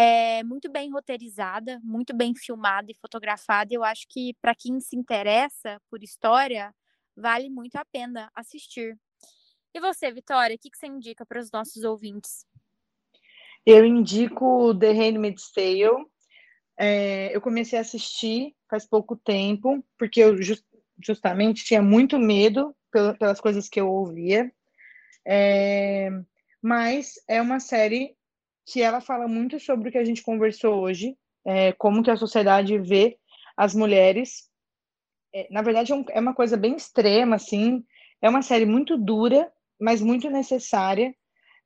é 0.00 0.42
muito 0.42 0.70
bem 0.70 0.90
roteirizada, 0.90 1.78
muito 1.82 2.16
bem 2.16 2.34
filmada 2.34 2.90
e 2.90 2.94
fotografada. 2.94 3.74
Eu 3.74 3.84
acho 3.84 4.06
que 4.08 4.34
para 4.40 4.54
quem 4.54 4.80
se 4.80 4.96
interessa 4.96 5.78
por 5.90 6.02
história, 6.02 6.74
vale 7.14 7.50
muito 7.50 7.76
a 7.76 7.84
pena 7.84 8.30
assistir. 8.34 8.98
E 9.74 9.78
você, 9.78 10.10
Vitória, 10.10 10.56
o 10.56 10.58
que, 10.58 10.70
que 10.70 10.78
você 10.78 10.86
indica 10.86 11.26
para 11.26 11.38
os 11.38 11.50
nossos 11.52 11.84
ouvintes? 11.84 12.46
Eu 13.66 13.84
indico 13.84 14.74
The 14.74 14.90
Handmaid's 14.90 15.52
Tale. 15.52 16.06
É, 16.78 17.36
eu 17.36 17.40
comecei 17.42 17.78
a 17.78 17.82
assistir 17.82 18.56
faz 18.70 18.86
pouco 18.86 19.14
tempo, 19.14 19.84
porque 19.98 20.20
eu 20.20 20.42
just, 20.42 20.64
justamente 21.04 21.62
tinha 21.62 21.82
muito 21.82 22.18
medo 22.18 22.74
pelas 23.18 23.38
coisas 23.38 23.68
que 23.68 23.78
eu 23.78 23.90
ouvia. 23.90 24.50
É, 25.26 26.08
mas 26.62 27.16
é 27.28 27.42
uma 27.42 27.60
série 27.60 28.16
que 28.70 28.80
ela 28.80 29.00
fala 29.00 29.26
muito 29.26 29.58
sobre 29.58 29.88
o 29.88 29.92
que 29.92 29.98
a 29.98 30.04
gente 30.04 30.22
conversou 30.22 30.80
hoje, 30.80 31.16
é, 31.44 31.72
como 31.72 32.04
que 32.04 32.10
a 32.10 32.16
sociedade 32.16 32.78
vê 32.78 33.18
as 33.56 33.74
mulheres. 33.74 34.48
É, 35.34 35.48
na 35.50 35.60
verdade, 35.60 35.92
é, 35.92 36.04
é 36.10 36.20
uma 36.20 36.34
coisa 36.34 36.56
bem 36.56 36.76
extrema, 36.76 37.34
assim. 37.34 37.84
É 38.22 38.28
uma 38.28 38.42
série 38.42 38.64
muito 38.64 38.96
dura, 38.96 39.50
mas 39.80 40.00
muito 40.00 40.30
necessária. 40.30 41.12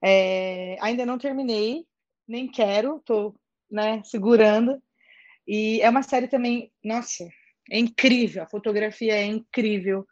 É, 0.02 0.78
ainda 0.80 1.04
não 1.04 1.18
terminei, 1.18 1.84
nem 2.26 2.50
quero, 2.50 3.02
tô 3.04 3.34
né, 3.70 4.02
segurando. 4.02 4.82
E 5.46 5.82
é 5.82 5.90
uma 5.90 6.02
série 6.02 6.26
também, 6.26 6.72
nossa, 6.82 7.28
é 7.70 7.78
incrível. 7.78 8.44
A 8.44 8.48
fotografia 8.48 9.14
é 9.14 9.26
incrível, 9.26 10.06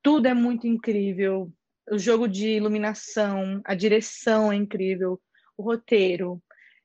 tudo 0.00 0.28
é 0.28 0.34
muito 0.34 0.66
incrível. 0.68 1.52
O 1.90 1.98
jogo 1.98 2.28
de 2.28 2.50
iluminação, 2.50 3.60
a 3.64 3.74
direção 3.74 4.52
é 4.52 4.56
incrível 4.56 5.20
o 5.56 5.62
roteiro, 5.62 6.42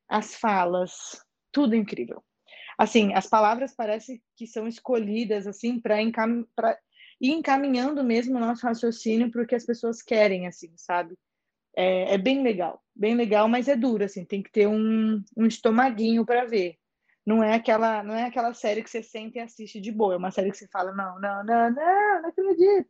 as 0.07 0.35
falas, 0.35 1.23
tudo 1.51 1.75
incrível. 1.75 2.23
Assim, 2.77 3.13
as 3.13 3.27
palavras 3.27 3.75
parecem 3.75 4.21
que 4.35 4.47
são 4.47 4.67
escolhidas 4.67 5.45
assim 5.45 5.79
para 5.79 6.01
encam 6.01 6.45
ir 7.19 7.31
encaminhando 7.31 8.03
mesmo 8.03 8.37
o 8.37 8.39
nosso 8.39 8.65
raciocínio 8.65 9.29
para 9.29 9.43
o 9.43 9.45
que 9.45 9.53
as 9.53 9.65
pessoas 9.65 10.01
querem, 10.01 10.47
assim, 10.47 10.71
sabe? 10.75 11.15
É, 11.75 12.15
é, 12.15 12.17
bem 12.17 12.41
legal, 12.41 12.81
bem 12.95 13.15
legal, 13.15 13.47
mas 13.47 13.67
é 13.67 13.75
duro, 13.75 14.03
assim, 14.03 14.25
tem 14.25 14.41
que 14.41 14.51
ter 14.51 14.67
um, 14.67 15.23
um 15.37 15.45
estomaguinho 15.45 16.25
para 16.25 16.45
ver. 16.45 16.77
Não 17.25 17.43
é 17.43 17.53
aquela, 17.53 18.01
não 18.01 18.15
é 18.15 18.23
aquela 18.25 18.53
série 18.53 18.81
que 18.81 18.89
você 18.89 19.03
senta 19.03 19.37
e 19.37 19.41
assiste 19.41 19.79
de 19.79 19.91
boa, 19.91 20.15
é 20.15 20.17
uma 20.17 20.31
série 20.31 20.49
que 20.51 20.57
você 20.57 20.67
fala, 20.67 20.91
não, 20.91 21.19
não, 21.21 21.43
não, 21.43 21.71
não, 21.71 22.21
não 22.23 22.29
acredito. 22.29 22.89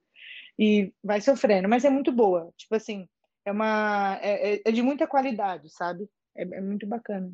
E 0.58 0.94
vai 1.04 1.20
sofrendo, 1.20 1.68
mas 1.68 1.84
é 1.84 1.90
muito 1.90 2.12
boa. 2.12 2.54
Tipo 2.58 2.76
assim, 2.76 3.10
é 3.46 3.52
uma 3.52 4.20
é, 4.22 4.56
é, 4.56 4.62
é 4.66 4.72
de 4.72 4.82
muita 4.82 5.08
qualidade, 5.08 5.70
sabe? 5.70 6.10
É, 6.36 6.44
é, 6.44 6.62
muito 6.62 6.88
bacana. 6.88 7.32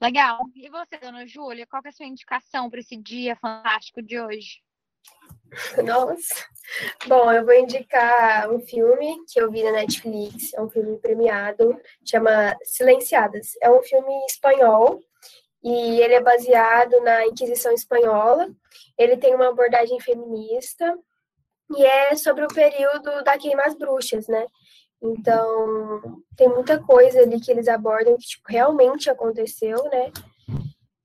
Legal. 0.00 0.40
E 0.54 0.68
você, 0.68 0.98
dona 0.98 1.26
Júlia, 1.26 1.66
qual 1.66 1.82
é 1.84 1.88
a 1.88 1.92
sua 1.92 2.06
indicação 2.06 2.68
para 2.68 2.80
esse 2.80 2.96
dia 2.96 3.34
fantástico 3.36 4.02
de 4.02 4.20
hoje? 4.20 4.62
Nossa. 5.82 6.46
Bom, 7.06 7.32
eu 7.32 7.44
vou 7.44 7.54
indicar 7.54 8.50
um 8.50 8.60
filme 8.60 9.24
que 9.26 9.40
eu 9.40 9.50
vi 9.50 9.62
na 9.62 9.72
Netflix, 9.72 10.52
é 10.52 10.60
um 10.60 10.68
filme 10.68 10.98
premiado, 10.98 11.80
chama 12.04 12.56
Silenciadas. 12.62 13.52
É 13.62 13.70
um 13.70 13.82
filme 13.82 14.12
espanhol 14.26 15.00
e 15.62 16.00
ele 16.00 16.14
é 16.14 16.20
baseado 16.20 17.00
na 17.00 17.26
Inquisição 17.26 17.72
espanhola. 17.72 18.48
Ele 18.98 19.16
tem 19.16 19.34
uma 19.34 19.48
abordagem 19.48 19.98
feminista 20.00 20.98
e 21.74 21.84
é 21.84 22.14
sobre 22.16 22.44
o 22.44 22.48
período 22.48 23.22
da 23.24 23.38
queima 23.38 23.62
às 23.64 23.74
bruxas, 23.74 24.26
né? 24.28 24.46
Então, 25.02 26.22
tem 26.36 26.48
muita 26.48 26.82
coisa 26.82 27.20
ali 27.20 27.40
que 27.40 27.50
eles 27.50 27.68
abordam 27.68 28.16
que 28.16 28.26
tipo, 28.26 28.44
realmente 28.48 29.10
aconteceu, 29.10 29.84
né? 29.84 30.12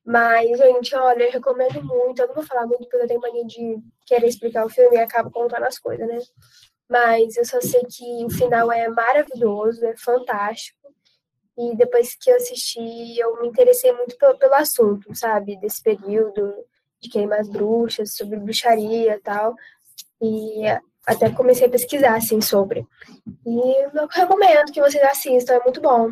Mas, 0.04 0.58
gente, 0.58 0.96
olha, 0.96 1.24
eu 1.24 1.32
recomendo 1.32 1.84
muito. 1.84 2.22
Eu 2.22 2.28
não 2.28 2.36
vou 2.36 2.44
falar 2.44 2.66
muito 2.66 2.80
porque 2.80 2.98
eu 2.98 3.08
tenho 3.08 3.22
mania 3.22 3.46
de 3.46 3.78
querer 4.06 4.28
explicar 4.28 4.66
o 4.66 4.70
filme 4.70 4.96
e 4.96 5.00
acabo 5.00 5.30
contando 5.30 5.64
as 5.64 5.78
coisas, 5.78 6.08
né? 6.08 6.20
Mas 6.90 7.38
eu 7.38 7.46
só 7.46 7.62
sei 7.62 7.82
que 7.86 8.26
o 8.26 8.30
final 8.30 8.72
é 8.72 8.90
maravilhoso, 8.90 9.86
é 9.86 9.96
fantástico. 9.96 10.80
E 11.58 11.76
depois 11.76 12.16
que 12.16 12.30
eu 12.30 12.36
assisti, 12.36 13.20
eu 13.20 13.42
me 13.42 13.48
interessei 13.48 13.92
muito 13.94 14.18
pelo, 14.18 14.38
pelo 14.38 14.56
assunto, 14.56 15.14
sabe? 15.16 15.60
Desse 15.60 15.82
período 15.84 16.54
de 17.02 17.10
queimar 17.10 17.40
as 17.40 17.50
bruxas, 17.50 18.16
sobre 18.16 18.38
bruxaria 18.38 19.16
e 19.16 19.20
tal. 19.20 19.56
E 20.22 20.64
até 21.08 21.30
comecei 21.32 21.68
a 21.68 21.70
pesquisar, 21.70 22.16
assim, 22.16 22.40
sobre. 22.42 22.86
E 23.46 23.84
eu 23.98 24.08
recomendo 24.08 24.72
que 24.72 24.82
vocês 24.82 25.04
assistam, 25.04 25.56
é 25.56 25.64
muito 25.64 25.82
bom. 25.82 26.12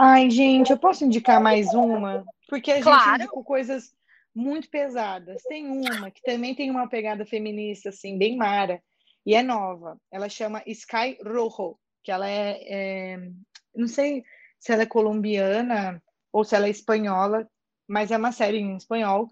Ai, 0.00 0.30
gente, 0.30 0.70
eu 0.70 0.78
posso 0.78 1.04
indicar 1.04 1.40
mais 1.40 1.74
uma? 1.74 2.24
Porque 2.48 2.70
a 2.70 2.82
claro. 2.82 3.04
gente 3.04 3.20
indicou 3.22 3.44
coisas 3.44 3.92
muito 4.34 4.68
pesadas. 4.70 5.42
Tem 5.42 5.66
uma 5.66 6.10
que 6.10 6.22
também 6.22 6.54
tem 6.54 6.70
uma 6.70 6.88
pegada 6.88 7.26
feminista, 7.26 7.90
assim, 7.90 8.16
bem 8.16 8.36
mara, 8.36 8.82
e 9.26 9.34
é 9.34 9.42
nova. 9.42 9.98
Ela 10.10 10.28
chama 10.28 10.62
Sky 10.66 11.18
Rojo, 11.24 11.76
que 12.02 12.10
ela 12.10 12.28
é, 12.28 12.58
é 12.62 13.30
não 13.74 13.88
sei 13.88 14.24
se 14.58 14.72
ela 14.72 14.82
é 14.82 14.86
colombiana 14.86 16.02
ou 16.32 16.44
se 16.44 16.54
ela 16.54 16.66
é 16.66 16.70
espanhola, 16.70 17.46
mas 17.86 18.10
é 18.10 18.16
uma 18.16 18.32
série 18.32 18.58
em 18.58 18.76
espanhol 18.76 19.28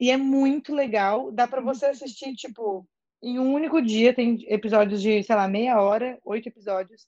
e 0.00 0.10
é 0.10 0.16
muito 0.16 0.74
legal. 0.74 1.30
Dá 1.30 1.46
para 1.46 1.60
você 1.60 1.86
assistir, 1.86 2.34
tipo, 2.34 2.88
em 3.22 3.38
um 3.38 3.52
único 3.52 3.82
dia. 3.82 4.14
Tem 4.14 4.42
episódios 4.48 5.02
de, 5.02 5.22
sei 5.22 5.36
lá, 5.36 5.46
meia 5.46 5.80
hora, 5.80 6.18
oito 6.24 6.48
episódios. 6.48 7.06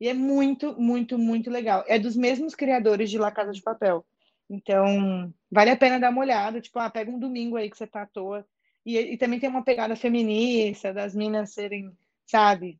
E 0.00 0.08
é 0.08 0.14
muito, 0.14 0.78
muito, 0.78 1.18
muito 1.18 1.50
legal. 1.50 1.84
É 1.88 1.98
dos 1.98 2.14
mesmos 2.14 2.54
criadores 2.54 3.10
de 3.10 3.18
La 3.18 3.32
Casa 3.32 3.52
de 3.52 3.62
Papel. 3.62 4.04
Então, 4.50 5.32
vale 5.50 5.70
a 5.70 5.76
pena 5.76 5.98
dar 5.98 6.10
uma 6.10 6.20
olhada. 6.20 6.60
Tipo, 6.60 6.78
ah, 6.80 6.90
pega 6.90 7.10
um 7.10 7.18
domingo 7.18 7.56
aí 7.56 7.70
que 7.70 7.78
você 7.78 7.86
tá 7.86 8.02
à 8.02 8.06
toa 8.06 8.46
E, 8.84 8.98
e 8.98 9.16
também 9.16 9.40
tem 9.40 9.48
uma 9.48 9.64
pegada 9.64 9.96
feminista, 9.96 10.92
das 10.92 11.14
minas 11.14 11.54
serem, 11.54 11.90
sabe, 12.26 12.78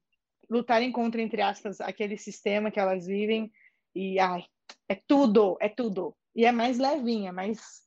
lutarem 0.50 0.92
contra, 0.92 1.22
entre 1.22 1.40
aspas, 1.40 1.80
aquele 1.80 2.18
sistema 2.18 2.70
que 2.70 2.78
elas 2.78 3.06
vivem. 3.06 3.50
E, 3.94 4.18
ai, 4.18 4.44
é 4.88 4.94
tudo, 4.94 5.56
é 5.60 5.70
tudo. 5.70 6.14
E 6.36 6.44
é 6.44 6.52
mais 6.52 6.78
levinha, 6.78 7.32
mais 7.32 7.83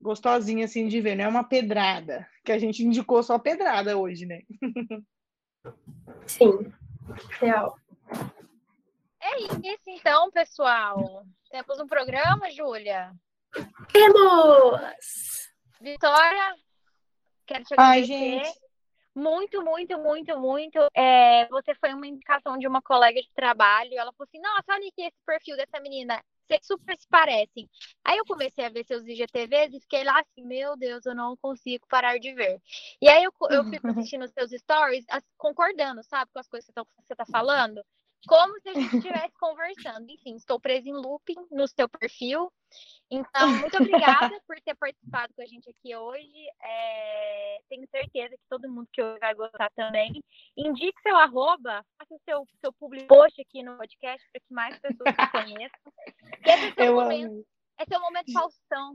gostosinha, 0.00 0.64
assim, 0.64 0.88
de 0.88 1.00
ver. 1.00 1.16
Não 1.16 1.24
é 1.24 1.28
uma 1.28 1.44
pedrada, 1.44 2.28
que 2.44 2.52
a 2.52 2.58
gente 2.58 2.84
indicou 2.84 3.22
só 3.22 3.38
pedrada 3.38 3.96
hoje, 3.96 4.26
né? 4.26 4.42
Sim, 6.26 6.72
real. 7.40 7.76
É 9.20 9.40
isso, 9.42 9.82
então, 9.88 10.30
pessoal. 10.30 11.24
Temos 11.50 11.80
um 11.80 11.86
programa, 11.86 12.50
Júlia? 12.50 13.12
Temos! 13.92 15.48
Vitória, 15.80 16.54
quero 17.46 17.64
te 17.64 17.74
agradecer. 17.74 17.78
Ai, 17.78 18.04
gente. 18.04 18.68
Muito, 19.14 19.64
muito, 19.64 19.98
muito, 19.98 20.38
muito. 20.38 20.78
É, 20.94 21.48
você 21.48 21.74
foi 21.74 21.92
uma 21.92 22.06
indicação 22.06 22.56
de 22.56 22.68
uma 22.68 22.80
colega 22.80 23.20
de 23.20 23.30
trabalho. 23.34 23.92
Ela 23.94 24.12
falou 24.12 24.28
assim: 24.28 24.40
Nossa, 24.40 24.64
olha 24.70 24.88
aqui 24.88 25.02
esse 25.02 25.16
perfil 25.26 25.56
dessa 25.56 25.80
menina. 25.80 26.22
Vocês 26.48 26.66
super 26.66 26.96
se 26.98 27.06
parecem. 27.08 27.68
Aí 28.04 28.16
eu 28.16 28.24
comecei 28.24 28.64
a 28.64 28.70
ver 28.70 28.84
seus 28.84 29.04
IGTVs 29.06 29.74
e 29.74 29.80
fiquei 29.80 30.02
lá 30.02 30.18
assim: 30.20 30.46
Meu 30.46 30.76
Deus, 30.76 31.04
eu 31.04 31.14
não 31.14 31.36
consigo 31.36 31.86
parar 31.88 32.18
de 32.18 32.32
ver. 32.32 32.60
E 33.00 33.08
aí 33.08 33.22
eu, 33.22 33.32
eu 33.50 33.64
fico 33.64 33.86
assistindo 34.08 34.26
seus 34.28 34.50
stories, 34.52 35.04
concordando, 35.36 36.02
sabe, 36.04 36.30
com 36.32 36.38
as 36.38 36.48
coisas 36.48 36.66
que 36.66 36.72
você 37.06 37.12
está 37.12 37.26
falando 37.26 37.82
como 38.26 38.58
se 38.60 38.68
a 38.68 38.74
gente 38.74 38.96
estivesse 38.96 39.32
conversando. 39.38 40.10
Enfim, 40.10 40.36
estou 40.36 40.58
presa 40.58 40.88
em 40.88 40.92
looping 40.92 41.36
no 41.50 41.66
seu 41.68 41.88
perfil. 41.88 42.52
Então, 43.10 43.48
muito 43.58 43.76
obrigada 43.76 44.40
por 44.46 44.60
ter 44.60 44.74
participado 44.76 45.32
com 45.34 45.42
a 45.42 45.46
gente 45.46 45.70
aqui 45.70 45.94
hoje. 45.94 46.46
É, 46.62 47.58
tenho 47.68 47.86
certeza 47.88 48.36
que 48.36 48.48
todo 48.48 48.68
mundo 48.68 48.88
que 48.92 49.00
ouve 49.00 49.18
vai 49.18 49.34
gostar 49.34 49.70
também. 49.70 50.22
Indique 50.56 51.00
seu 51.02 51.16
arroba, 51.16 51.84
faça 51.98 52.14
o 52.14 52.20
seu, 52.24 52.44
seu 52.60 52.72
public 52.72 53.06
post 53.06 53.40
aqui 53.40 53.62
no 53.62 53.76
podcast 53.76 54.26
para 54.32 54.40
que 54.40 54.54
mais 54.54 54.78
pessoas 54.78 55.14
te 55.14 55.30
conheçam. 55.30 55.92
Esse 56.44 56.66
é 56.66 56.74
seu 56.74 56.84
eu 56.84 56.94
momento. 56.94 57.32
Amo. 57.32 57.46
É 57.78 57.84
seu 57.86 58.00
momento 58.00 58.32
Faustão. 58.32 58.92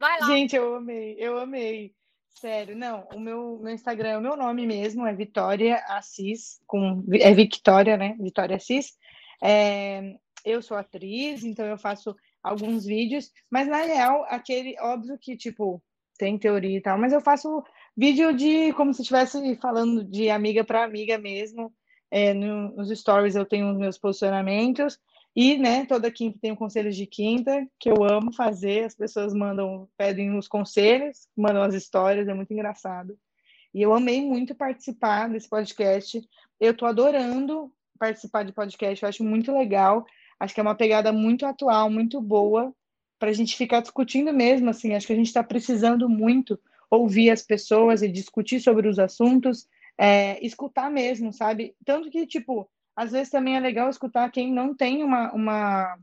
Vai 0.00 0.20
lá. 0.20 0.26
Gente, 0.26 0.56
eu 0.56 0.74
amei, 0.76 1.16
eu 1.18 1.38
amei. 1.38 1.94
Sério, 2.34 2.76
não, 2.76 3.06
o 3.14 3.20
meu, 3.20 3.58
meu 3.62 3.72
Instagram 3.72 4.08
é 4.08 4.18
o 4.18 4.22
meu 4.22 4.36
nome 4.36 4.66
mesmo, 4.66 5.06
é 5.06 5.14
Vitória 5.14 5.76
Assis, 5.88 6.60
com, 6.66 7.04
é 7.12 7.32
Victoria, 7.32 7.96
né? 7.96 8.16
Vitória 8.20 8.56
Assis. 8.56 8.98
É, 9.42 10.14
eu 10.44 10.60
sou 10.60 10.76
atriz, 10.76 11.44
então 11.44 11.64
eu 11.64 11.78
faço 11.78 12.14
alguns 12.42 12.84
vídeos, 12.84 13.30
mas 13.50 13.68
na 13.68 13.82
real, 13.82 14.26
aquele, 14.28 14.76
óbvio 14.80 15.16
que, 15.18 15.36
tipo, 15.36 15.82
tem 16.18 16.38
teoria 16.38 16.76
e 16.76 16.82
tal, 16.82 16.98
mas 16.98 17.12
eu 17.12 17.20
faço 17.20 17.62
vídeo 17.96 18.34
de 18.34 18.72
como 18.74 18.92
se 18.92 19.02
estivesse 19.02 19.56
falando 19.56 20.04
de 20.04 20.28
amiga 20.28 20.64
para 20.64 20.84
amiga 20.84 21.16
mesmo. 21.16 21.72
É, 22.10 22.34
no, 22.34 22.76
nos 22.76 22.90
stories 22.90 23.34
eu 23.34 23.46
tenho 23.46 23.70
os 23.72 23.78
meus 23.78 23.98
posicionamentos, 23.98 24.98
e, 25.36 25.58
né, 25.58 25.84
toda 25.84 26.10
quinta 26.10 26.38
tem 26.40 26.52
o 26.52 26.56
conselhos 26.56 26.94
de 26.94 27.06
quinta, 27.06 27.66
que 27.78 27.90
eu 27.90 28.04
amo 28.04 28.32
fazer. 28.32 28.84
As 28.84 28.94
pessoas 28.94 29.34
mandam, 29.34 29.88
pedem 29.96 30.36
os 30.36 30.46
conselhos, 30.46 31.26
mandam 31.36 31.62
as 31.62 31.74
histórias, 31.74 32.28
é 32.28 32.34
muito 32.34 32.52
engraçado. 32.52 33.18
E 33.74 33.82
eu 33.82 33.92
amei 33.92 34.22
muito 34.22 34.54
participar 34.54 35.28
desse 35.28 35.48
podcast. 35.48 36.22
Eu 36.60 36.76
tô 36.76 36.86
adorando 36.86 37.72
participar 37.98 38.44
de 38.44 38.52
podcast, 38.52 39.02
eu 39.02 39.08
acho 39.08 39.24
muito 39.24 39.52
legal. 39.52 40.06
Acho 40.38 40.54
que 40.54 40.60
é 40.60 40.62
uma 40.62 40.76
pegada 40.76 41.12
muito 41.12 41.44
atual, 41.44 41.90
muito 41.90 42.20
boa, 42.20 42.72
para 43.18 43.30
a 43.30 43.32
gente 43.32 43.56
ficar 43.56 43.80
discutindo 43.80 44.32
mesmo, 44.32 44.70
assim. 44.70 44.94
Acho 44.94 45.08
que 45.08 45.12
a 45.12 45.16
gente 45.16 45.26
está 45.26 45.42
precisando 45.42 46.08
muito 46.08 46.60
ouvir 46.88 47.30
as 47.30 47.42
pessoas 47.42 48.02
e 48.02 48.08
discutir 48.08 48.60
sobre 48.60 48.86
os 48.86 49.00
assuntos, 49.00 49.66
é, 49.98 50.44
escutar 50.44 50.90
mesmo, 50.90 51.32
sabe? 51.32 51.74
Tanto 51.84 52.08
que, 52.08 52.24
tipo, 52.24 52.68
às 52.96 53.12
vezes 53.12 53.30
também 53.30 53.56
é 53.56 53.60
legal 53.60 53.90
escutar 53.90 54.30
quem 54.30 54.52
não 54.52 54.74
tem 54.74 55.02
uma, 55.02 55.32
uma, 55.32 55.96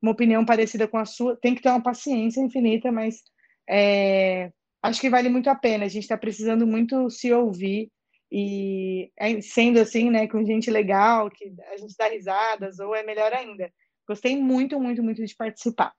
uma 0.00 0.12
opinião 0.12 0.44
parecida 0.44 0.88
com 0.88 0.98
a 0.98 1.04
sua. 1.04 1.36
Tem 1.36 1.54
que 1.54 1.62
ter 1.62 1.68
uma 1.68 1.82
paciência 1.82 2.40
infinita, 2.40 2.90
mas 2.90 3.22
é, 3.68 4.50
acho 4.82 5.00
que 5.00 5.10
vale 5.10 5.28
muito 5.28 5.50
a 5.50 5.54
pena. 5.54 5.84
A 5.84 5.88
gente 5.88 6.04
está 6.04 6.16
precisando 6.16 6.66
muito 6.66 7.10
se 7.10 7.32
ouvir 7.32 7.90
e 8.30 9.10
é, 9.16 9.40
sendo 9.40 9.80
assim, 9.80 10.10
né, 10.10 10.26
com 10.28 10.44
gente 10.44 10.70
legal, 10.70 11.30
que 11.30 11.52
a 11.72 11.76
gente 11.76 11.94
dá 11.96 12.08
risadas, 12.08 12.78
ou 12.78 12.94
é 12.94 13.02
melhor 13.02 13.32
ainda. 13.32 13.72
Gostei 14.06 14.36
muito, 14.40 14.80
muito, 14.80 15.02
muito 15.02 15.24
de 15.24 15.34
participar. 15.34 15.94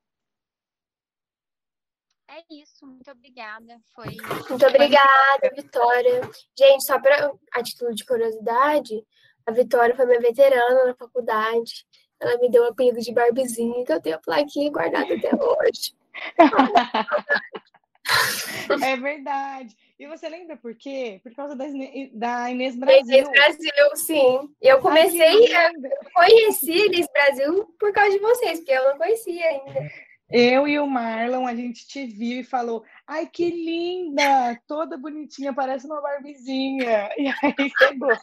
É 2.27 2.43
isso, 2.61 2.85
muito 2.85 3.09
obrigada. 3.09 3.79
Foi. 3.93 4.15
Muito 4.49 4.65
obrigada, 4.65 5.51
Vitória. 5.55 6.21
Gente, 6.57 6.85
só 6.85 6.99
para 6.99 7.31
a 7.53 7.63
título 7.63 7.93
de 7.93 8.05
curiosidade, 8.05 9.03
a 9.49 9.51
Vitória 9.51 9.95
foi 9.95 10.05
minha 10.05 10.19
veterana 10.19 10.85
na 10.85 10.93
faculdade. 10.93 11.85
Ela 12.19 12.37
me 12.37 12.49
deu 12.49 12.63
o 12.63 12.67
apelido 12.67 12.99
de 12.99 13.11
Barbizinha, 13.11 13.83
que 13.83 13.91
eu 13.91 14.01
tenho 14.01 14.15
a 14.15 14.19
plaquinha 14.19 14.71
guardada 14.71 15.13
até 15.13 15.31
hoje. 15.33 15.93
é 18.83 18.97
verdade. 18.97 19.75
E 19.97 20.05
você 20.07 20.29
lembra 20.29 20.55
por 20.55 20.75
quê? 20.75 21.19
Por 21.23 21.33
causa 21.33 21.55
da, 21.55 21.65
da 22.13 22.51
Inês 22.51 22.75
Brasil. 22.75 23.05
Inês 23.05 23.29
Brasil, 23.29 23.95
sim. 23.95 24.49
Eu 24.61 24.79
comecei, 24.79 25.55
Ai, 25.55 25.71
eu 25.73 26.11
conheci 26.13 26.85
Inês 26.85 27.07
Brasil 27.11 27.73
por 27.79 27.91
causa 27.91 28.11
de 28.11 28.19
vocês, 28.19 28.59
porque 28.59 28.71
eu 28.71 28.89
não 28.89 28.97
conhecia 28.97 29.45
ainda. 29.45 29.89
Eu 30.31 30.67
e 30.67 30.77
o 30.77 30.85
Marlon, 30.85 31.47
a 31.47 31.55
gente 31.55 31.87
te 31.87 32.05
viu 32.05 32.41
e 32.41 32.43
falou: 32.43 32.83
Ai, 33.07 33.25
que 33.25 33.49
linda! 33.49 34.61
Toda 34.67 34.95
bonitinha, 34.95 35.53
parece 35.53 35.87
uma 35.87 36.01
Barbizinha. 36.01 37.09
E 37.17 37.27
aí 37.27 37.71
pegou. 37.79 38.15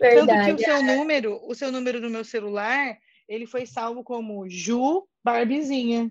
Verdade. 0.00 0.26
Tanto 0.26 0.56
que 0.56 0.62
o 0.62 0.64
seu 0.64 0.82
número, 0.82 1.40
o 1.46 1.54
seu 1.54 1.72
número 1.72 2.00
do 2.00 2.10
meu 2.10 2.24
celular, 2.24 2.96
ele 3.28 3.46
foi 3.46 3.66
salvo 3.66 4.02
como 4.02 4.48
Ju 4.48 5.06
Barbizinha. 5.24 6.10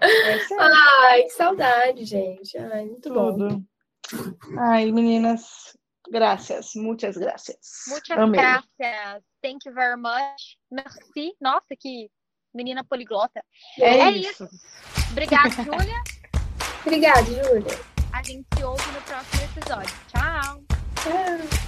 é 0.00 0.38
Ai, 0.60 1.22
que 1.22 1.30
saudade, 1.30 2.04
gente. 2.04 2.56
Ai, 2.58 2.84
muito 2.86 3.08
Tudo. 3.08 3.48
bom. 3.48 3.62
Ai, 4.58 4.90
meninas, 4.90 5.76
graças, 6.10 6.72
muitas 6.74 7.16
graças. 7.16 7.56
Muitas 7.88 8.18
Amei. 8.18 8.40
graças. 8.40 9.22
Thank 9.42 9.66
you 9.66 9.74
very 9.74 9.96
much. 9.96 10.56
Merci. 10.70 11.34
Nossa, 11.40 11.74
que 11.78 12.10
menina 12.54 12.82
poliglota. 12.84 13.44
É, 13.78 13.98
é 13.98 14.10
isso. 14.10 14.44
isso. 14.44 14.48
Obrigada, 15.12 15.50
Júlia. 15.50 16.02
Obrigada, 16.84 17.22
Júlia. 17.24 17.78
A 18.12 18.22
gente 18.22 18.46
se 18.56 18.64
ouve 18.64 18.90
no 18.92 19.02
próximo 19.02 19.42
episódio. 19.44 19.94
Tchau. 20.08 21.67